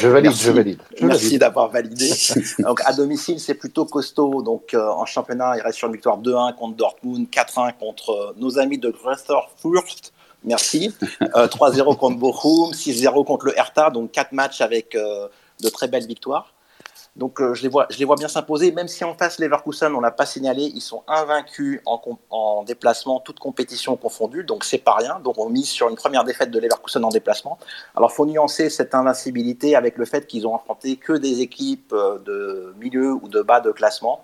[0.00, 0.80] Je valide, je valide.
[1.02, 2.10] merci d'avoir validé.
[2.60, 4.40] Donc à domicile, c'est plutôt costaud.
[4.40, 8.78] Donc en championnat, il reste sur une victoire 2-1 contre Dortmund, 4-1 contre nos amis
[8.78, 10.14] de Greuther Fürth
[10.44, 10.94] Merci.
[11.20, 15.28] 3-0 euh, contre Bochum, 6-0 contre le Hertha, donc 4 matchs avec euh,
[15.60, 16.52] de très belles victoires.
[17.16, 19.94] Donc euh, je, les vois, je les vois bien s'imposer, même si en face Leverkusen,
[19.94, 24.78] on l'a pas signalé, ils sont invaincus en, en déplacement, toutes compétitions confondues, donc c'est
[24.78, 25.18] pas rien.
[25.20, 27.58] Donc on mise sur une première défaite de Leverkusen en déplacement.
[27.96, 31.94] Alors faut nuancer cette invincibilité avec le fait qu'ils ont affronté que des équipes
[32.26, 34.22] de milieu ou de bas de classement.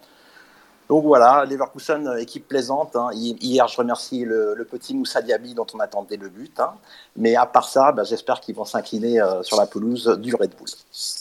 [0.92, 2.96] Donc voilà, Leverkusen, euh, équipe plaisante.
[2.96, 3.08] Hein.
[3.14, 6.60] Hier, je remercie le, petit Moussa Diaby dont on attendait le but.
[6.60, 6.74] Hein.
[7.16, 10.50] Mais à part ça, bah, j'espère qu'ils vont s'incliner euh, sur la pelouse du Red
[10.50, 10.68] Bull.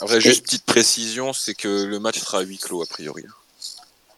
[0.02, 3.24] Après, juste petite précision, c'est que le match sera à huis clos a priori.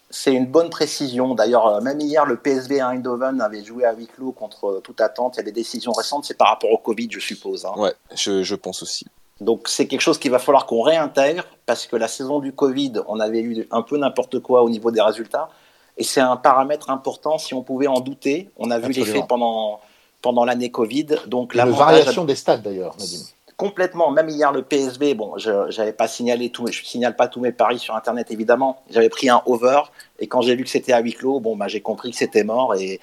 [0.10, 1.36] C'est une bonne précision.
[1.36, 5.02] D'ailleurs, euh, même hier, le PSV à Eindhoven avait joué à huis clos contre toute
[5.02, 5.36] attente.
[5.36, 6.26] Il y a des décisions récentes.
[6.26, 7.68] C'est par rapport au Covid, je suppose.
[7.68, 7.74] Hein.
[7.78, 9.06] Ouais, je pense aussi.
[9.44, 12.94] Donc c'est quelque chose qu'il va falloir qu'on réintègre parce que la saison du Covid,
[13.08, 15.50] on avait eu un peu n'importe quoi au niveau des résultats.
[15.98, 18.50] Et c'est un paramètre important si on pouvait en douter.
[18.58, 19.80] On a vu l'effet pendant,
[20.22, 21.08] pendant l'année Covid.
[21.28, 23.26] Donc la variation des stades d'ailleurs, Nadine.
[23.56, 24.10] Complètement.
[24.10, 27.52] Même hier, le PSV, bon, je n'avais pas signalé tout, je signale pas tous mes
[27.52, 28.82] paris sur Internet évidemment.
[28.90, 29.82] J'avais pris un over
[30.20, 32.44] et quand j'ai vu que c'était à huis clos, bon, bah, j'ai compris que c'était
[32.44, 33.00] mort et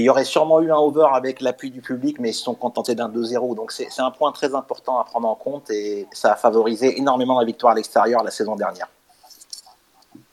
[0.00, 2.54] il y aurait sûrement eu un over avec l'appui du public, mais ils se sont
[2.54, 3.54] contentés d'un 2-0.
[3.54, 7.38] Donc c'est un point très important à prendre en compte et ça a favorisé énormément
[7.38, 8.88] la victoire à l'extérieur la saison dernière.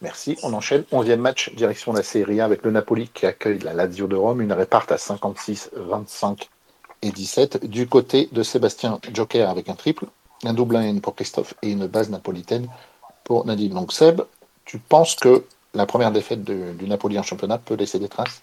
[0.02, 0.38] Merci.
[0.44, 0.84] On enchaîne.
[0.92, 4.42] Onzième match, direction la Serie A avec le Napoli qui accueille la Lazio de Rome.
[4.42, 6.50] Une réparte à 56, 25
[7.02, 7.66] et 17.
[7.66, 10.08] Du côté de Sébastien Joker avec un triple,
[10.44, 12.68] un double N pour Christophe et une base napolitaine
[13.24, 13.74] pour Nadine.
[13.74, 14.22] Donc Seb,
[14.66, 18.42] tu penses que la première défaite du Napoli en championnat peut laisser des traces?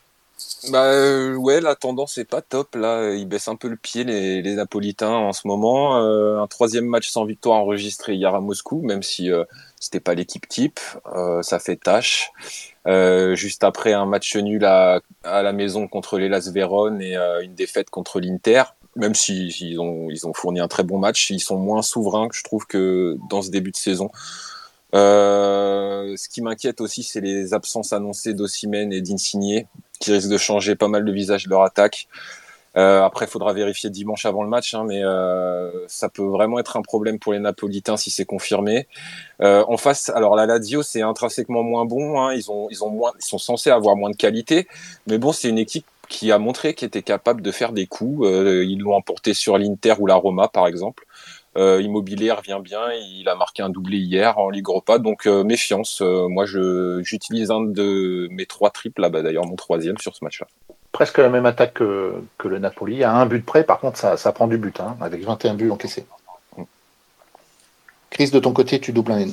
[0.70, 2.74] Bah euh, ouais, la tendance est pas top.
[2.74, 6.02] Là, ils baissent un peu le pied les, les Napolitains en ce moment.
[6.02, 9.44] Euh, un troisième match sans victoire enregistré hier à Moscou, même si euh,
[9.78, 10.78] c'était pas l'équipe type,
[11.42, 12.32] ça fait tâche.
[12.86, 17.54] juste après un match nul à, à la maison contre les Las Véron et une
[17.54, 18.64] défaite contre l'Inter.
[18.96, 22.34] Même si, ont, ils ont fourni un très bon match, ils sont moins souverains que
[22.36, 24.10] je trouve que dans ce début de saison.
[24.94, 29.66] Euh, ce qui m'inquiète aussi, c'est les absences annoncées d'Ossimène et d'Insigné,
[29.98, 32.08] qui risquent de changer pas mal le visage de leur attaque.
[32.76, 36.58] Euh, après, il faudra vérifier dimanche avant le match, hein, mais euh, ça peut vraiment
[36.58, 38.86] être un problème pour les Napolitains si c'est confirmé.
[39.42, 42.20] Euh, en face, alors la Lazio, c'est intrinsèquement moins bon.
[42.20, 44.68] Hein, ils ont, ils ont moins, ils sont censés avoir moins de qualité,
[45.06, 48.26] mais bon, c'est une équipe qui a montré qu'elle était capable de faire des coups.
[48.28, 51.06] Ils l'ont emporté sur l'Inter ou la Roma, par exemple.
[51.56, 55.42] Euh, Immobilier revient bien, il a marqué un doublé hier en Ligue Europa, donc euh,
[55.42, 56.00] méfiance.
[56.00, 60.24] Euh, moi, je j'utilise un de mes trois triples, là-bas d'ailleurs mon troisième sur ce
[60.24, 60.46] match-là.
[60.92, 64.16] Presque la même attaque que, que, le Napoli, à un but près, par contre ça,
[64.16, 66.06] ça prend du but, hein, avec 21 buts encaissés.
[68.10, 69.30] Chris, de ton côté, tu doubles un.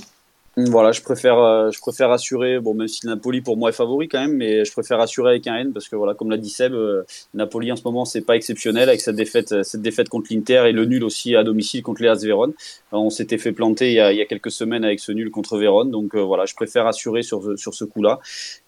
[0.59, 4.07] Voilà, je préfère, euh, je préfère assurer, bon, même si Napoli pour moi est favori
[4.07, 6.49] quand même, mais je préfère assurer avec un N parce que voilà, comme l'a dit
[6.49, 7.03] Seb, euh,
[7.35, 10.63] Napoli en ce moment c'est pas exceptionnel avec cette défaite, euh, cette défaite contre l'Inter
[10.67, 12.53] et le nul aussi à domicile contre les Vérone.
[12.91, 15.29] On s'était fait planter il y, a, il y, a, quelques semaines avec ce nul
[15.29, 18.19] contre Vérone, donc voilà, je préfère assurer sur, sur ce coup-là.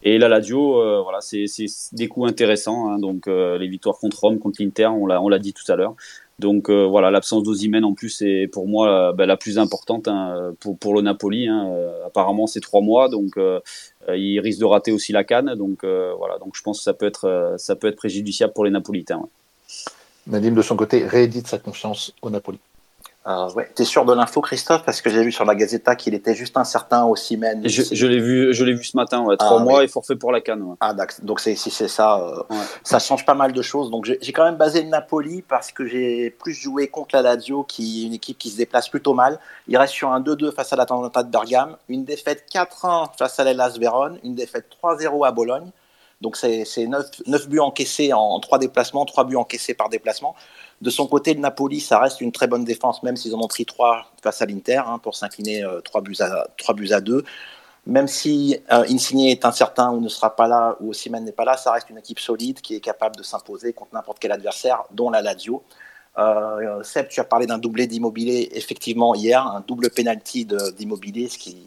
[0.03, 1.45] Et la Lazio, voilà, c'est
[1.93, 5.71] des coups intéressants, hein, donc les victoires contre Rome, contre l'Inter, on l'a dit tout
[5.71, 5.95] à l'heure.
[6.39, 10.53] Donc euh, voilà, l'absence d'Ozimène en plus est pour moi bah, la plus importante hein,
[10.61, 11.47] pour, pour le Napoli.
[11.47, 11.67] Hein.
[11.69, 13.59] Euh, apparemment, c'est trois mois, donc euh,
[14.07, 15.53] il risque de rater aussi la canne.
[15.55, 18.71] Donc voilà, donc je pense que ça peut être ça peut être préjudiciable pour les
[18.71, 19.21] Napolitains.
[20.27, 22.59] Nadim de son côté réédite sa confiance au Napoli.
[23.27, 23.69] Euh, ouais.
[23.75, 24.83] T'es sûr de l'info, Christophe?
[24.85, 27.61] Parce que j'ai vu sur la Gazeta qu'il était juste incertain au Siemens.
[27.65, 29.21] Je, je l'ai vu, je l'ai vu ce matin.
[29.23, 29.35] Ouais.
[29.35, 29.85] Trois Ah, mois oui.
[29.85, 30.61] et forfait pour la canne.
[30.63, 30.75] ouais.
[30.79, 31.17] Ah, d'accord.
[31.23, 32.57] Donc c'est, si c'est ça, euh, Ouais.
[32.83, 33.91] ça change pas mal de choses.
[33.91, 37.63] Donc j'ai quand même basé le Napoli parce que j'ai plus joué contre la Lazio,
[37.63, 39.37] qui est une équipe qui se déplace plutôt mal.
[39.67, 43.43] Il reste sur un 2-2 face à l'Atalanta de Bergame, une défaite 4-1 face à
[43.43, 45.69] l'Hellas Vérone, une défaite 3-0 à Bologne.
[46.21, 50.35] Donc c'est 9, buts encaissés en 3 déplacements, 3 buts encaissés par déplacement.
[50.81, 53.47] De son côté, le Napoli, ça reste une très bonne défense, même s'ils en ont
[53.47, 57.23] pris 3 face à l'Inter, hein, pour s'incliner 3, buts à, 3 buts à 2
[57.85, 61.45] même si euh, Insigne est incertain ou ne sera pas là, ou Osimhen n'est pas
[61.45, 64.83] là, ça reste une équipe solide qui est capable de s'imposer contre n'importe quel adversaire,
[64.91, 65.63] dont la Lazio.
[66.17, 70.45] Euh, Seb, tu as parlé d'un doublé d'immobilier, effectivement, hier, un double penalty
[70.77, 71.57] d'immobilier, ce qui,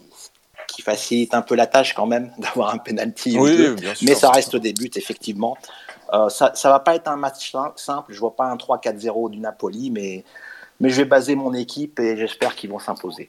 [0.67, 3.37] qui facilite un peu la tâche quand même d'avoir un penalty.
[3.37, 3.75] ou deux.
[3.75, 4.07] bien sûr.
[4.07, 5.57] Mais ça reste des buts, effectivement.
[6.13, 8.13] Euh, ça ne va pas être un match sim- simple.
[8.13, 10.23] Je vois pas un 3-4-0 du Napoli, mais,
[10.79, 13.27] mais je vais baser mon équipe et j'espère qu'ils vont s'imposer.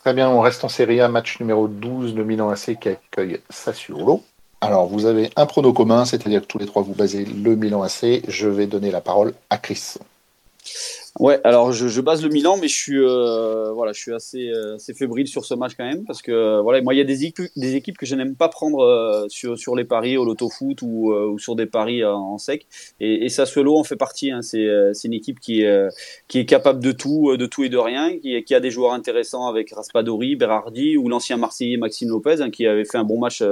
[0.00, 3.40] Très bien, on reste en Serie A, match numéro 12, le Milan AC qui accueille
[3.50, 4.22] Sassuolo.
[4.60, 7.82] Alors, vous avez un prono commun, c'est-à-dire que tous les trois vous basez le Milan
[7.82, 8.22] AC.
[8.26, 9.94] Je vais donner la parole à Chris.
[11.18, 14.50] Ouais, alors je, je base le Milan, mais je suis euh, voilà, je suis assez,
[14.50, 17.00] euh, assez fébrile sur ce match quand même parce que euh, voilà, moi il y
[17.00, 20.16] a des équipes, des équipes que je n'aime pas prendre euh, sur, sur les paris
[20.16, 22.68] au loto foot ou, euh, ou sur des paris en sec.
[23.00, 24.30] Et, et Sassuolo en fait partie.
[24.30, 25.88] Hein, c'est euh, une équipe qui est
[26.28, 28.92] qui est capable de tout, de tout et de rien, qui, qui a des joueurs
[28.92, 33.18] intéressants avec Raspadori, Berardi ou l'ancien Marseillais Maxime Lopez hein, qui avait fait un bon
[33.18, 33.42] match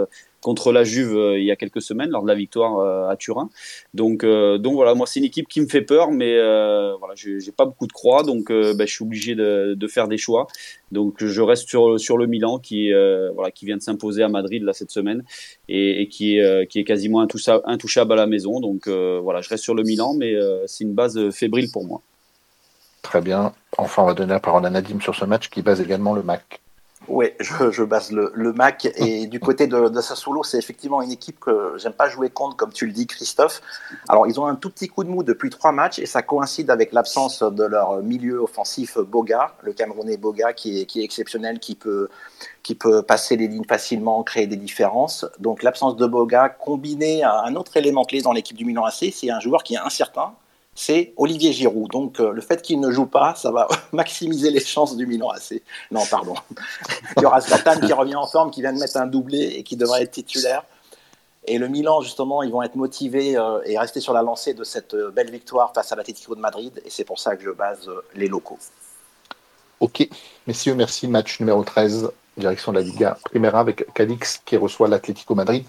[0.41, 3.16] contre la Juve euh, il y a quelques semaines lors de la victoire euh, à
[3.16, 3.49] Turin.
[3.95, 6.37] Donc, euh, donc voilà, moi c'est une équipe qui me fait peur, mais
[6.99, 10.47] voilà, j'ai pas beaucoup de croix, donc ben, je suis obligé de, faire des choix.
[10.93, 12.91] Donc je reste sur, sur le Milan qui,
[13.34, 15.24] voilà, qui vient de s'imposer à Madrid là cette semaine
[15.68, 18.61] et, et qui, est, qui est quasiment intouchable, à la maison.
[18.61, 20.34] Donc voilà, je reste sur le Milan, mais
[20.66, 22.03] c'est une base fébrile pour moi.
[23.03, 23.53] Très bien.
[23.78, 26.22] Enfin, on va donner la parole à Nadim sur ce match qui base également le
[26.22, 26.61] MAC.
[27.09, 28.89] Oui, je, je base le, le Mac.
[28.97, 32.57] Et du côté de, de Sassuolo, c'est effectivement une équipe que j'aime pas jouer contre,
[32.57, 33.61] comme tu le dis, Christophe.
[34.09, 36.71] Alors, ils ont un tout petit coup de mou depuis trois matchs et ça coïncide
[36.71, 41.61] avec l'absence de leur milieu offensif Boga, le Camerounais Boga, qui est, qui est exceptionnel,
[41.61, 42.09] qui peut,
[42.63, 45.25] qui peut passer les lignes facilement, créer des différences.
[45.39, 49.13] Donc, l'absence de Boga, combinée à un autre élément clé dans l'équipe du Milan AC,
[49.13, 50.33] c'est un joueur qui est incertain,
[50.77, 51.91] c'est Olivier Giroud.
[51.91, 55.31] Donc euh, le fait qu'il ne joue pas, ça va maximiser les chances du Milan
[55.31, 55.62] AC.
[55.91, 56.35] Non, pardon.
[57.16, 59.62] Il y aura Zlatan qui revient en forme, qui vient de mettre un doublé et
[59.64, 60.64] qui devrait être titulaire.
[61.49, 64.64] Et le Milan, justement, ils vont être motivés euh, et rester sur la lancée de
[64.64, 66.81] cette euh, belle victoire face à l'Atlético de Madrid.
[66.85, 68.59] Et c'est pour ça que je base les locaux.
[69.81, 70.09] Ok,
[70.47, 71.09] messieurs, merci.
[71.09, 75.64] Match numéro 13, direction de la Liga Primera avec Cadix qui reçoit l'Atlético Madrid.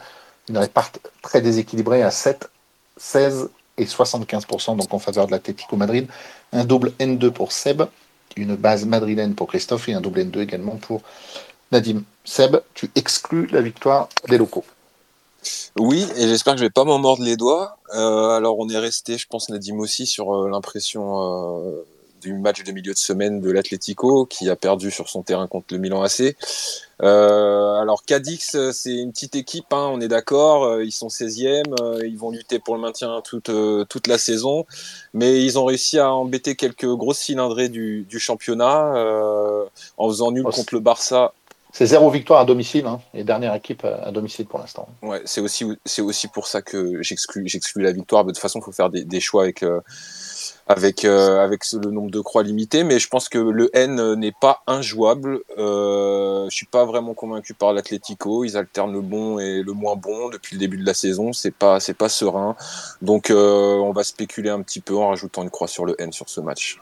[0.49, 2.49] Une réparte très déséquilibrée à 7,
[2.97, 6.07] 16 et 75%, donc en faveur de l'Atlético Madrid.
[6.53, 7.83] Un double N2 pour Seb,
[8.35, 11.01] une base madrilène pour Christophe et un double N2 également pour
[11.71, 12.03] Nadim.
[12.23, 14.65] Seb, tu exclus la victoire des locaux.
[15.77, 17.77] Oui, et j'espère que je vais pas m'en mordre les doigts.
[17.93, 21.85] Euh, alors on est resté, je pense Nadim aussi, sur euh, l'impression euh,
[22.21, 25.67] du match de milieu de semaine de l'Atlético qui a perdu sur son terrain contre
[25.71, 26.35] le Milan AC.
[27.03, 30.63] Euh, alors Cadix, euh, c'est une petite équipe, hein, on est d'accord.
[30.65, 33.51] euh, Ils sont 16e, euh, ils vont lutter pour le maintien toute
[33.89, 34.65] toute la saison,
[35.13, 39.65] mais ils ont réussi à embêter quelques grosses cylindrées du, du championnat euh,
[39.97, 41.33] en faisant nul Oh, contre le Barça
[41.71, 44.87] C'est zéro victoire à domicile, hein, et dernière équipe à domicile pour l'instant.
[45.03, 45.65] Ouais, c'est aussi
[46.01, 48.23] aussi pour ça que j'exclus j'exclus la victoire.
[48.25, 49.81] Mais de toute façon, il faut faire des, des choix avec euh,
[50.67, 51.47] avec euh,
[51.83, 52.83] le nombre de croix limité.
[52.83, 55.41] Mais je pense que le N euh, n'est pas injouable.
[55.57, 58.43] Euh, je suis pas vraiment convaincu par l'Atlético.
[58.43, 61.33] Ils alternent le bon et le moins bon depuis le début de la saison.
[61.33, 62.55] C'est pas c'est pas serein.
[63.01, 66.11] Donc euh, on va spéculer un petit peu en rajoutant une croix sur le N
[66.11, 66.79] sur ce match.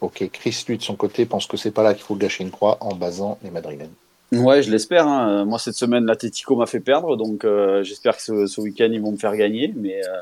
[0.00, 2.52] Ok, Chris, lui, de son côté, pense que c'est pas là qu'il faut gâcher une
[2.52, 3.94] croix en basant les Madrilènes.
[4.32, 5.06] Ouais, je l'espère.
[5.06, 5.44] hein.
[5.46, 9.00] Moi, cette semaine, l'Atletico m'a fait perdre, donc euh, j'espère que ce, ce week-end, ils
[9.00, 9.72] vont me faire gagner.
[9.74, 10.20] Mais, euh,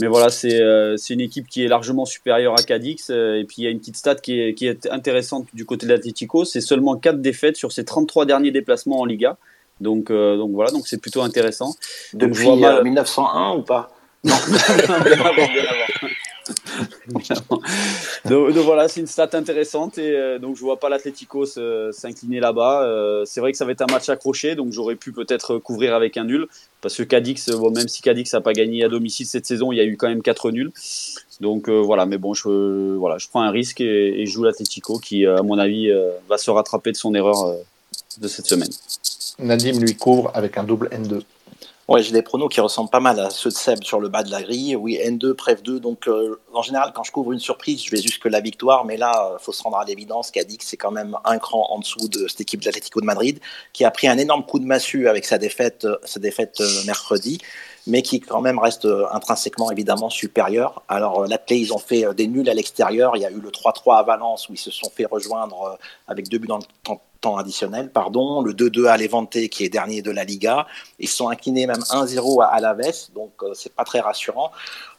[0.00, 3.08] mais voilà, c'est euh, c'est une équipe qui est largement supérieure à Cadix.
[3.10, 5.64] euh, et puis, il y a une petite stat qui est, qui est intéressante du
[5.64, 6.44] côté de l'Atletico.
[6.44, 9.38] C'est seulement 4 défaites sur ses 33 derniers déplacements en Liga.
[9.80, 11.74] Donc, euh, donc voilà, donc c'est plutôt intéressant.
[12.12, 13.90] Donc, je Depuis vois mal- euh, 1901 ou pas
[14.24, 14.56] Non, bien
[15.20, 15.86] avant, bien avant.
[18.28, 22.40] Donc, voilà, c'est une stat intéressante et euh, donc je vois pas l'Atlético se- s'incliner
[22.40, 22.82] là-bas.
[22.84, 25.94] Euh, c'est vrai que ça va être un match accroché, donc j'aurais pu peut-être couvrir
[25.94, 26.46] avec un nul
[26.80, 29.80] parce que Cadix, même si Cadix n'a pas gagné à domicile cette saison, il y
[29.80, 30.72] a eu quand même quatre nuls.
[31.40, 34.44] Donc euh, voilà, mais bon, je, voilà, je prends un risque et, et je joue
[34.44, 37.56] l'Atlético qui, euh, à mon avis, euh, va se rattraper de son erreur euh,
[38.20, 38.70] de cette semaine.
[39.38, 41.22] Nadim lui couvre avec un double N2.
[41.88, 44.24] Ouais, j'ai des pronos qui ressemblent pas mal à ceux de Seb sur le bas
[44.24, 44.74] de la grille.
[44.74, 45.78] Oui, N2, Pref 2.
[45.78, 48.84] Donc, euh, en général, quand je couvre une surprise, je vais jusque la victoire.
[48.84, 51.78] Mais là, il faut se rendre à l'évidence que c'est quand même un cran en
[51.78, 53.38] dessous de cette équipe de l'Atlético de Madrid,
[53.72, 56.84] qui a pris un énorme coup de massue avec sa défaite, euh, sa défaite euh,
[56.86, 57.38] mercredi,
[57.86, 60.82] mais qui quand même reste intrinsèquement évidemment supérieur.
[60.88, 63.16] Alors, l'Atlético, ils ont fait des nuls à l'extérieur.
[63.16, 65.78] Il y a eu le 3-3 à Valence où ils se sont fait rejoindre
[66.08, 67.00] avec deux buts dans le temps
[67.34, 70.66] additionnel, pardon, le 2-2 à Levante qui est dernier de la Liga.
[71.00, 74.52] Ils sont inclinés même 1-0 à Alaves, donc euh, c'est pas très rassurant.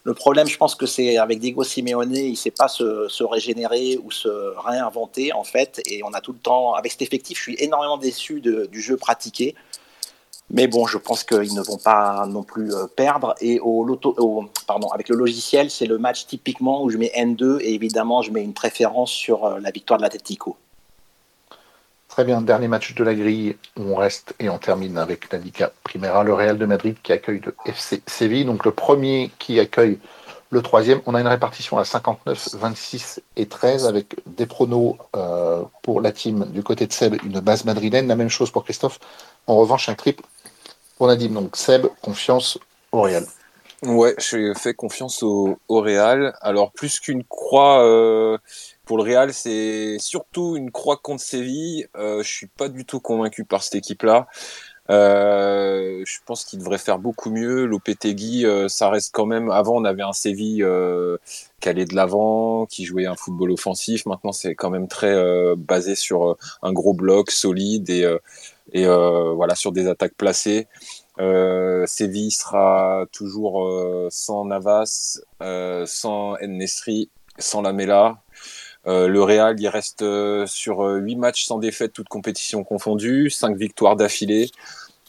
[0.04, 4.12] Le problème, je pense que c'est avec Diego Simeone, il sait pas se, régénérer ou
[4.12, 4.28] se
[4.60, 7.98] réinventer en fait, et on a tout le temps, avec cet effectif, je suis énormément
[7.98, 9.56] déçu du jeu pratiqué.
[10.50, 13.36] Mais bon, je pense qu'ils ne vont pas non plus euh, perdre.
[13.42, 17.60] Et au, au, pardon, avec le logiciel, c'est le match typiquement où je mets N2
[17.60, 20.56] et évidemment, je mets une préférence sur euh, la victoire de l'Atletico.
[22.18, 23.58] Très bien, dernier match de la grille.
[23.76, 27.54] On reste et on termine avec Liga Primera, le Real de Madrid qui accueille le
[27.68, 28.44] FC Séville.
[28.44, 30.00] Donc le premier qui accueille
[30.50, 31.00] le troisième.
[31.06, 36.12] On a une répartition à 59, 26 et 13 avec des pronos euh, pour la
[36.12, 38.08] team du côté de Seb, une base madrilène.
[38.08, 38.98] La même chose pour Christophe.
[39.46, 40.24] En revanche, un triple
[40.98, 41.34] pour Nadim.
[41.34, 42.58] Donc Seb, confiance
[42.94, 43.28] au Real.
[43.84, 46.36] Ouais, je fais confiance au, Real.
[46.42, 47.86] Alors plus qu'une croix.
[47.86, 48.40] Euh,
[48.88, 51.88] pour le Real, c'est surtout une croix contre Séville.
[51.98, 54.28] Euh, je suis pas du tout convaincu par cette équipe-là.
[54.90, 57.66] Euh, je pense qu'il devrait faire beaucoup mieux.
[57.66, 59.52] Lopetegui, euh, ça reste quand même.
[59.52, 61.18] Avant, on avait un Séville euh,
[61.60, 64.06] qui allait de l'avant, qui jouait un football offensif.
[64.06, 65.16] Maintenant, c'est quand même très
[65.58, 68.10] basé sur un gros bloc solide et,
[68.72, 70.68] et voilà sur des attaques placées.
[71.86, 73.70] Séville sera toujours
[74.10, 75.20] sans Navas,
[75.86, 78.22] sans Nesri, sans Lamela.
[78.88, 83.30] Euh, le Real, il reste euh, sur 8 euh, matchs sans défaite, toutes compétitions confondues,
[83.30, 84.50] 5 victoires d'affilée.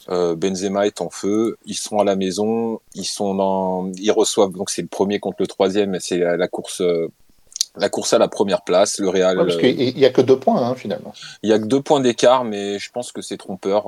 [0.07, 4.71] Benzema est en feu, ils sont à la maison, ils sont dans, ils reçoivent donc
[4.71, 6.81] c'est le premier contre le troisième, c'est la, course,
[7.75, 8.97] la course à la première place.
[8.97, 11.13] Le Real, parce qu'il n'y a que deux points hein, finalement.
[11.43, 13.83] Il y a que deux points d'écart, mais je pense que c'est trompeur.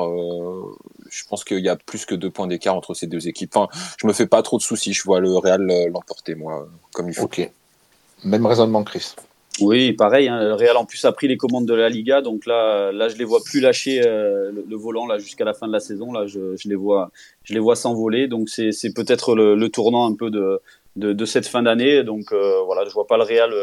[1.09, 3.55] je pense qu'il y a plus que deux points d'écart entre ces deux équipes.
[3.55, 3.67] Enfin,
[3.97, 7.15] je me fais pas trop de soucis, je vois le Real l'emporter moi, comme il
[7.15, 7.23] faut.
[7.23, 7.49] Ok,
[8.23, 9.15] même raisonnement, Chris.
[9.59, 10.27] Oui, pareil.
[10.27, 13.09] Hein, le Real en plus a pris les commandes de la Liga, donc là, là,
[13.09, 16.13] je les vois plus lâcher euh, le, volant là jusqu'à la fin de la saison.
[16.13, 17.11] Là, je, je les vois,
[17.43, 18.27] je les vois s'envoler.
[18.27, 20.61] Donc c'est, c'est peut-être le, le, tournant un peu de,
[20.95, 22.03] de, de cette fin d'année.
[22.03, 23.53] Donc euh, voilà, je vois pas le Real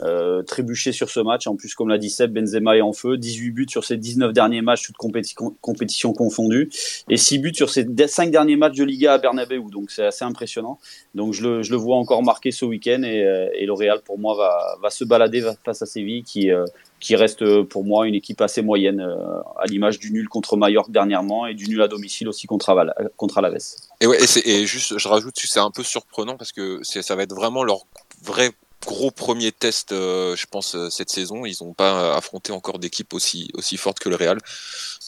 [0.00, 1.46] euh, trébucher sur ce match.
[1.46, 3.16] En plus, comme l'a dit Seb, Benzema est en feu.
[3.16, 6.70] 18 buts sur ses 19 derniers matchs, toutes compétitions compétition confondues.
[7.08, 9.62] Et 6 buts sur ses 5 derniers matchs de Liga à Bernabeu.
[9.70, 10.78] Donc c'est assez impressionnant.
[11.14, 13.02] Donc je le, je le vois encore marqué ce week-end.
[13.02, 16.50] Et, euh, et, le Real, pour moi, va, va se balader face à Séville qui,
[16.50, 16.64] euh,
[17.02, 20.56] qui reste euh, pour moi une équipe assez moyenne, euh, à l'image du nul contre
[20.56, 23.58] Mallorca dernièrement et du nul à domicile aussi contre, Aval contre Alaves.
[24.00, 27.34] Et ouais, et, juste, je rajoute, c'est un peu surprenant parce que ça va être
[27.34, 27.86] vraiment leur
[28.22, 28.52] vrai
[28.86, 31.44] gros premier test, euh, je pense, cette saison.
[31.44, 34.38] Ils n'ont pas affronté encore d'équipe aussi, aussi forte que le Real.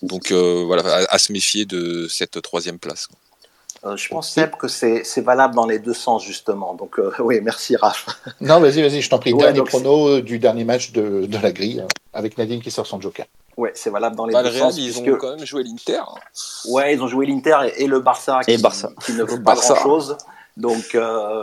[0.03, 3.09] Donc voilà, à, se méfier de cette troisième place.
[3.87, 6.75] Euh, je pense, Seb, que c'est valable dans les deux sens, justement.
[6.75, 8.07] Donc, euh, oui, merci, Raph.
[8.41, 9.35] Non, vas-y, vas-y, je t'en prie.
[9.35, 13.01] dernier prono euh, du dernier match de, de, la grille, avec Nadine qui sort son
[13.01, 13.27] joker.
[13.57, 14.77] Oui, c'est valable dans les bah, deux sens.
[14.79, 16.01] Ils ont quand même joué l'Inter.
[16.69, 18.91] Ouais, ils ont joué l'Inter et, le Barça, qui, et Barça.
[19.05, 20.17] qui ne veut pas grand-chose.
[20.57, 20.97] Donc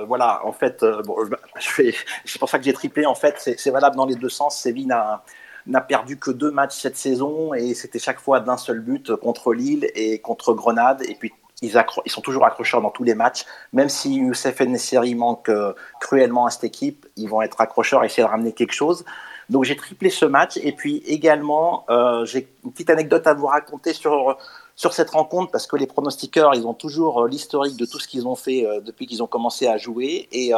[0.08, 1.16] voilà, en fait, bon,
[1.60, 3.06] c'est pour ça que j'ai triplé.
[3.06, 4.58] En fait, c'est valable dans les deux sens.
[4.58, 9.16] Séville n'a perdu que deux matchs cette saison et c'était chaque fois d'un seul but
[9.16, 11.04] contre Lille et contre Grenade.
[11.08, 11.32] Et puis
[11.62, 11.72] ils,
[12.07, 13.45] sont toujours accrocheurs dans tous les matchs.
[13.74, 18.07] Même si Youssef Nesseri manque euh, cruellement à cette équipe, ils vont être accrocheurs et
[18.07, 19.05] essayer de ramener quelque chose.
[19.49, 20.57] Donc j'ai triplé ce match.
[20.57, 24.38] Et puis également, euh, j'ai une petite anecdote à vous raconter sur,
[24.76, 28.07] sur cette rencontre parce que les pronostiqueurs, ils ont toujours euh, l'historique de tout ce
[28.07, 30.30] qu'ils ont fait depuis qu'ils ont commencé à jouer.
[30.32, 30.53] Et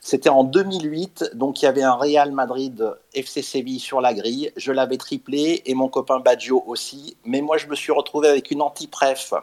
[0.00, 4.52] c'était en 2008, donc il y avait un Real Madrid FC Séville sur la grille.
[4.56, 7.16] Je l'avais triplé et mon copain Baggio aussi.
[7.24, 9.34] Mais moi, je me suis retrouvé avec une anti-pref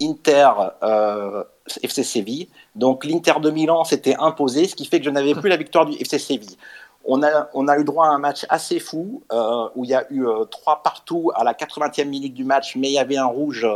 [0.00, 0.50] Inter
[0.82, 1.44] euh,
[1.82, 2.48] FC Séville.
[2.74, 5.86] Donc l'Inter de Milan s'était imposé, ce qui fait que je n'avais plus la victoire
[5.86, 6.56] du FC Séville.
[7.04, 9.94] On a, on a eu droit à un match assez fou euh, où il y
[9.94, 13.16] a eu euh, trois partout à la 80e minute du match, mais il y avait
[13.16, 13.66] un rouge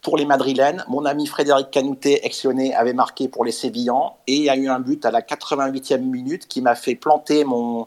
[0.00, 0.84] pour les Madrilènes.
[0.88, 2.46] Mon ami Frédéric Canoutet, ex
[2.76, 5.98] avait marqué pour les Sévillans et il y a eu un but à la 88e
[5.98, 7.86] minute qui m'a fait planter mon,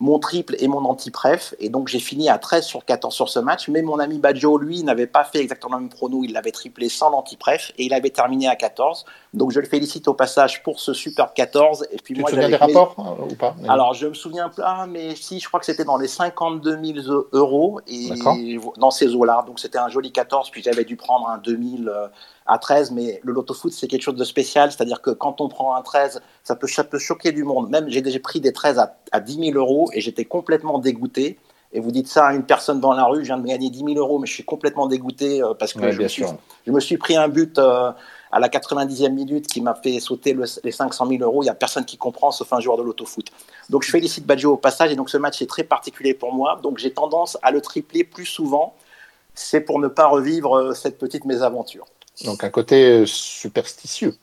[0.00, 1.54] mon triple et mon anti-pref.
[1.58, 3.68] Et donc j'ai fini à 13 sur 14 sur ce match.
[3.68, 6.24] Mais mon ami Baggio, lui, n'avait pas fait exactement le même prono.
[6.24, 9.04] Il l'avait triplé sans l'anti-pref et il avait terminé à 14.
[9.34, 11.86] Donc je le félicite au passage pour ce super 14.
[11.92, 13.54] Et puis tu moi, te souviens des rapports euh, ou pas?
[13.68, 17.26] Alors je me souviens pas, mais si, je crois que c'était dans les 52 000
[17.32, 18.10] euros et
[18.76, 19.44] dans ces eaux-là.
[19.46, 20.50] Donc c'était un joli 14.
[20.50, 21.90] Puis j'avais dû prendre un 2000
[22.46, 24.72] à 13, mais le loto foot, c'est quelque chose de spécial.
[24.72, 27.70] C'est-à-dire que quand on prend un 13, ça peut, ça peut choquer du monde.
[27.70, 31.38] Même j'ai déjà pris des 13 à, à 10 000 euros et j'étais complètement dégoûté.
[31.74, 33.78] Et vous dites ça à une personne dans la rue, je viens de gagner 10
[33.78, 36.24] 000 euros, mais je suis complètement dégoûté euh, parce que je, me suis,
[36.66, 37.90] je, me suis, pris un but euh,
[38.30, 41.42] à la 90e minute qui m'a fait sauter le, les 500 000 euros.
[41.42, 43.26] Il n'y a personne qui comprend sauf un joueur de l'autofoot.
[43.70, 46.60] Donc je félicite Baggio au passage et donc ce match est très particulier pour moi.
[46.62, 48.74] Donc j'ai tendance à le tripler plus souvent.
[49.34, 51.86] C'est pour ne pas revivre euh, cette petite mésaventure.
[52.24, 54.16] Donc un côté superstitieux.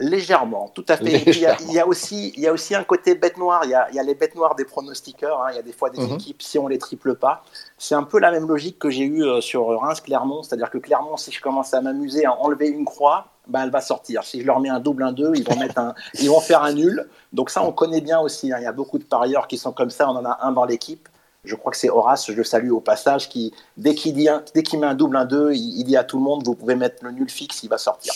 [0.00, 1.22] Légèrement, tout à fait.
[1.26, 3.62] Il y, a, il, y a, aussi, il y a aussi un côté bête noire.
[3.64, 5.42] Il y a, il y a les bêtes noires des pronostiqueurs.
[5.42, 5.48] Hein.
[5.52, 6.14] Il y a des fois des mm -hmm.
[6.14, 7.44] équipes, si on les triple pas.
[7.78, 10.42] C'est un peu la même logique que j'ai eue sur Reims-Clermont.
[10.42, 13.80] C'est-à-dire que Clermont, si je commence à m'amuser à enlever une croix, ben, elle va
[13.80, 14.24] sortir.
[14.24, 16.62] Si je leur mets un double, un 2, ils vont, mettre un, ils vont faire
[16.62, 17.08] un nul.
[17.32, 18.52] Donc ça, on connaît bien aussi.
[18.52, 18.58] Hein.
[18.60, 20.08] Il y a beaucoup de parieurs qui sont comme ça.
[20.08, 21.08] On en a un dans l'équipe.
[21.44, 24.86] Je crois que c'est Horace, je le salue au passage, qui, dès qu'il qu met
[24.86, 27.28] un double, un 2, il, dit à tout le monde, vous pouvez mettre le nul
[27.28, 28.12] fixe, il va sortir.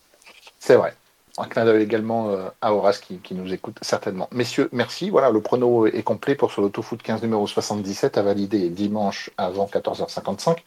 [0.58, 0.94] C'est vrai.
[1.38, 4.28] Un clin également à Horace qui, nous écoute certainement.
[4.32, 5.08] Messieurs, merci.
[5.08, 9.66] Voilà, le prono est complet pour ce l'autofoot 15 numéro 77 à valider dimanche avant
[9.66, 10.58] 14h55,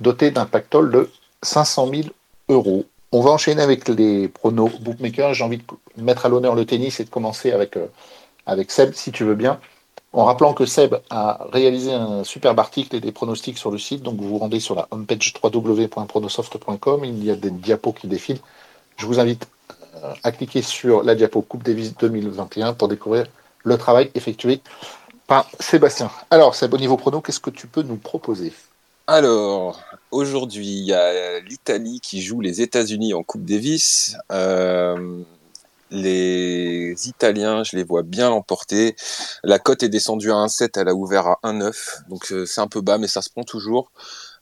[0.00, 1.10] doté d'un pactole de
[1.42, 2.08] 500 000
[2.48, 2.84] euros.
[3.12, 5.34] On va enchaîner avec les pronos bookmakers.
[5.34, 7.86] J'ai envie de mettre à l'honneur le tennis et de commencer avec, euh,
[8.46, 9.60] avec Seb, si tu veux bien.
[10.12, 14.02] En rappelant que Seb a réalisé un superbe article et des pronostics sur le site,
[14.02, 18.40] donc vous vous rendez sur la homepage www.pronosoft.com, il y a des diapos qui défilent.
[18.96, 19.46] Je vous invite
[20.22, 23.26] à cliquer sur la diapo Coupe Davis 2021 pour découvrir
[23.62, 24.60] le travail effectué
[25.26, 26.10] par Sébastien.
[26.30, 28.52] Alors, c'est au niveau prono, qu'est-ce que tu peux nous proposer?
[29.06, 29.80] Alors,
[30.10, 34.16] aujourd'hui, il y a l'Italie qui joue les États-Unis en Coupe Davis.
[34.32, 35.22] Euh,
[35.90, 38.96] les Italiens, je les vois bien l'emporter.
[39.44, 42.08] La cote est descendue à 1,7, elle a ouvert à 1,9.
[42.08, 43.90] Donc euh, c'est un peu bas, mais ça se prend toujours.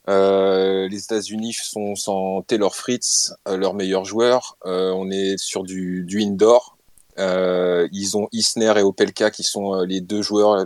[0.09, 4.57] Euh, les États-Unis sont sans Taylor Fritz, euh, leur meilleur joueur.
[4.65, 6.78] Euh, on est sur du, du indoor.
[7.19, 10.65] Euh, ils ont Isner et Opelka qui sont euh, les deux joueurs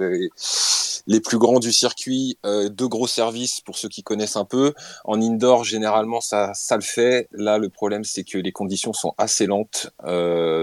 [1.07, 2.37] les, plus grands du circuit.
[2.43, 4.73] deux gros services pour ceux qui connaissent un peu.
[5.03, 7.27] En indoor, généralement, ça, ça le fait.
[7.31, 9.89] Là, le problème, c'est que les conditions sont assez lentes.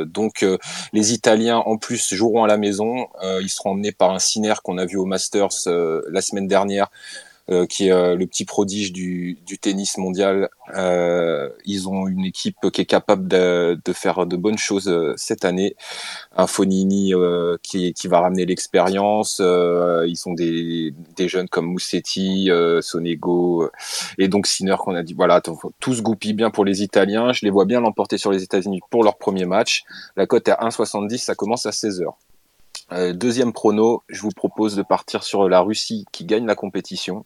[0.06, 0.46] donc,
[0.92, 3.06] les Italiens, en plus, joueront à la maison.
[3.22, 6.90] ils seront emmenés par un Siner qu'on a vu au Masters la semaine dernière.
[7.50, 10.50] Euh, qui est euh, le petit prodige du, tennis mondial.
[10.76, 15.74] Euh, ils ont une équipe qui est capable de, faire de bonnes choses cette année.
[16.36, 17.12] Un Fonini
[17.62, 19.40] qui, va ramener l'expérience.
[19.40, 23.68] ils sont des, jeunes comme Moussetti, Sonego
[24.18, 25.14] et donc Sinner qu'on a dit.
[25.14, 27.32] Voilà, tout se goupille bien pour les Italiens.
[27.32, 29.82] Je les vois bien l'emporter sur les États-Unis pour leur premier match.
[30.16, 32.16] La cote est à 1,70, ça commence à 16 heures.
[32.92, 37.24] Euh, deuxième prono, je vous propose de partir sur la Russie qui gagne la compétition.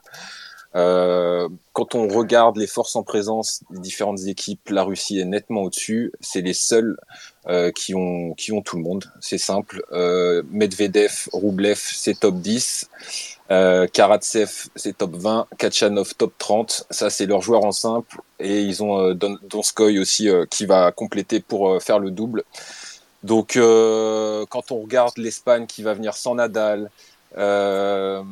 [0.76, 5.62] Euh, quand on regarde les forces en présence des différentes équipes, la Russie est nettement
[5.62, 6.12] au-dessus.
[6.20, 6.96] C'est les seuls
[7.46, 8.34] euh, qui ont
[8.64, 9.04] tout le monde.
[9.20, 9.82] C'est simple.
[10.50, 12.90] Medvedev, Roublev, c'est top 10.
[13.50, 15.46] Euh, Karatsev, c'est top 20.
[15.58, 16.86] Kachanov, top 30.
[16.90, 18.20] Ça, c'est leurs joueurs en simple.
[18.40, 22.42] Et ils ont Don, Donskoy aussi qui va compléter pour faire le double.
[23.24, 26.90] Donc, euh, quand on regarde l'Espagne qui va venir sans Nadal,
[27.38, 28.22] euh,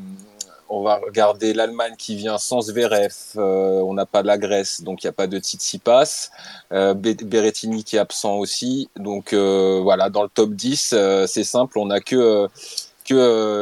[0.69, 5.03] on va regarder l'Allemagne qui vient sans Zverev, euh, on n'a pas la Grèce, donc
[5.03, 6.29] il n'y a pas de Tsitsipas.
[6.71, 8.91] Berrettini qui est absent aussi.
[8.97, 12.49] Donc voilà, dans le top 10, euh, c'est simple, on n'a que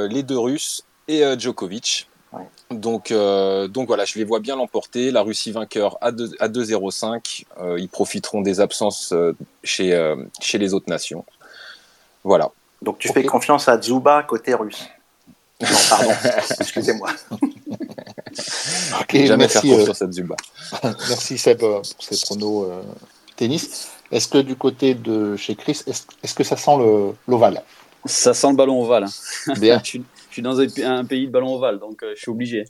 [0.08, 2.09] les deux Russes et Djokovic.
[2.32, 2.44] Ouais.
[2.70, 5.10] Donc, euh, donc voilà, je les vois bien l'emporter.
[5.10, 7.44] La Russie vainqueur à 2-0-5.
[7.60, 11.24] Euh, ils profiteront des absences euh, chez, chez les autres nations.
[12.22, 12.50] Voilà.
[12.82, 13.22] Donc tu okay.
[13.22, 14.88] fais confiance à Zuba côté russe.
[15.60, 16.10] Non, pardon,
[16.60, 17.10] excusez-moi.
[19.00, 20.36] ok, Jamais merci, faire confiance à Zuba.
[21.08, 22.66] merci Seb pour ces pronos
[23.36, 23.90] tennis.
[24.10, 26.78] Est-ce que du côté de chez Chris, est-ce est que ça sent
[27.28, 27.62] l'ovale?
[28.06, 29.06] Ça sent le ballon ovale.
[29.58, 29.78] Bien.
[29.84, 30.04] je suis
[30.40, 32.64] dans un, pays de ballon ovale, donc euh, je suis obligé.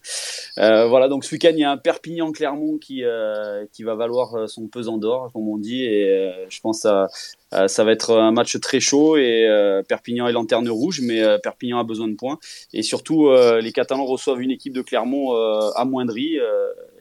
[0.59, 4.35] Euh, voilà, donc ce week-end, il y a un Perpignan-Clermont qui, euh, qui va valoir
[4.35, 7.93] euh, son pesant d'or, comme on dit, et euh, je pense que ça, ça va
[7.93, 9.47] être un match très chaud, et
[9.89, 12.39] Perpignan est lanterne rouge, mais Perpignan a besoin de points,
[12.73, 13.29] et surtout,
[13.61, 15.35] les Catalans reçoivent une équipe de Clermont
[15.75, 16.39] amoindrie,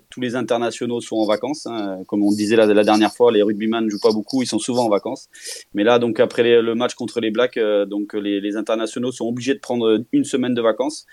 [0.09, 1.67] tous les internationaux sont en vacances.
[1.67, 2.03] Hein.
[2.07, 4.85] Comme on disait la, dernière fois, les rugbyman ne jouent pas beaucoup, ils sont souvent
[4.85, 5.29] en vacances.
[5.73, 9.53] Mais là, donc après le match contre les Blacks, euh, donc les, internationaux sont obligés
[9.53, 11.05] de prendre une semaine de vacances.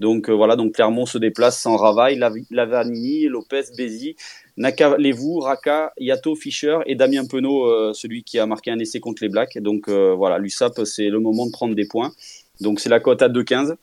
[0.00, 4.16] Donc euh, voilà, donc Clermont se déplace sans Ravaille, Lavanini, Lopez, Bézi,
[4.56, 9.00] Naka Levou, Raka, Yato, Fischer et Damien Penaud, euh, celui qui a marqué un essai
[9.00, 9.58] contre les Blacks.
[9.58, 12.12] Donc voilà, l'USAP, c'est le moment de prendre des points.
[12.60, 13.76] Donc c'est la cote à 2,15.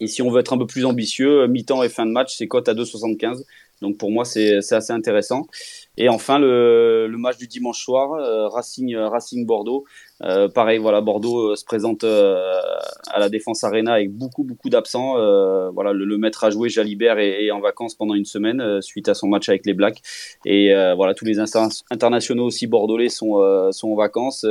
[0.00, 2.48] Et si on veut être un peu plus ambitieux, mi-temps et fin de match, c'est
[2.48, 3.44] cote à 2,75.
[3.82, 5.46] Donc pour moi, c'est assez intéressant.
[5.98, 9.84] Et enfin, le, le match du dimanche soir, euh, Racing, Racing Bordeaux.
[10.24, 12.36] Euh, pareil, voilà, Bordeaux euh, se présente euh,
[13.08, 15.14] à la Défense Arena avec beaucoup, beaucoup d'absents.
[15.72, 19.28] voilà, le, maître à jouer, Jalibert, est, en vacances pendant une semaine suite à son
[19.28, 20.00] match avec les Blacks.
[20.44, 24.44] Et voilà, tous les internationaux aussi bordelais sont, en vacances.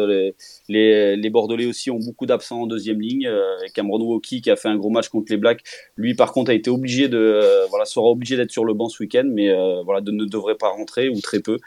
[0.68, 3.30] Les, les, Bordelais aussi ont beaucoup d'absents en deuxième ligne.
[3.74, 5.62] Cameron Woki qui a fait un gros match contre les Blacks,
[5.96, 9.02] lui par contre a été obligé de, voilà, sera obligé d'être sur le banc ce
[9.02, 9.52] week-end, mais
[9.84, 11.58] voilà, ne devrait pas rentrer ou très peu.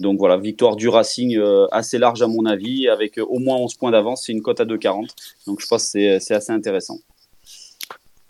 [0.00, 3.56] Donc voilà, victoire du Racing euh, assez large à mon avis, avec euh, au moins
[3.56, 5.08] 11 points d'avance, c'est une cote à 2,40.
[5.46, 6.98] Donc je pense que c'est assez intéressant.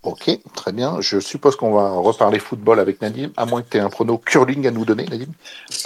[0.02, 0.96] Ok, très bien.
[1.00, 4.16] Je suppose qu'on va reparler football avec Nadim, à moins que tu aies un prono
[4.16, 5.30] curling à nous donner, Nadim.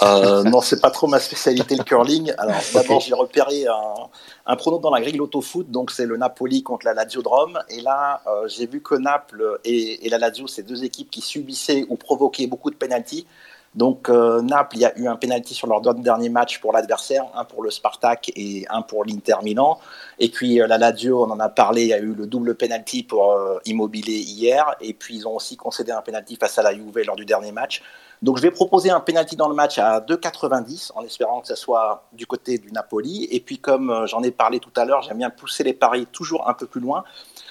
[0.03, 2.31] Euh, non, c'est pas trop ma spécialité le curling.
[2.37, 3.07] Alors d'abord, okay.
[3.09, 4.07] j'ai repéré un,
[4.45, 7.59] un, prono dans la grille l'autofoot, donc c'est le Napoli contre la Lazio de Rome.
[7.69, 11.19] Et là, euh, j'ai vu que Naples et, et la Lazio, c'est deux équipes qui
[11.19, 13.27] subissaient ou provoquaient beaucoup de pénalties.
[13.75, 17.25] Donc euh, Naples, il y a eu un penalty sur leur dernier match pour l'adversaire,
[17.35, 19.79] un pour le Spartak et un pour l'Inter Milan.
[20.17, 22.55] Et puis euh, la Lazio, on en a parlé, il y a eu le double
[22.55, 24.75] penalty pour euh, Immobilier hier.
[24.79, 27.51] Et puis ils ont aussi concédé un penalty face à la Juve lors du dernier
[27.51, 27.81] match.
[28.21, 31.55] Donc je vais proposer un penalty dans le match à 2,90 en espérant que ce
[31.55, 33.27] soit du côté du Napoli.
[33.31, 36.07] Et puis comme euh, j'en ai parlé tout à l'heure, j'aime bien pousser les paris
[36.11, 37.03] toujours un peu plus loin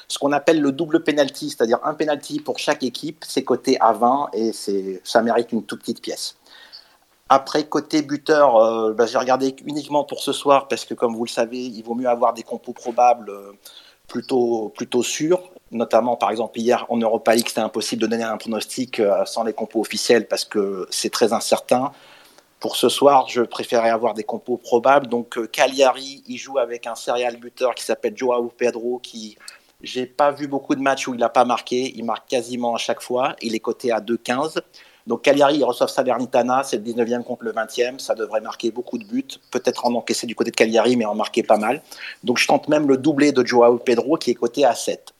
[0.08, 3.92] ce qu'on appelle le double penalty, c'est-à-dire un penalty pour chaque équipe, c'est coté à
[3.92, 4.52] 20 et
[5.02, 6.36] ça mérite une toute petite pièce.
[7.28, 11.24] Après, côté buteur, euh, bah, j'ai regardé uniquement pour ce soir parce que, comme vous
[11.24, 13.52] le savez, il vaut mieux avoir des compos probables euh,
[14.06, 15.42] plutôt, plutôt sûrs.
[15.74, 19.42] Notamment, par exemple, hier en Europa League, c'était impossible de donner un pronostic euh, sans
[19.42, 21.90] les compos officiels parce que c'est très incertain.
[22.60, 25.08] Pour ce soir, je préférais avoir des compos probables.
[25.08, 29.36] Donc, euh, Cagliari, il joue avec un serial buteur qui s'appelle Joao Pedro qui
[29.82, 31.92] j'ai pas vu beaucoup de matchs où il n'a pas marqué.
[31.96, 33.34] Il marque quasiment à chaque fois.
[33.42, 34.60] Il est coté à 2,15.
[35.08, 37.98] Donc Cagliari, ils reçoivent Salernitana, c'est le 19e contre le 20e.
[37.98, 39.26] Ça devrait marquer beaucoup de buts.
[39.50, 41.82] Peut-être en encaisser du côté de Cagliari, mais en marquer pas mal.
[42.22, 45.13] Donc je tente même le doublé de Joao Pedro qui est coté à 7.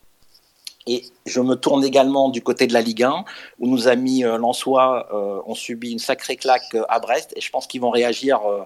[0.87, 3.25] Et je me tourne également du côté de la Ligue 1,
[3.59, 7.33] où nos amis euh, Lensois euh, ont subi une sacrée claque euh, à Brest.
[7.35, 8.39] Et je pense qu'ils vont réagir.
[8.45, 8.63] Euh,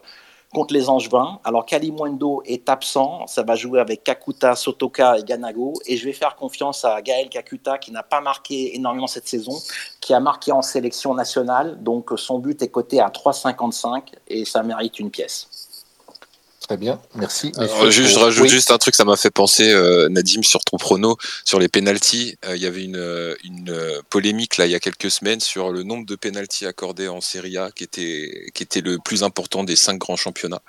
[0.54, 1.40] contre les Angevins.
[1.44, 5.74] Alors Kalimundo est absent, ça va jouer avec Kakuta, Sotoka et Ganago.
[5.86, 9.58] Et je vais faire confiance à Gaël Kakuta qui n'a pas marqué énormément cette saison,
[10.02, 11.82] qui a marqué en sélection nationale.
[11.84, 15.59] Donc son but est coté à 3,55 et ça mérite une pièce.
[16.70, 17.52] Très bien, merci.
[17.58, 18.50] Alors, juste, je rajoute oui.
[18.50, 22.38] juste un truc, ça m'a fait penser, euh, Nadim, sur ton prono, sur les pénalties.
[22.46, 23.76] Euh, il y avait une, une
[24.12, 27.58] polémique là il y a quelques semaines sur le nombre de pénalties accordés en Serie
[27.58, 30.62] A, qui était, qui était le plus important des cinq grands championnats.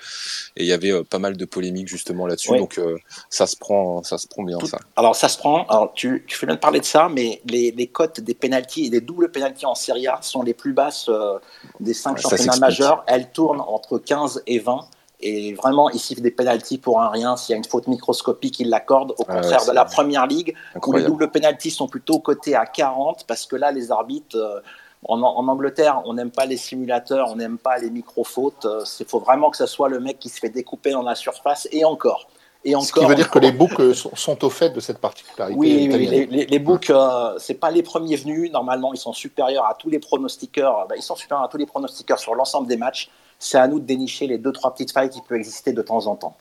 [0.57, 2.53] Et il y avait euh, pas mal de polémiques justement là-dessus.
[2.53, 2.59] Oui.
[2.59, 2.97] Donc euh,
[3.29, 4.79] ça se prend, ça se prend bien Tout, ça.
[4.97, 5.67] Alors ça se prend.
[5.67, 8.87] Alors tu, tu fais bien de parler de ça, mais les, les cotes des pénalties
[8.87, 11.39] et des doubles pénalties en Serie A sont les plus basses euh,
[11.79, 13.05] des cinq ouais, championnats majeurs.
[13.07, 14.89] Elles tournent entre 15 et 20.
[15.23, 17.37] Et vraiment, il siffle des pénalties pour un rien.
[17.37, 19.13] S'il y a une faute microscopique, il l'accorde.
[19.19, 20.55] Au contraire de la première ligue,
[20.87, 24.37] où les doubles pénalties sont plutôt cotés à 40, parce que là, les arbitres.
[24.37, 24.61] Euh,
[25.09, 28.67] en, en, Angleterre, on n'aime pas les simulateurs, on n'aime pas les micro-fautes.
[29.01, 31.67] Il faut vraiment que ce soit le mec qui se fait découper dans la surface
[31.73, 32.29] et encore.
[32.65, 34.99] Et encore, Ce qui veut dire que les books sont, sont, au fait de cette
[34.99, 35.59] particularité.
[35.59, 38.53] Oui, oui les, les, les, books, euh, c'est pas les premiers venus.
[38.53, 40.87] Normalement, ils sont supérieurs à tous les pronostiqueurs.
[40.87, 43.09] Ben, ils sont supérieurs à tous les pronostiqueurs sur l'ensemble des matchs
[43.41, 46.07] c'est à nous de dénicher les deux, trois petites failles qui peuvent exister de temps
[46.07, 46.37] en temps.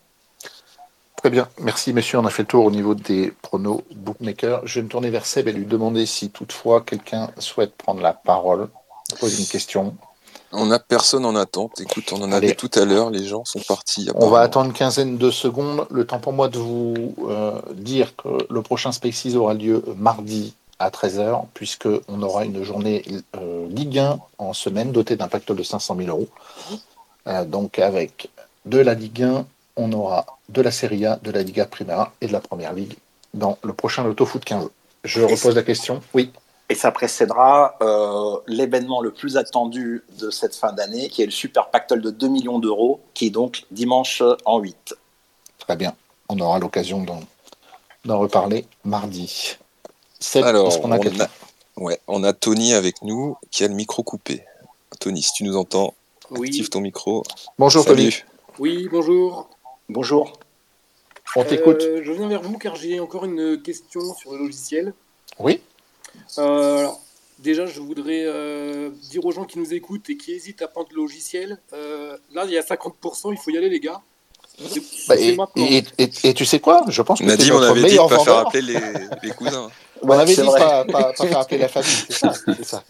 [1.16, 4.62] Très bien, merci messieurs, on a fait le tour au niveau des pronos bookmakers.
[4.66, 8.14] Je vais me tourner vers Seb et lui demander si toutefois quelqu'un souhaite prendre la
[8.14, 8.70] parole,
[9.20, 9.95] poser une question.
[10.52, 11.80] On n'a personne en attente.
[11.80, 13.12] Écoute, on en avait tout à l'heure.
[13.12, 14.10] Les gens sont partis.
[14.16, 15.86] On va attendre une quinzaine de secondes.
[15.91, 20.56] Le temps pour moi de vous euh, dire que le prochain Spaces aura lieu mardi
[20.80, 23.04] à 13h, puisqu'on aura une journée
[23.36, 26.30] euh, Ligue 1 en semaine dotée d'un pactole de 500 000 euros.
[27.30, 28.30] Euh, donc avec
[28.65, 29.45] de la Ligue 1,
[29.77, 32.95] on aura de la Serie A, de la Liga Primera et de la Première Ligue
[33.34, 34.69] dans le prochain Loto Foot 15.
[35.03, 36.01] Je repose la question.
[36.13, 36.32] Oui.
[36.71, 41.32] Et ça précédera euh, l'événement le plus attendu de cette fin d'année, qui est le
[41.32, 44.95] Super Pactole de 2 millions d'euros, qui est donc dimanche en 8.
[45.57, 45.95] Très bien.
[46.27, 47.03] On aura l'occasion
[48.05, 49.57] d'en reparler mardi.
[50.36, 51.27] Alors, on a, on a,
[51.77, 54.43] ouais, on a Tony avec nous qui a le micro coupé.
[54.99, 55.95] Tony, si tu nous entends,
[56.32, 56.47] oui.
[56.47, 57.23] active ton micro.
[57.57, 57.95] Bonjour Salut.
[57.95, 58.15] Tony.
[58.59, 59.49] Oui, bonjour.
[59.88, 60.34] Bonjour.
[61.36, 61.82] On t'écoute.
[61.82, 64.93] Euh, je viens vers vous car j'ai encore une question sur le logiciel.
[65.39, 65.61] Oui.
[66.38, 66.99] Euh, alors,
[67.39, 70.89] déjà, je voudrais euh, dire aux gens qui nous écoutent et qui hésitent à prendre
[70.91, 74.01] le logiciel, euh, là, il y a 50%, il faut y aller, les gars.
[75.07, 76.84] Bah, et, et, et, et, tu sais quoi?
[76.89, 78.80] Je pense que Nadim, on avait dit de pas faire appeler les,
[79.23, 79.69] les cousins.
[80.02, 82.34] On avait dit pas, pas, pas, faire appeler la famille, c'est ça.
[82.64, 82.84] ça.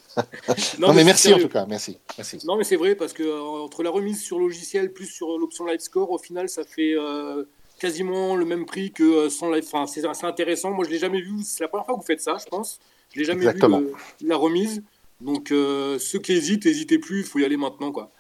[0.80, 1.98] Non, mais, merci en tout cas, merci.
[2.18, 2.40] merci.
[2.46, 5.66] Non, mais c'est vrai, parce que euh, entre la remise sur logiciel plus sur l'option
[5.66, 7.44] live score, au final, ça fait euh,
[7.80, 9.64] quasiment le même prix que euh, sans live.
[9.66, 10.72] Enfin, c'est assez intéressant.
[10.72, 11.34] Moi, je l'ai jamais vu.
[11.44, 12.80] C'est la première fois que vous faites ça, je pense.
[13.14, 13.80] Je l'ai jamais Exactement.
[13.80, 14.84] vu la remise.
[15.22, 17.20] Donc, ceux qui hésitent, n'hésitez plus.
[17.20, 18.12] Il faut y aller maintenant, quoi.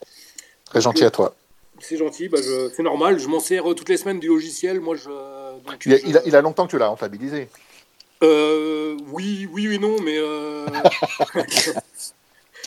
[0.66, 1.36] Très gentil à toi.
[1.82, 3.20] C'est gentil, bah c'est normal.
[3.20, 4.82] Je m'en sers toutes les semaines du logiciel.
[4.82, 7.48] Moi, je, donc, il, a, il, a, il, a, longtemps que tu l'as rentabilisé.
[8.24, 10.17] Euh, oui, oui, oui, non, mais.
[10.17, 10.65] Euh...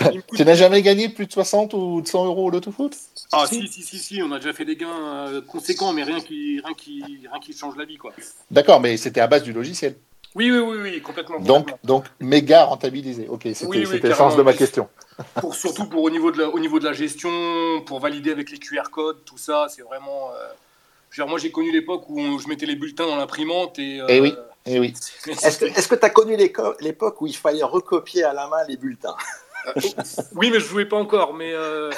[0.35, 2.97] tu n'as jamais gagné plus de 60 ou de 100 euros au loto-foot
[3.33, 4.89] Ah, si, si, si, si, on a déjà fait des gains
[5.29, 8.13] euh, conséquents, mais rien qui, rien, qui, rien qui change la vie, quoi.
[8.51, 9.97] D'accord, mais c'était à base du logiciel.
[10.35, 11.39] Oui, oui, oui, oui complètement.
[11.41, 13.27] Donc, donc méga rentabilisé.
[13.29, 14.89] Ok, c'était oui, oui, le sens de ma question.
[15.41, 17.31] Pour, surtout pour au niveau, de la, au niveau de la gestion,
[17.85, 20.31] pour valider avec les QR codes, tout ça, c'est vraiment.
[20.31, 20.49] Euh...
[21.11, 24.01] Genre, moi, j'ai connu l'époque où je mettais les bulletins dans l'imprimante et.
[24.01, 24.07] Euh...
[24.09, 24.35] Eh oui.
[24.67, 24.95] Eh oui.
[25.27, 29.17] Est-ce que tu as connu l'époque où il fallait recopier à la main les bulletins?
[29.67, 29.73] Euh,
[30.35, 31.35] Oui, mais je ne jouais pas encore.
[31.35, 31.91] Mais euh,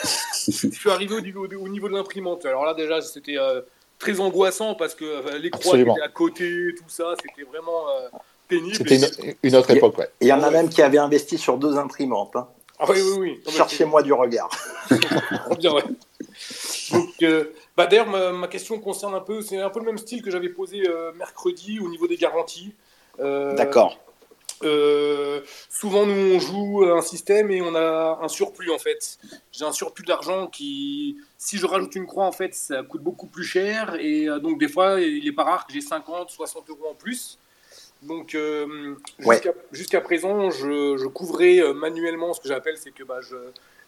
[0.49, 2.45] je suis arrivé au niveau, au niveau de l'imprimante.
[2.47, 3.61] Alors là, déjà, c'était euh,
[3.99, 7.15] très angoissant parce que euh, les croix étaient à côté, tout ça.
[7.23, 8.09] C'était vraiment euh,
[8.49, 8.77] pénible.
[8.77, 10.11] C'était une, une, autre époque, ouais.
[10.21, 12.37] Il y en a même qui avaient investi sur deux imprimantes.
[12.37, 12.49] Hein.
[12.79, 13.53] Ah oui, oui, oui.
[13.53, 14.51] Cherchez-moi du regard.
[15.59, 15.83] Bien, ouais.
[16.95, 19.99] Donc, euh, bah, d'ailleurs, ma, ma, question concerne un peu, c'est un peu le même
[19.99, 22.75] style que j'avais posé euh, mercredi au niveau des garanties.
[23.21, 23.99] Euh, D'accord.
[25.69, 29.19] souvent, nous, on joue un système et on a un surplus en fait.
[29.53, 33.27] J'ai un surplus d'argent qui, si je rajoute une croix, en fait, ça coûte beaucoup
[33.27, 36.89] plus cher et donc des fois, il n'est pas rare que j'ai 50, 60 euros
[36.91, 37.39] en plus.
[38.03, 39.57] Donc, euh, jusqu'à ouais.
[39.73, 43.37] jusqu présent, je, je couvrais manuellement ce que j'appelle, c'est que bah, je,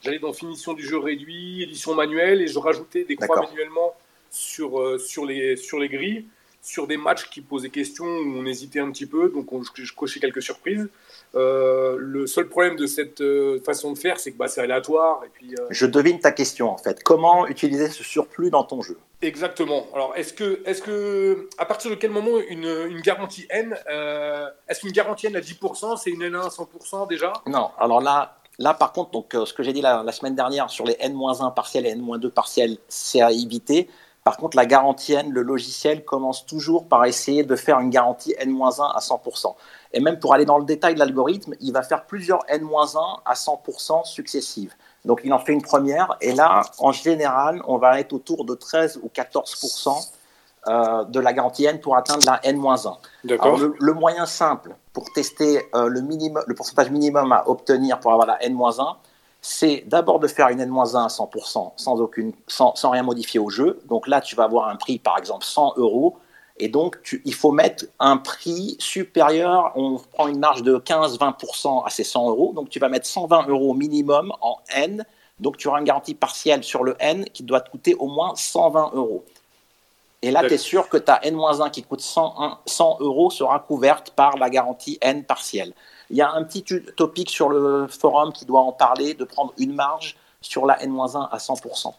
[0.06, 3.94] j'allais dans finition du jeu réduit, édition manuelle, et je rajoutais des croix manuellement
[4.30, 6.26] sur, euh, sur, les, sur les grilles,
[6.62, 9.92] sur des matchs qui posaient question, où on hésitait un petit peu, donc on, je
[9.94, 10.88] cochais quelques surprises.
[11.34, 15.22] Euh, le seul problème de cette euh, façon de faire, c'est que bah, c'est aléatoire.
[15.24, 15.54] Et puis.
[15.70, 17.02] Je devine ta question en fait.
[17.02, 18.96] Comment utiliser ce surplus dans ton jeu?
[19.22, 19.86] Exactement.
[19.94, 23.74] Alors, est-ce que, est que, à partir de quel moment une, une garantie N,
[24.68, 27.32] est-ce qu'une garantie N à 10%, c'est une N1 à 100% déjà?
[27.46, 27.70] Non.
[27.78, 30.70] Alors là, Là, par contre, donc, euh, ce que j'ai dit la, la, semaine dernière
[30.70, 33.88] sur les N-1 partiels et N-2 partiels, c'est à éviter.
[34.24, 38.34] Par contre, la garantie N, le logiciel commence toujours par essayer de faire une garantie
[38.38, 39.54] N-1 à 100%.
[39.92, 43.34] Et même pour aller dans le détail de l'algorithme, il va faire plusieurs N-1 à
[43.34, 44.74] 100% successives.
[45.04, 46.16] Donc, il en fait une première.
[46.20, 50.08] Et là, en général, on va être autour de 13 ou 14%
[50.68, 52.96] euh, de la garantie N pour atteindre la N-1.
[53.24, 53.58] D'accord.
[53.58, 58.12] Le, le, moyen simple pour tester euh, le, minimum, le pourcentage minimum à obtenir pour
[58.12, 58.96] avoir la N-1,
[59.40, 63.48] c'est d'abord de faire une N-1 à 100% sans, aucune, sans, sans, rien modifier au
[63.48, 63.80] jeu.
[63.86, 66.16] Donc là, tu vas avoir un prix, par exemple, 100 euros.
[66.58, 69.72] Et donc, tu, il faut mettre un prix supérieur.
[69.76, 72.52] On prend une marge de 15-20% à ces 100 euros.
[72.54, 75.04] Donc, tu vas mettre 120 euros minimum en N.
[75.38, 78.32] Donc, tu auras une garantie partielle sur le N qui doit te coûter au moins
[78.34, 79.24] 120 euros.
[80.22, 84.10] Et là, tu es sûr que ta N-1 qui coûte 100, 100 euros sera couverte
[84.10, 85.72] par la garantie N partielle.
[86.10, 86.64] Il y a un petit
[86.96, 91.28] topic sur le forum qui doit en parler, de prendre une marge sur la N-1
[91.30, 91.92] à 100%.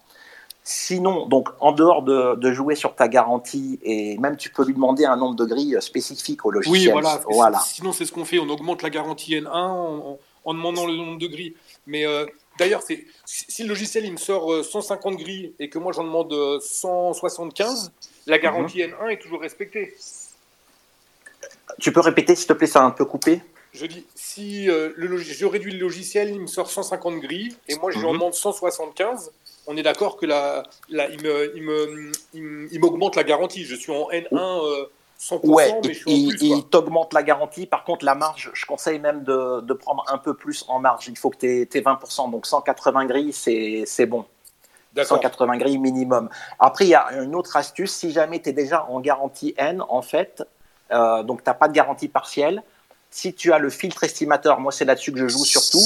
[0.64, 4.74] Sinon, donc en dehors de, de, jouer sur ta garantie, et même tu peux lui
[4.74, 6.88] demander un nombre de grilles spécifique au logiciel.
[6.88, 7.20] Oui, voilà.
[7.30, 7.58] voilà.
[7.60, 8.38] Sinon, c'est ce qu'on fait.
[8.38, 11.54] On augmente la garantie N1 en, en demandant le nombre de grilles.
[11.86, 12.26] Mais euh,
[12.58, 17.92] d'ailleurs, si le logiciel il me sort 150 grilles et que moi j'en demande 175,
[18.26, 18.90] la garantie mmh.
[18.90, 19.96] N1 est toujours respectée.
[21.80, 23.40] Tu peux répéter, s'il te plaît, ça a un peu coupé?
[23.72, 27.76] Je dis, si euh, le je réduis le logiciel, il me sort 150 grilles et
[27.76, 29.30] moi je lui en demande 175,
[29.66, 33.64] on est d'accord que la, la, il m'augmente la garantie.
[33.64, 34.26] Je suis en N1.
[34.32, 34.86] Euh,
[35.18, 37.66] 100%, ouais, mais je suis il, plus, il t'augmente la garantie.
[37.66, 41.08] Par contre, la marge, je conseille même de, de prendre un peu plus en marge.
[41.08, 42.30] Il faut que tu aies, 20%.
[42.30, 44.24] Donc 180 grilles, c'est bon.
[44.96, 46.28] 180 grilles minimum.
[46.58, 47.92] Après, il y a une autre astuce.
[47.92, 50.44] Si jamais tu es déjà en garantie N, en fait,
[50.92, 52.62] euh, donc tu n'as pas de garantie partielle,
[53.10, 55.82] si tu as le filtre estimateur, moi c'est là-dessus que je joue surtout,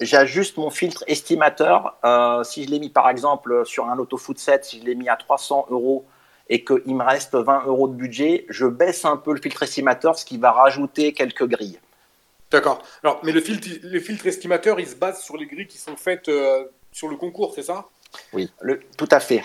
[0.00, 1.96] j'ajuste mon filtre estimateur.
[2.04, 4.94] Euh, si je l'ai mis par exemple sur un loto foot set, si je l'ai
[4.94, 6.04] mis à 300 euros
[6.48, 10.18] et qu'il me reste 20 euros de budget, je baisse un peu le filtre estimateur,
[10.18, 11.78] ce qui va rajouter quelques grilles.
[12.50, 12.82] D'accord.
[13.02, 15.96] Alors, mais le filtre, le filtre estimateur, il se base sur les grilles qui sont
[15.96, 17.86] faites euh, sur le concours, c'est ça?
[18.32, 19.44] Oui, le, tout à fait.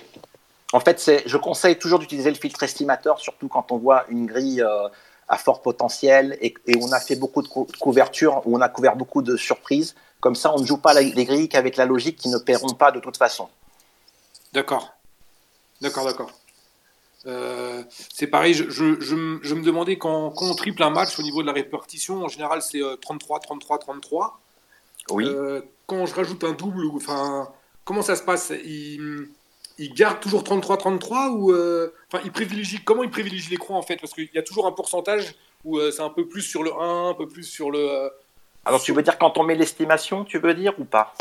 [0.74, 4.62] En fait, je conseille toujours d'utiliser le filtre estimateur, surtout quand on voit une grille
[4.62, 4.88] euh,
[5.28, 8.70] à fort potentiel et, et, on a fait beaucoup de cou couverture, où on a
[8.70, 9.96] couvert beaucoup de surprises.
[10.20, 12.76] Comme ça, on ne joue pas la, les grilles qu'avec la logique qui ne paieront
[12.76, 13.50] pas de toute façon.
[14.54, 14.94] D'accord.
[15.82, 16.32] D'accord, d'accord.
[17.28, 17.84] Euh,
[18.14, 19.16] c'est pareil, je, je, je,
[19.56, 22.62] me demandais quand, quand, on triple un match au niveau de la répartition, en général
[22.62, 24.40] c'est 33, 33, 33.
[25.12, 25.26] Oui.
[25.28, 27.52] Euh, quand je rajoute un double, enfin,
[27.84, 28.52] comment ça se passe?
[28.66, 29.28] Il,
[29.78, 33.78] il, garde toujours 33, 33 ou euh, enfin, il privilégie, comment il privilégie les croix
[33.78, 33.98] en fait?
[33.98, 37.10] Parce qu'il y a toujours un pourcentage où c'est un peu plus sur le 1,
[37.10, 38.10] un peu plus sur le.
[38.66, 41.14] alors tu veux dire quand on met l'estimation, tu veux dire ou pas?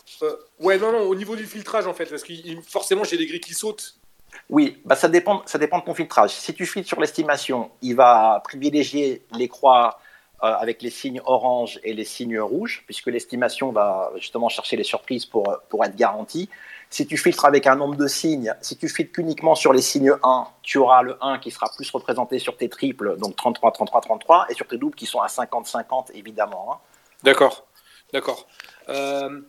[0.61, 2.33] Ouais, non, non, au niveau du filtrage en fait, parce que
[2.67, 4.00] forcément j'ai des grilles qui sautent
[4.49, 6.31] oui, bah ça, dépend, ça dépend de ton filtrage.
[6.31, 10.01] Si tu filtres sur l'estimation, il va privilégier les croix
[10.43, 14.85] euh, avec les signes orange et les signes rouges, puisque l'estimation va justement chercher les
[14.85, 16.49] surprises pour, pour être garantie.
[16.89, 20.15] Si tu filtres avec un nombre de signes, si tu filtres uniquement sur les signes
[20.23, 24.01] 1, tu auras le 1 qui sera plus représenté sur tes triples, donc 33, 33,
[24.01, 26.73] 33, et sur tes doubles qui sont à 50, 50, évidemment.
[26.73, 26.79] Hein.
[27.23, 27.67] D'accord,
[28.13, 28.49] d'accord.
[28.89, 29.41] Euh,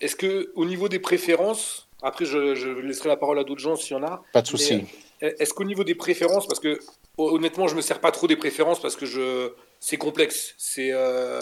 [0.00, 3.96] est-ce que au niveau des préférences, après, je, laisserai la parole à d'autres gens s'il
[3.96, 4.22] y en a.
[4.32, 4.84] Pas de souci.
[5.22, 6.78] Euh, est-ce qu'au niveau des préférences, parce que
[7.16, 10.54] honnêtement, je me sers pas trop des préférences parce que je, c'est complexe.
[10.56, 10.90] C'est.
[10.92, 11.40] Euh,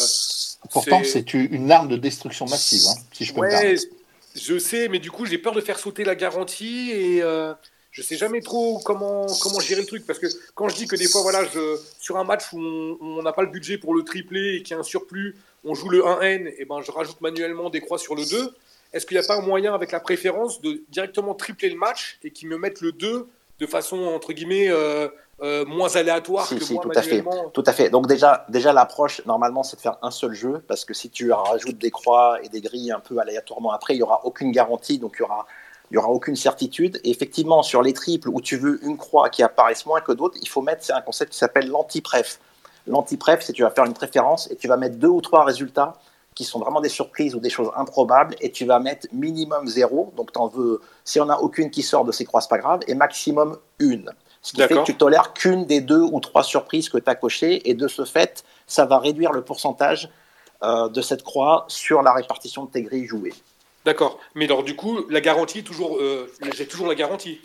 [0.71, 3.85] Pourtant, c'est une arme de destruction massive, hein, si je peux me permettre.
[4.35, 7.55] Je sais, mais du coup, j'ai peur de faire sauter la garantie et euh,
[7.91, 10.97] je sais jamais trop comment comment gérer le truc parce que quand je dis que
[10.97, 14.03] des fois, voilà, je, sur un match où on n'a pas le budget pour le
[14.03, 17.21] tripler et qu'il y a un surplus, on joue le 1N, et ben je rajoute
[17.23, 18.55] manuellement des croix sur le 2
[18.93, 22.19] est-ce qu'il n'y a pas un moyen avec la préférence de directement tripler le match
[22.23, 25.09] et qu'ils me mettent le 2 de façon entre guillemets euh,
[25.43, 29.25] euh, moins aléatoire que moi, tout à fait tout à fait donc déjà déjà l'approche
[29.27, 32.49] normalement c'est de faire un seul jeu parce que si tu rajoutes des croix et
[32.49, 35.47] des grilles un peu aléatoirement après il y aura aucune garantie donc il y aura
[35.91, 37.01] il y aura aucune certitude.
[37.05, 40.37] Et effectivement, sur les triples où tu veux une croix qui apparaisse moins que d'autres,
[40.41, 42.41] il faut mettre, c'est un concept qui s'appelle l'anti-pref.
[42.87, 45.97] L'anti-pref, c'est tu vas faire une préférence et tu vas mettre deux ou trois résultats
[46.37, 50.13] qui sont vraiment des surprises ou des choses improbables, et tu vas mettre minimum zéro,
[50.17, 52.81] donc en veux, si on a aucune qui sort de ces croix, c'est pas grave,
[52.87, 54.13] et maximum une.
[54.43, 57.15] Ce qui fait que tu tolères qu'une des deux ou trois surprises que tu as
[57.17, 60.11] cochées, et de ce fait, ça va réduire le pourcentage
[60.63, 63.35] euh, de cette croix sur la répartition de tes grilles jouées.
[63.87, 67.41] D'accord, mais alors du coup, la garantie, toujours, euh, j'ai toujours la garantie.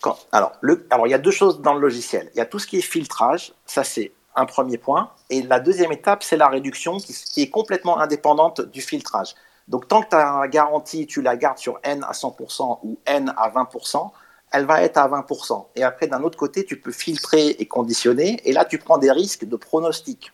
[0.00, 2.30] Quand, alors, le, alors, il y a deux choses dans le logiciel.
[2.34, 5.10] Il y a tout ce qui est filtrage, ça c'est un premier point.
[5.30, 9.34] Et la deuxième étape, c'est la réduction qui, est complètement indépendante du filtrage.
[9.68, 13.50] Donc tant que ta garantie, tu la gardes sur N à 100% ou N à
[13.50, 14.10] 20%,
[14.52, 15.66] elle va être à 20%.
[15.76, 18.40] Et après, d'un autre côté, tu peux filtrer et conditionner.
[18.44, 20.32] Et là, tu prends des risques de pronostic.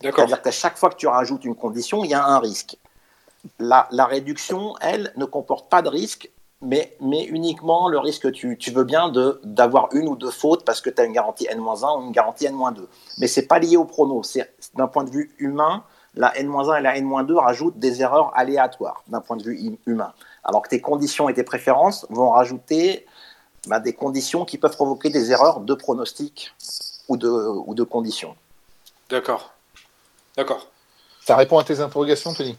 [0.00, 2.76] C'est-à-dire qu'à chaque fois que tu rajoutes une condition, il y a un risque.
[3.58, 6.30] La, la réduction, elle, ne comporte pas de risque
[6.60, 9.12] mais, mais uniquement le risque, tu, tu veux bien
[9.44, 12.46] d'avoir une ou deux fautes parce que tu as une garantie N-1 ou une garantie
[12.46, 12.86] N-2.
[13.18, 14.22] Mais c'est pas lié au prono.
[14.22, 19.04] C'est d'un point de vue humain, la N-1 et la N-2 rajoutent des erreurs aléatoires
[19.06, 20.12] d'un point de vue humain.
[20.42, 23.06] Alors que tes conditions et tes préférences vont rajouter
[23.68, 26.54] bah, des conditions qui peuvent provoquer des erreurs de pronostic
[27.06, 28.34] ou de, ou de conditions.
[29.08, 29.52] D'accord.
[30.36, 30.66] D'accord.
[31.24, 32.56] Ça répond à tes interrogations, Tony?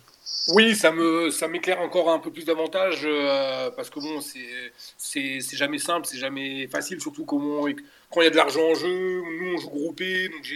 [0.51, 5.55] Oui, ça me ça m'éclaire encore un peu plus davantage euh, parce que bon, c'est
[5.55, 9.21] jamais simple, c'est jamais facile, surtout quand il y a de l'argent en jeu.
[9.21, 10.47] Nous, on joue groupé, donc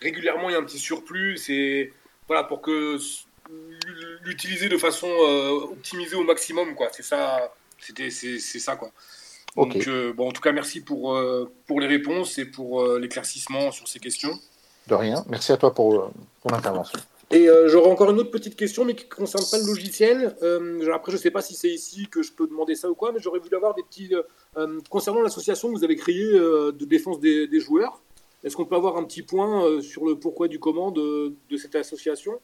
[0.00, 1.36] régulièrement il y a un petit surplus.
[1.38, 1.92] C'est
[2.26, 2.98] voilà pour que
[4.24, 6.88] l'utiliser de façon euh, optimisée au maximum, quoi.
[6.92, 8.90] C'est ça, c'était c'est ça, quoi.
[9.56, 11.16] Donc euh, bon, en tout cas, merci pour
[11.66, 14.36] pour les réponses et pour l'éclaircissement sur ces questions.
[14.88, 15.24] De rien.
[15.28, 16.98] Merci à toi pour, pour l'intervention.
[17.30, 20.34] Et euh, j'aurais encore une autre petite question, mais qui ne concerne pas le logiciel.
[20.42, 22.94] Euh, après, je ne sais pas si c'est ici que je peux demander ça ou
[22.94, 24.10] quoi, mais j'aurais voulu avoir des petits.
[24.56, 28.00] Euh, concernant l'association que vous avez créée de défense des, joueurs,
[28.44, 32.40] est-ce qu'on peut avoir un petit point sur le pourquoi du comment de, cette association?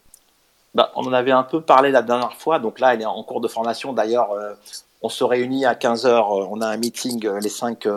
[0.75, 3.23] Bah, On en avait un peu parlé la dernière fois, donc là, elle est en
[3.23, 3.91] cours de formation.
[3.91, 4.29] D'ailleurs,
[5.01, 7.87] on se réunit à 15h, on a un meeting, les cinq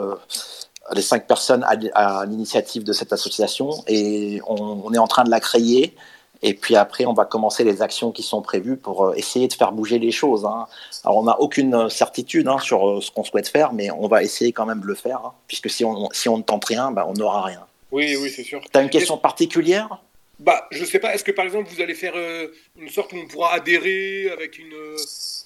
[0.95, 5.41] les cinq personnes à, l'initiative de cette association et on, est en train de la
[5.41, 5.95] créer.
[6.43, 9.53] Et puis après, on va commencer les actions qui sont prévues pour euh, essayer de
[9.53, 10.45] faire bouger les choses.
[10.45, 10.67] Hein.
[11.05, 14.23] Alors, on n'a aucune certitude hein, sur euh, ce qu'on souhaite faire, mais on va
[14.23, 16.93] essayer quand même de le faire, hein, puisque si on, si on ne tente rien,
[16.93, 17.65] bah, on n'aura rien.
[17.91, 18.61] Oui, oui, c'est sûr.
[18.61, 20.01] Tu as une question particulière?
[20.39, 21.15] Bah, Je ne sais pas.
[21.15, 22.49] Est-ce que par exemple, vous allez faire euh,
[22.79, 24.73] une sorte où on pourra adhérer avec une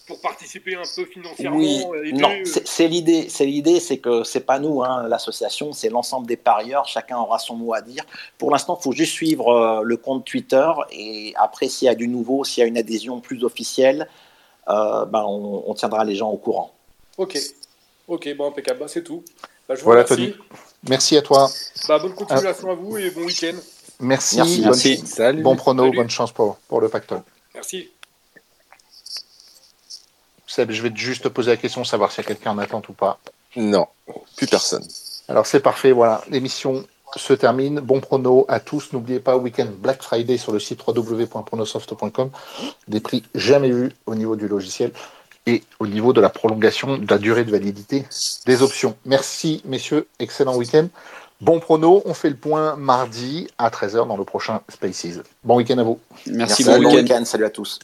[0.07, 3.29] pour participer un peu financièrement Oui, non, c'est l'idée.
[3.29, 6.87] C'est l'idée, c'est que c'est pas nous, hein, l'association, c'est l'ensemble des parieurs.
[6.87, 8.05] Chacun aura son mot à dire.
[8.39, 11.95] Pour l'instant, il faut juste suivre euh, le compte Twitter et après, s'il y a
[11.95, 14.09] du nouveau, s'il y a une adhésion plus officielle,
[14.69, 16.73] euh, ben, on, tiendra les gens au courant.
[17.19, 17.39] Ok,
[18.09, 19.23] ok, bon impeccable, bah, c'est tout.
[19.69, 20.35] Bah, voilà, Tony.
[20.89, 21.49] Merci à toi.
[21.89, 23.57] Bah, bonne continuation à vous et bon week-end.
[24.03, 25.03] Merci, Merci.
[25.19, 27.23] Bon, bon prono, bonne chance pour, pour le pactole.
[27.55, 27.89] Merci
[30.57, 32.93] je vais juste te poser la question, savoir s'il y a quelqu'un en attente ou
[32.93, 33.19] pas.
[33.57, 33.87] Non,
[34.37, 34.85] plus personne.
[35.29, 36.23] Alors c'est parfait, voilà.
[36.29, 36.85] L'émission
[37.17, 37.81] se termine.
[37.81, 38.93] Bon prono à tous.
[38.93, 42.31] N'oubliez pas, week-end Black Friday sur le site www.pronosoft.com.
[42.89, 44.93] Des prix jamais vus au niveau du logiciel
[45.47, 48.07] et au niveau de la prolongation de la durée de validité
[48.47, 48.97] des options.
[49.05, 50.89] Merci messieurs, excellent week-end.
[51.43, 55.19] Bon prono, on fait le point mardi à 13h dans le prochain Spaces.
[55.43, 55.99] Bon week-end à vous.
[56.29, 57.25] Merci, Merci bon week-end.
[57.25, 57.81] Salut à tous.